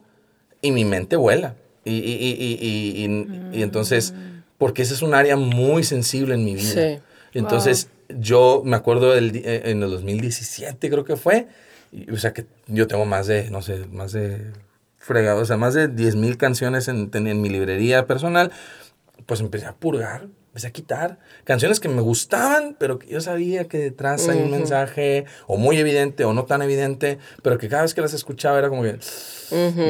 y 0.61 0.71
mi 0.71 0.85
mente 0.85 1.17
vuela. 1.17 1.57
Y, 1.85 1.93
y- 1.93 1.97
y- 1.97 2.37
y- 2.39 3.05
y- 3.05 3.05
y- 3.05 3.59
y 3.59 3.63
entonces, 3.63 4.15
porque 4.59 4.83
esa 4.83 4.95
es 4.95 5.03
un 5.03 5.15
área 5.15 5.37
muy 5.37 5.83
sensible 5.85 6.35
en 6.35 6.45
mi 6.45 6.55
vida. 6.55 6.71
Sí. 7.33 7.39
Entonces, 7.39 7.89
yo 8.09 8.63
me 8.65 8.77
acuerdo 8.77 9.13
del, 9.13 9.35
eh, 9.37 9.63
en 9.71 9.83
el 9.83 9.91
2017 9.91 10.91
creo 10.91 11.05
que 11.05 11.17
fue, 11.17 11.49
y, 11.91 12.11
o 12.11 12.17
sea 12.19 12.33
que 12.33 12.47
yo 12.69 12.87
tengo 12.87 13.05
más 13.05 13.27
de, 13.27 13.51
no 13.51 13.63
sé, 13.63 13.87
más 13.91 14.13
de 14.13 14.53
fregado, 14.99 15.41
o 15.41 15.45
sea, 15.45 15.57
más 15.57 15.75
de 15.75 15.89
10 15.89 16.15
mil 16.15 16.37
canciones 16.37 16.87
en, 16.89 17.11
en- 17.13 17.27
en 17.27 17.41
mi 17.41 17.49
librería 17.49 18.07
personal, 18.07 18.53
pues 19.27 19.41
empecé 19.41 19.67
a 19.67 19.73
purgar, 19.75 20.29
empecé 20.53 20.67
a 20.67 20.71
quitar 20.71 21.19
canciones 21.45 21.81
que 21.81 21.89
me 21.89 22.03
gustaban, 22.03 22.77
pero 22.79 22.99
que 22.99 23.07
yo 23.09 23.23
sabía 23.23 23.69
que 23.69 23.79
detrás 23.79 24.29
hay 24.29 24.39
un 24.43 24.51
mensaje, 24.51 25.25
o 25.47 25.57
muy 25.57 25.79
evidente, 25.79 26.27
o 26.27 26.35
no 26.35 26.45
tan 26.45 26.61
evidente, 26.61 27.19
pero 27.43 27.57
que 27.57 27.69
cada 27.71 27.83
vez 27.83 27.95
que 27.95 28.03
las 28.03 28.13
escuchaba 28.13 28.59
era 28.59 28.69
como 28.69 28.83
que 28.83 28.99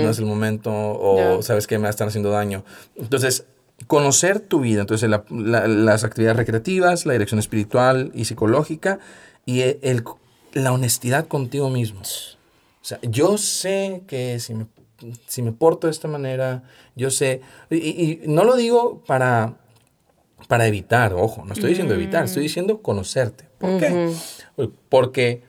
no 0.02 0.08
es 0.10 0.18
el 0.18 0.24
momento, 0.26 0.70
o 0.72 1.42
sabes 1.42 1.66
que 1.66 1.78
me 1.78 1.88
están 1.88 2.06
haciendo 2.08 2.30
daño. 2.30 2.64
Entonces, 2.94 3.44
conocer 3.88 4.38
tu 4.38 4.60
vida, 4.60 4.82
entonces 4.82 5.10
la- 5.10 5.24
la- 5.30 5.66
las 5.66 6.04
actividades 6.04 6.36
recreativas, 6.36 7.06
la 7.06 7.12
dirección 7.14 7.40
espiritual 7.40 8.12
y 8.14 8.24
psicológica, 8.26 9.00
y 9.44 9.62
e- 9.62 9.80
el, 9.82 10.04
la 10.52 10.72
honestidad 10.72 11.26
contigo 11.26 11.70
mismo. 11.70 12.02
O 12.02 12.84
sea, 12.84 13.00
yo 13.02 13.36
sé 13.36 14.02
que 14.06 14.38
si 14.38 14.54
me, 14.54 14.66
si 15.26 15.42
me 15.42 15.50
porto 15.50 15.88
de 15.88 15.90
esta 15.90 16.06
manera, 16.06 16.62
yo 16.94 17.10
sé, 17.10 17.40
y- 17.70 17.76
y 17.76 18.20
no 18.26 18.44
lo 18.44 18.54
digo 18.54 19.02
para, 19.04 19.56
para 20.52 20.66
evitar, 20.66 21.14
ojo, 21.14 21.44
no 21.46 21.54
estoy 21.54 21.70
diciendo 21.70 21.94
evitar, 21.94 22.24
estoy 22.24 22.42
diciendo 22.42 22.82
conocerte. 22.82 23.44
¿Por 23.56 23.78
qué? 23.80 24.12
Porque 24.90 25.40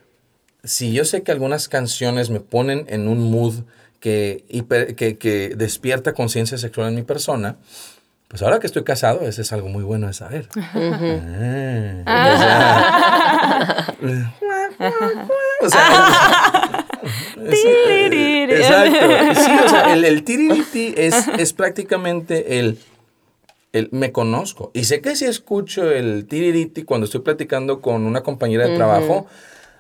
si 0.64 0.94
yo 0.94 1.04
sé 1.04 1.24
que 1.24 1.34
algunas 1.34 1.68
canciones 1.68 2.30
me 2.30 2.40
ponen 2.40 2.86
en 2.88 3.10
un 3.10 3.30
mood 3.30 3.66
que, 4.00 4.46
hiper- 4.50 4.96
que, 4.96 5.18
que 5.18 5.56
despierta 5.58 6.14
conciencia 6.14 6.58
sexual 6.58 6.88
en 6.88 6.96
mi 6.96 7.02
persona, 7.02 7.58
pues 8.30 8.42
ahora 8.44 8.60
que 8.62 8.68
estoy 8.68 8.86
casado, 8.86 9.28
eso 9.28 9.42
es 9.42 9.52
algo 9.52 9.68
muy 9.68 9.84
bueno 9.84 10.08
de 10.08 10.14
saber. 10.14 10.48
Ah, 12.06 13.94
o 15.62 15.70
sea, 15.70 16.86
Tiririri. 17.50 18.54
Exacto. 18.54 19.42
Sí, 19.44 19.52
o 19.66 19.70
sea, 19.70 19.94
el, 19.94 20.06
el 20.06 20.24
tiririti 20.24 20.94
es, 20.96 21.28
es 21.38 21.52
prácticamente 21.54 22.60
el, 22.60 22.80
el 23.74 23.90
me 23.92 24.12
conozco. 24.12 24.72
Y 24.74 24.86
sé 24.86 25.02
que 25.02 25.16
si 25.16 25.26
escucho 25.26 25.92
el 25.92 26.26
tiririti 26.28 26.84
cuando 26.84 27.06
estoy 27.06 27.22
platicando 27.22 27.82
con 27.82 28.06
una 28.06 28.22
compañera 28.22 28.68
de 28.68 28.76
trabajo, 28.76 29.26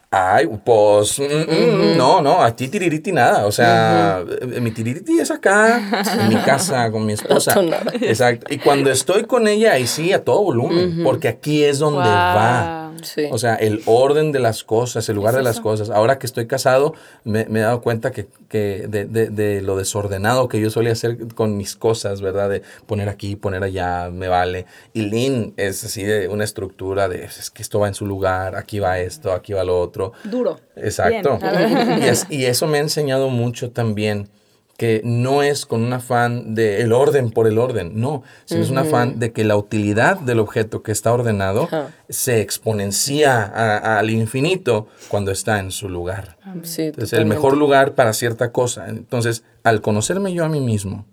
ay, 0.10 0.48
pues, 0.64 1.20
mm, 1.20 1.24
mm, 1.24 1.98
no, 1.98 2.22
no, 2.22 2.44
a 2.44 2.56
ti 2.56 2.68
tiririti 2.68 3.12
nada. 3.12 3.46
O 3.46 3.52
sea, 3.52 4.24
eh, 4.42 4.60
mi 4.60 4.72
tiririti 4.72 5.20
es 5.20 5.32
acá, 5.32 6.04
en 6.20 6.30
mi 6.30 6.36
casa, 6.38 6.92
con 6.92 7.06
mi 7.06 7.14
esposa. 7.20 7.56
Exacto. 8.02 8.48
Y 8.50 8.58
cuando 8.58 8.92
estoy 8.92 9.24
con 9.24 9.48
ella, 9.48 9.74
ahí 9.74 9.88
sí, 9.88 10.12
a 10.12 10.24
todo 10.24 10.44
volumen, 10.44 11.02
porque 11.04 11.28
aquí 11.28 11.64
es 11.64 11.80
donde 11.80 12.10
va. 12.10 12.83
Sí. 13.04 13.28
O 13.32 13.38
sea, 13.38 13.56
el 13.56 13.82
orden 13.86 14.32
de 14.32 14.40
las 14.40 14.64
cosas, 14.64 15.08
el 15.10 15.16
lugar 15.16 15.34
Es 15.34 15.38
de 15.38 15.44
las 15.44 15.60
cosas. 15.60 15.90
Ahora 15.90 16.20
que 16.20 16.26
estoy 16.26 16.48
casado, 16.48 16.94
me, 17.24 17.46
me 17.46 17.60
he 17.60 17.64
dado 17.64 17.82
cuenta 17.82 18.12
que, 18.12 18.28
que 18.50 18.86
de, 18.88 19.06
de- 19.06 19.30
de 19.30 19.62
lo 19.62 19.78
desordenado 19.78 20.48
que 20.48 20.60
yo 20.60 20.70
solía 20.70 20.92
hacer 20.94 21.18
con 21.36 21.58
mis 21.58 21.76
cosas, 21.76 22.22
¿verdad? 22.22 22.50
De 22.50 22.62
poner 22.88 23.10
aquí, 23.10 23.36
poner 23.36 23.64
allá, 23.64 24.10
me 24.12 24.28
vale. 24.28 24.66
Y 24.94 25.04
Lynn 25.04 25.54
es 25.58 25.84
así 25.84 26.04
de 26.04 26.28
una 26.28 26.44
estructura 26.44 27.08
de, 27.08 27.24
es 27.26 27.50
que 27.50 27.62
esto 27.62 27.80
va 27.80 27.88
en 27.88 27.94
su 27.96 28.06
lugar, 28.06 28.56
aquí 28.56 28.80
va 28.80 29.00
esto, 29.00 29.32
aquí 29.32 29.54
va 29.54 29.64
lo 29.64 29.80
otro. 29.80 30.14
Duro. 30.24 30.60
Exacto. 30.76 31.40
Y, 32.00 32.04
es- 32.06 32.26
y 32.30 32.46
eso 32.46 32.68
me 32.68 32.78
ha 32.78 32.82
enseñado 32.82 33.30
mucho 33.30 33.72
también 33.72 34.30
que 34.78 35.02
no 35.04 35.44
es 35.44 35.66
con 35.68 35.84
un 35.84 35.94
afán 35.94 36.56
de 36.56 36.82
el 36.82 36.94
orden 36.94 37.30
por 37.30 37.48
el 37.48 37.60
orden, 37.60 37.92
no, 38.02 38.24
sino 38.46 38.62
es 38.64 38.70
un 38.72 38.80
afán 38.80 39.20
de 39.20 39.32
que 39.32 39.44
la 39.44 39.56
utilidad 39.56 40.20
del 40.20 40.40
objeto 40.40 40.82
que 40.82 40.92
está 40.92 41.14
ordenado 41.14 41.68
se 42.10 42.42
exponencia 42.42 43.44
a- 43.44 44.00
al 44.00 44.10
infinito 44.10 44.88
cuando 45.10 45.32
está 45.32 45.60
en 45.60 45.72
su 45.72 45.90
lugar. 45.90 46.38
Sí, 46.64 46.92
Es 46.98 47.14
el 47.14 47.26
mejor 47.26 47.56
lugar 47.58 47.94
para 47.94 48.14
cierta 48.14 48.52
cosa. 48.52 48.88
Entonces, 48.90 49.44
al 49.64 49.82
conocerme 49.82 50.34
yo 50.34 50.44
a 50.44 50.50
mí 50.50 50.60
mismo, 50.60 51.06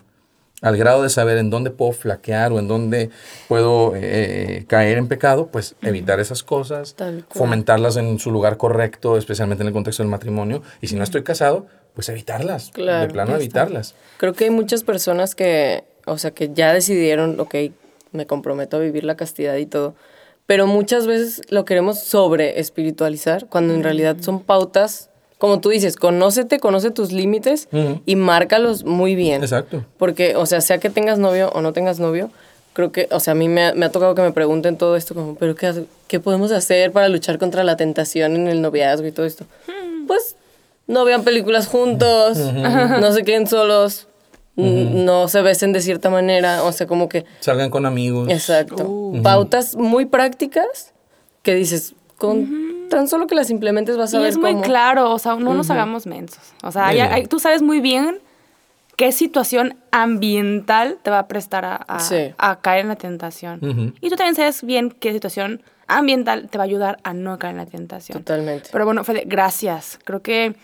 al 0.60 0.76
grado 0.76 1.02
de 1.02 1.08
saber 1.08 1.38
en 1.38 1.50
dónde 1.50 1.70
puedo 1.70 1.92
flaquear 1.92 2.52
o 2.52 2.58
en 2.58 2.68
dónde 2.68 3.10
puedo 3.48 3.94
eh, 3.96 4.64
caer 4.68 4.98
en 4.98 5.08
pecado, 5.08 5.46
pues 5.46 5.74
evitar 5.82 6.20
esas 6.20 6.42
cosas, 6.42 6.94
fomentarlas 7.30 7.96
en 7.96 8.18
su 8.18 8.30
lugar 8.30 8.56
correcto, 8.56 9.16
especialmente 9.16 9.62
en 9.62 9.68
el 9.68 9.72
contexto 9.72 10.02
del 10.02 10.10
matrimonio. 10.10 10.62
Y 10.80 10.88
si 10.88 10.96
no 10.96 11.04
estoy 11.04 11.22
casado, 11.22 11.66
pues 11.94 12.08
evitarlas. 12.08 12.70
Claro, 12.72 13.06
de 13.06 13.12
plano 13.12 13.36
evitarlas. 13.36 13.94
Creo 14.18 14.32
que 14.34 14.44
hay 14.44 14.50
muchas 14.50 14.84
personas 14.84 15.34
que, 15.34 15.84
o 16.06 16.18
sea, 16.18 16.30
que 16.30 16.50
ya 16.52 16.72
decidieron, 16.72 17.40
ok, 17.40 17.54
me 18.12 18.26
comprometo 18.26 18.76
a 18.76 18.80
vivir 18.80 19.04
la 19.04 19.16
castidad 19.16 19.56
y 19.56 19.66
todo, 19.66 19.94
pero 20.46 20.66
muchas 20.66 21.06
veces 21.06 21.42
lo 21.48 21.64
queremos 21.64 22.00
sobre 22.00 22.58
espiritualizar, 22.58 23.46
cuando 23.46 23.72
en 23.74 23.82
realidad 23.82 24.16
son 24.20 24.42
pautas, 24.42 25.09
como 25.40 25.58
tú 25.60 25.70
dices, 25.70 25.96
conócete, 25.96 26.60
conoce 26.60 26.90
tus 26.90 27.12
límites 27.12 27.66
Ujú. 27.72 28.02
y 28.04 28.14
márcalos 28.14 28.84
muy 28.84 29.14
bien. 29.14 29.42
Exacto. 29.42 29.86
Porque, 29.96 30.36
o 30.36 30.44
sea, 30.44 30.60
sea 30.60 30.76
que 30.76 30.90
tengas 30.90 31.18
novio 31.18 31.50
o 31.54 31.62
no 31.62 31.72
tengas 31.72 31.98
novio, 31.98 32.30
creo 32.74 32.92
que, 32.92 33.08
o 33.10 33.20
sea, 33.20 33.32
a 33.32 33.34
mí 33.34 33.48
me 33.48 33.64
ha, 33.64 33.74
me 33.74 33.86
ha 33.86 33.90
tocado 33.90 34.14
que 34.14 34.20
me 34.20 34.32
pregunten 34.32 34.76
todo 34.76 34.96
esto, 34.96 35.14
como, 35.14 35.36
pero 35.36 35.54
qué, 35.54 35.84
¿qué 36.08 36.20
podemos 36.20 36.52
hacer 36.52 36.92
para 36.92 37.08
luchar 37.08 37.38
contra 37.38 37.64
la 37.64 37.78
tentación 37.78 38.36
en 38.36 38.48
el 38.48 38.60
noviazgo 38.60 39.06
y 39.06 39.12
todo 39.12 39.24
esto? 39.24 39.46
Pues, 40.06 40.36
no 40.86 41.06
vean 41.06 41.24
películas 41.24 41.66
juntos, 41.68 42.36
no 42.36 43.12
se 43.12 43.22
queden 43.24 43.46
solos, 43.46 44.08
no 44.56 45.26
se 45.28 45.40
besen 45.40 45.72
de 45.72 45.80
cierta 45.80 46.10
manera, 46.10 46.64
o 46.64 46.72
sea, 46.72 46.86
como 46.86 47.08
que, 47.08 47.24
Salgan 47.40 47.70
con 47.70 47.86
amigos. 47.86 48.28
exacto. 48.28 48.84
Uh. 48.86 49.22
Pautas 49.22 49.74
muy 49.74 50.04
prácticas 50.04 50.92
que 51.42 51.54
dices, 51.54 51.94
con 52.18 52.79
tan 52.90 53.08
solo 53.08 53.26
que 53.26 53.34
las 53.34 53.48
implementes 53.48 53.96
vas 53.96 54.12
a 54.12 54.18
Y 54.18 54.20
ver 54.20 54.28
es 54.28 54.36
muy 54.36 54.52
cómo. 54.52 54.62
claro, 54.64 55.10
o 55.12 55.18
sea, 55.18 55.36
no 55.36 55.54
nos 55.54 55.70
hagamos 55.70 56.06
mensos. 56.06 56.42
O 56.62 56.70
sea, 56.70 56.88
hay- 56.88 57.26
tú 57.26 57.38
sabes 57.40 57.62
muy 57.62 57.80
bien 57.80 58.18
qué 58.96 59.12
situación 59.12 59.76
ambiental 59.92 60.98
te 61.02 61.10
va 61.10 61.20
a 61.20 61.26
prestar 61.28 61.64
a, 61.64 61.76
a- 61.76 62.00
Sí. 62.00 62.34
a 62.36 62.56
caer 62.60 62.80
en 62.80 62.88
la 62.88 62.96
tentación. 62.96 63.94
Y 64.02 64.10
tú 64.10 64.16
también 64.16 64.34
sabes 64.34 64.62
bien 64.62 64.90
qué 64.90 65.12
situación 65.14 65.62
ambiental 65.88 66.48
te 66.50 66.58
va 66.58 66.64
a 66.64 66.66
ayudar 66.66 66.98
a 67.02 67.14
no 67.14 67.38
caer 67.38 67.52
en 67.52 67.56
la 67.56 67.66
tentación. 67.66 68.18
Totalmente. 68.18 68.68
Pero 68.70 68.84
bueno, 68.84 69.02
Fede, 69.04 69.22
gracias. 69.26 69.98
Creo 70.04 70.20
que 70.22 70.54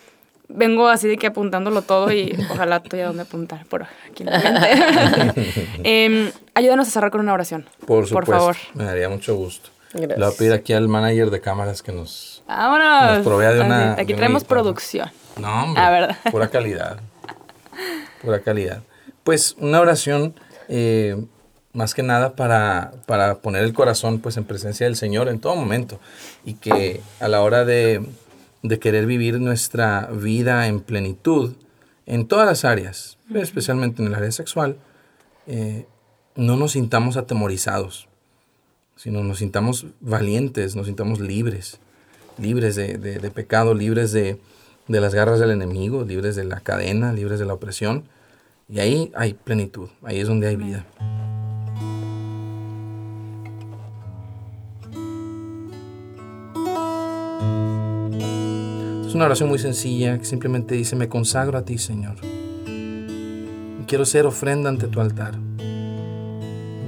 vengo 0.49 0.87
así 0.89 1.09
de 1.09 1.17
que 1.17 1.27
apuntándolo 1.27 1.83
todo 1.83 2.13
y 2.13 2.37
ojalá 2.51 2.81
tuviera 2.81 3.09
dónde 3.09 3.23
apuntar 3.23 3.65
por 3.67 3.83
aquí 3.83 4.23
en 4.23 4.31
la 4.31 4.39
mente. 4.39 5.45
Em, 5.83 6.31
ayúdanos 6.55 6.87
a 6.87 6.91
cerrar 6.91 7.11
con 7.11 7.23
una 7.23 7.33
oración. 7.33 7.65
Por 7.87 8.07
supuesto. 8.07 8.31
favor. 8.33 8.57
Me 8.75 8.85
daría 8.85 9.09
mucho 9.09 9.35
gusto. 9.35 9.71
Le 9.97 10.15
voy 10.15 10.25
a 10.25 10.31
pedir 10.37 10.53
aquí 10.53 10.73
al 10.73 10.89
manager 10.89 11.31
de 11.31 11.41
cámaras 11.41 11.83
que 11.83 11.93
nos, 11.93 12.43
Vámonos. 12.47 13.17
nos 13.19 13.27
provea 13.27 13.53
de 13.53 13.61
una... 13.61 13.93
Aquí 13.93 14.07
de 14.07 14.13
una 14.13 14.17
traemos 14.19 14.43
guitarra. 14.43 14.61
producción. 14.63 15.11
No, 15.37 15.63
hombre. 15.65 15.83
Ah, 15.83 15.91
¿verdad? 15.91 16.17
Pura 16.31 16.49
calidad. 16.49 17.01
Pura 18.23 18.41
calidad. 18.41 18.83
Pues 19.25 19.57
una 19.59 19.81
oración, 19.81 20.35
eh, 20.69 21.17
más 21.73 21.95
que 21.95 22.03
nada 22.03 22.35
para, 22.37 22.93
para 23.07 23.37
poner 23.37 23.65
el 23.65 23.73
corazón 23.75 24.21
pues 24.21 24.37
en 24.37 24.45
presencia 24.45 24.87
del 24.87 24.97
Señor 24.97 25.29
en 25.29 25.41
todo 25.41 25.57
momento. 25.57 26.01
Y 26.45 26.55
que 26.55 27.01
a 27.21 27.29
la 27.29 27.43
hora 27.43 27.65
de, 27.65 28.07
de 28.63 28.79
querer 28.79 29.07
vivir 29.07 29.41
nuestra 29.41 30.09
vida 30.13 30.67
en 30.69 30.81
plenitud, 30.81 31.55
en 32.07 32.27
todas 32.29 32.47
las 32.47 32.65
áreas, 32.65 33.19
pero 33.29 33.41
especialmente 33.43 34.01
en 34.01 34.09
el 34.09 34.15
área 34.15 34.31
sexual, 34.33 34.77
eh, 35.49 35.87
no 36.37 36.57
nos 36.57 36.73
sintamos 36.73 37.17
atemorizados, 37.17 38.09
sino 38.97 39.23
nos 39.23 39.39
sintamos 39.39 39.87
valientes, 40.01 40.75
nos 40.75 40.87
sintamos 40.87 41.21
libres, 41.21 41.79
libres 42.39 42.75
de, 42.77 42.99
de- 42.99 43.31
pecado, 43.31 43.75
libres 43.75 44.13
de, 44.13 44.39
de 44.89 45.01
las 45.01 45.15
garras 45.15 45.39
del 45.39 45.51
enemigo, 45.51 46.05
libres 46.05 46.35
de 46.37 46.45
la 46.45 46.61
cadena, 46.61 47.13
libres 47.13 47.39
de 47.39 47.47
la 47.47 47.55
opresión. 47.55 48.05
Y 48.69 48.81
ahí 48.81 49.13
hay 49.15 49.35
plenitud, 49.35 49.89
ahí 50.03 50.19
es 50.19 50.27
donde 50.27 50.49
hay 50.49 50.57
vida. 50.57 50.85
Es 59.07 59.15
una 59.15 59.27
oración 59.27 59.49
muy 59.49 59.59
sencilla 59.59 60.19
que 60.19 60.25
simplemente 60.25 60.75
dice, 60.75 60.97
me 60.97 61.09
consagro 61.09 61.59
a 61.59 61.65
ti, 61.65 61.79
Señor. 61.79 62.17
Quiero 63.87 64.05
ser 64.05 64.27
ofrenda 64.27 64.69
ante 64.69 64.89
tu 64.89 65.01
altar. 65.01 65.35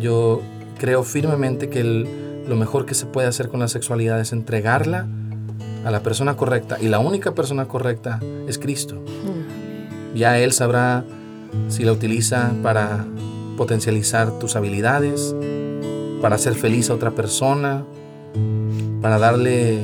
Yo 0.01 0.43
creo 0.79 1.03
firmemente 1.03 1.69
que 1.69 1.81
el- 1.81 2.09
lo 2.49 2.57
mejor 2.57 2.87
que 2.87 2.95
se 2.95 3.07
puede 3.07 3.29
hacer 3.29 3.49
con 3.49 3.61
la 3.61 3.69
sexualidad 3.69 4.21
es 4.21 4.33
entregarla 4.33 5.07
a 5.85 5.91
la 5.91 6.03
persona 6.03 6.37
correcta. 6.37 6.79
Y 6.81 6.89
la 6.89 6.99
única 6.99 7.35
persona 7.35 7.67
correcta 7.69 8.21
es 8.47 8.59
Cristo. 8.59 9.03
Ya 10.15 10.39
Él 10.39 10.53
sabrá 10.53 11.05
si 11.69 11.85
la 11.85 11.93
utiliza 11.93 12.53
para 12.63 13.05
potencializar 13.57 14.39
tus 14.39 14.57
habilidades, 14.57 15.35
para 16.23 16.37
hacer 16.37 16.55
feliz 16.55 16.91
a 16.91 16.95
otra 16.95 17.11
persona, 17.11 17.85
para 19.03 19.19
darle 19.19 19.79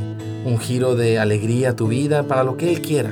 un 0.45 0.59
giro 0.59 0.95
de 0.97 1.19
alegría 1.19 1.71
a 1.71 1.77
tu 1.77 1.89
vida, 1.89 2.25
para 2.25 2.45
lo 2.45 2.57
que 2.57 2.71
Él 2.71 2.81
quiera. 2.81 3.11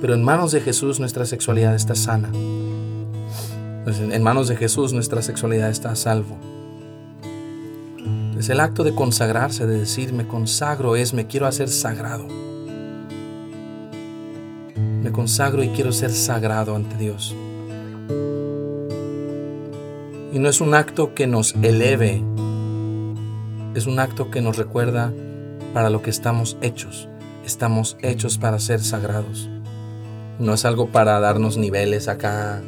Pero 0.00 0.14
en 0.14 0.22
manos 0.22 0.52
de 0.52 0.60
Jesús 0.60 1.00
nuestra 1.00 1.24
sexualidad 1.24 1.74
está 1.74 1.94
sana. 1.94 2.30
Pues 3.84 3.98
en 4.00 4.12
en 4.12 4.22
manos 4.22 4.48
de 4.48 4.56
Jesús 4.56 4.92
nuestra 4.92 5.22
sexualidad 5.22 5.70
está 5.70 5.90
a 5.92 5.96
salvo. 5.96 6.36
Es 8.42 8.48
el 8.48 8.58
acto 8.58 8.82
de 8.82 8.92
consagrarse, 8.92 9.68
de 9.68 9.78
decir, 9.78 10.12
me 10.12 10.26
consagro, 10.26 10.96
es 10.96 11.14
me 11.14 11.28
quiero 11.28 11.46
hacer 11.46 11.68
sagrado. 11.68 12.26
Me 14.74 15.12
consagro 15.12 15.62
y 15.62 15.68
quiero 15.68 15.92
ser 15.92 16.10
sagrado 16.10 16.74
ante 16.74 16.96
Dios. 16.96 17.36
Y 20.32 20.40
no 20.40 20.48
es 20.48 20.60
un 20.60 20.74
acto 20.74 21.14
que 21.14 21.28
nos 21.28 21.54
eleve, 21.62 22.20
es 23.76 23.86
un 23.86 24.00
acto 24.00 24.28
que 24.32 24.40
nos 24.40 24.56
recuerda 24.56 25.12
para 25.72 25.88
lo 25.88 26.02
que 26.02 26.10
estamos 26.10 26.56
hechos. 26.62 27.08
Estamos 27.46 27.96
hechos 28.02 28.38
para 28.38 28.58
ser 28.58 28.80
sagrados. 28.80 29.48
No 30.40 30.52
es 30.52 30.64
algo 30.64 30.88
para 30.88 31.20
darnos 31.20 31.58
niveles 31.58 32.08
acá 32.08 32.60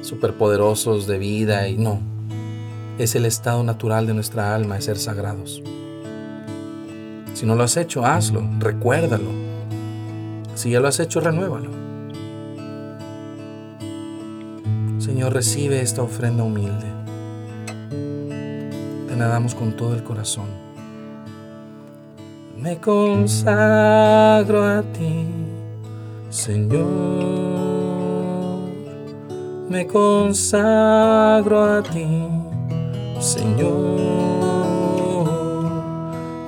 superpoderosos 0.00 1.06
de 1.06 1.18
vida 1.18 1.68
y 1.68 1.76
no. 1.76 2.13
Es 2.98 3.14
el 3.16 3.24
estado 3.24 3.64
natural 3.64 4.06
de 4.06 4.14
nuestra 4.14 4.54
alma, 4.54 4.78
es 4.78 4.84
ser 4.84 4.98
sagrados. 4.98 5.62
Si 7.34 7.44
no 7.44 7.56
lo 7.56 7.64
has 7.64 7.76
hecho, 7.76 8.04
hazlo, 8.04 8.42
recuérdalo. 8.60 9.30
Si 10.54 10.70
ya 10.70 10.78
lo 10.78 10.86
has 10.86 11.00
hecho, 11.00 11.18
renuévalo. 11.20 11.70
Señor, 14.98 15.34
recibe 15.34 15.80
esta 15.80 16.02
ofrenda 16.02 16.44
humilde. 16.44 16.86
Te 19.08 19.16
la 19.16 19.26
damos 19.26 19.54
con 19.56 19.76
todo 19.76 19.94
el 19.94 20.04
corazón. 20.04 20.46
Me 22.56 22.78
consagro 22.78 24.64
a 24.64 24.82
ti, 24.82 25.26
Señor. 26.30 26.84
Me 29.68 29.86
consagro 29.86 31.64
a 31.64 31.82
ti, 31.82 32.06
Señor. 33.24 34.00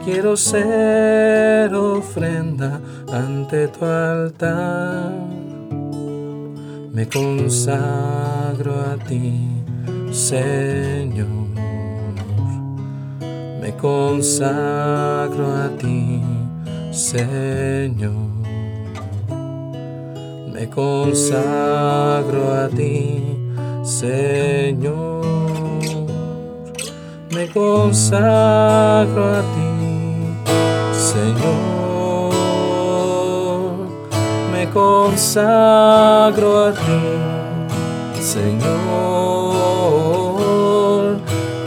Quiero 0.05 0.37
ser 0.37 1.75
ofrenda 1.75 2.81
ante 3.11 3.69
tu 3.69 3.83
altar. 3.85 5.11
Me 6.93 7.09
consagro 7.09 8.75
a 8.75 8.97
ti, 9.09 9.49
Señor. 10.13 11.49
Me 13.63 13.73
consagro 13.81 15.47
a 15.47 15.71
ti, 15.79 16.21
Señor. 16.93 18.13
Me 20.53 20.69
consagro 20.69 22.53
a 22.53 22.69
ti, 22.69 23.23
Señor. 23.83 25.06
Me 27.37 27.47
consagro 27.49 29.25
a 29.27 29.43
ti, 29.53 29.71
Señor. 30.95 32.33
Me 34.51 34.63
consagro 34.71 36.65
a 36.65 36.73
ti, 36.73 37.03
Señor. 38.23 38.73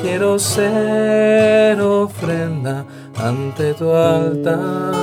Quiero 0.02 0.40
ser 0.40 1.80
ofrenda 1.80 2.84
ante 3.16 3.76
tu 3.76 3.92
altar. 3.94 4.96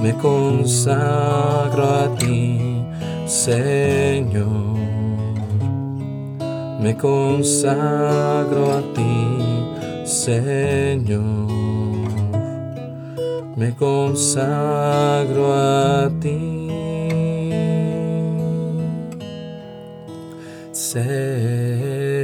Me 0.00 0.14
consagro 0.14 1.84
a 1.84 2.08
ti, 2.16 2.82
Señor. 3.26 4.79
Me 6.82 6.96
consagro 6.96 8.72
a 8.72 8.80
ti, 8.94 10.06
Señor. 10.06 11.20
Me 13.54 13.74
consagro 13.76 15.52
a 15.52 16.10
ti, 16.20 16.70
Señor. 20.72 22.20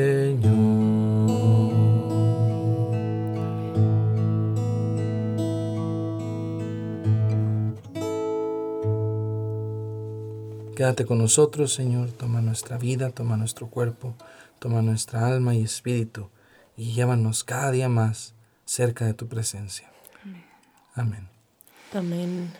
Quédate 10.76 11.06
con 11.06 11.16
nosotros, 11.16 11.72
Señor. 11.72 12.10
Toma 12.10 12.42
nuestra 12.42 12.76
vida, 12.76 13.08
toma 13.10 13.38
nuestro 13.38 13.68
cuerpo, 13.68 14.14
toma 14.58 14.82
nuestra 14.82 15.26
alma 15.26 15.54
y 15.54 15.62
espíritu 15.62 16.30
y 16.76 16.92
llévanos 16.92 17.44
cada 17.44 17.70
día 17.70 17.88
más 17.88 18.34
cerca 18.64 19.04
de 19.06 19.14
tu 19.14 19.28
presencia. 19.28 19.90
Amén. 20.94 21.28
Amén. 21.94 22.52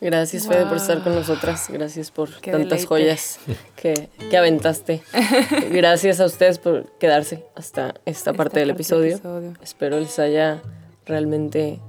Gracias, 0.00 0.46
Fede, 0.46 0.66
por 0.66 0.76
estar 0.76 1.02
con 1.02 1.14
nosotras. 1.14 1.68
Gracias 1.70 2.10
por 2.10 2.28
Qué 2.40 2.50
tantas 2.52 2.68
deleite. 2.68 2.86
joyas 2.86 3.38
que, 3.76 4.10
que 4.30 4.36
aventaste. 4.36 5.02
Gracias 5.70 6.20
a 6.20 6.26
ustedes 6.26 6.58
por 6.58 6.90
quedarse 6.98 7.46
hasta 7.54 7.94
esta 8.04 8.34
parte 8.34 8.58
del 8.60 8.68
parte 8.70 8.82
episodio. 8.82 9.14
episodio. 9.16 9.54
Espero 9.62 9.98
les 9.98 10.18
haya 10.18 10.62
realmente 11.06 11.80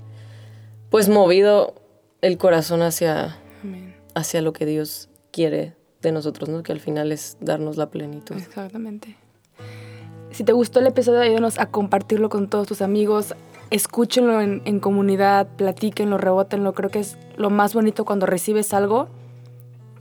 pues 0.89 1.09
movido 1.09 1.75
el 2.21 2.37
corazón 2.37 2.81
hacia, 2.81 3.37
Amén. 3.61 3.95
hacia 4.15 4.41
lo 4.41 4.53
que 4.53 4.65
Dios 4.65 5.09
quiere 5.31 5.75
de 6.01 6.11
nosotros, 6.13 6.47
¿no? 6.47 6.63
Que 6.63 6.71
al 6.71 6.79
final 6.79 7.11
es 7.11 7.37
darnos 7.41 7.75
la 7.75 7.89
plenitud. 7.89 8.37
Exactamente. 8.37 9.17
Si 10.37 10.43
te 10.43 10.53
gustó 10.53 10.81
el 10.81 10.85
episodio, 10.85 11.21
ayúdanos 11.21 11.57
a 11.57 11.65
compartirlo 11.65 12.29
con 12.29 12.47
todos 12.47 12.67
tus 12.67 12.83
amigos. 12.83 13.33
Escúchenlo 13.71 14.39
en, 14.39 14.61
en 14.65 14.79
comunidad, 14.79 15.47
platíquenlo, 15.57 16.19
rebótenlo. 16.19 16.73
Creo 16.73 16.91
que 16.91 16.99
es 16.99 17.17
lo 17.37 17.49
más 17.49 17.73
bonito 17.73 18.05
cuando 18.05 18.27
recibes 18.27 18.71
algo 18.71 19.07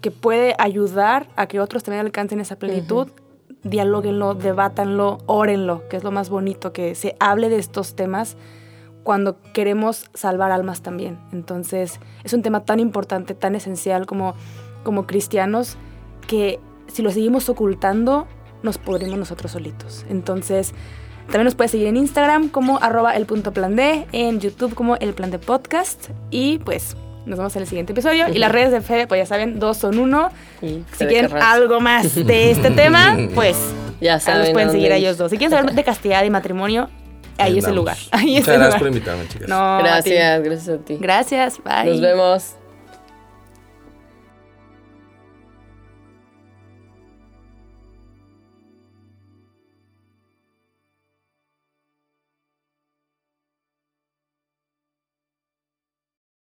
que 0.02 0.10
puede 0.10 0.54
ayudar 0.58 1.26
a 1.36 1.46
que 1.46 1.58
otros 1.58 1.84
también 1.84 2.04
alcancen 2.04 2.38
esa 2.40 2.56
plenitud. 2.56 3.08
Dialóguenlo, 3.62 4.34
debátanlo, 4.34 5.20
órenlo, 5.24 5.88
que 5.88 5.96
es 5.96 6.04
lo 6.04 6.10
más 6.10 6.28
bonito, 6.28 6.70
que 6.70 6.94
se 6.94 7.16
hable 7.18 7.48
de 7.48 7.56
estos 7.56 7.96
temas 7.96 8.36
cuando 9.04 9.40
queremos 9.54 10.10
salvar 10.12 10.52
almas 10.52 10.82
también. 10.82 11.18
Entonces, 11.32 11.98
es 12.24 12.34
un 12.34 12.42
tema 12.42 12.62
tan 12.66 12.78
importante, 12.78 13.32
tan 13.32 13.54
esencial 13.54 14.04
como, 14.04 14.34
como 14.84 15.06
cristianos, 15.06 15.78
que 16.28 16.60
si 16.88 17.00
lo 17.00 17.10
seguimos 17.10 17.48
ocultando, 17.48 18.26
nos 18.62 18.78
podremos 18.78 19.18
nosotros 19.18 19.52
solitos. 19.52 20.04
Entonces, 20.08 20.72
También 21.26 21.44
nos 21.46 21.56
puedes 21.56 21.72
seguir 21.72 21.88
en 21.88 21.96
Instagram 21.96 22.48
como 22.50 22.78
arroba 22.80 23.16
el 23.16 23.26
punto 23.26 23.52
plan 23.52 23.74
D, 23.74 24.06
en 24.12 24.38
YouTube 24.38 24.74
como 24.74 24.94
el 24.96 25.12
plan 25.12 25.30
de 25.32 25.40
podcast. 25.40 26.10
Y 26.30 26.58
pues 26.58 26.96
nos 27.26 27.38
vemos 27.38 27.56
en 27.56 27.62
el 27.62 27.68
siguiente 27.68 27.92
episodio. 27.92 28.28
Y 28.28 28.38
las 28.38 28.52
redes 28.52 28.70
de 28.70 28.80
Fede, 28.80 29.08
pues 29.08 29.18
ya 29.22 29.26
saben, 29.26 29.58
dos 29.58 29.76
son 29.76 29.98
uno. 29.98 30.28
Si 30.60 31.06
quieren 31.06 31.32
algo 31.36 31.80
más 31.80 32.14
de 32.14 32.52
este 32.52 32.70
tema, 32.70 33.16
pues 33.34 33.56
Ya 34.00 34.20
saben 34.20 34.42
los 34.42 34.50
pueden 34.50 34.70
seguir 34.70 34.92
a 34.92 34.96
ellos 34.96 35.18
dos. 35.18 35.30
Si 35.32 35.36
quieren 35.36 35.56
saber 35.56 35.74
de 35.74 35.82
castidad 35.82 36.22
y 36.22 36.30
matrimonio, 36.30 36.88
ahí 37.38 37.58
es 37.58 37.64
el 37.64 37.74
lugar. 37.74 37.96
Ahí 38.12 38.36
es 38.36 38.42
Muchas 38.42 38.54
el 38.54 38.60
gracias 38.60 38.74
por 38.80 38.86
lugar. 38.88 38.92
invitarme, 38.96 39.28
chicas. 39.28 39.48
No, 39.48 39.56
a 39.56 39.78
ti. 39.78 39.84
Gracias, 39.84 40.42
gracias 40.44 40.68
a 40.68 40.84
ti. 40.84 40.96
Gracias. 41.00 41.58
Bye. 41.64 41.90
Nos 41.90 42.00
vemos. 42.00 42.65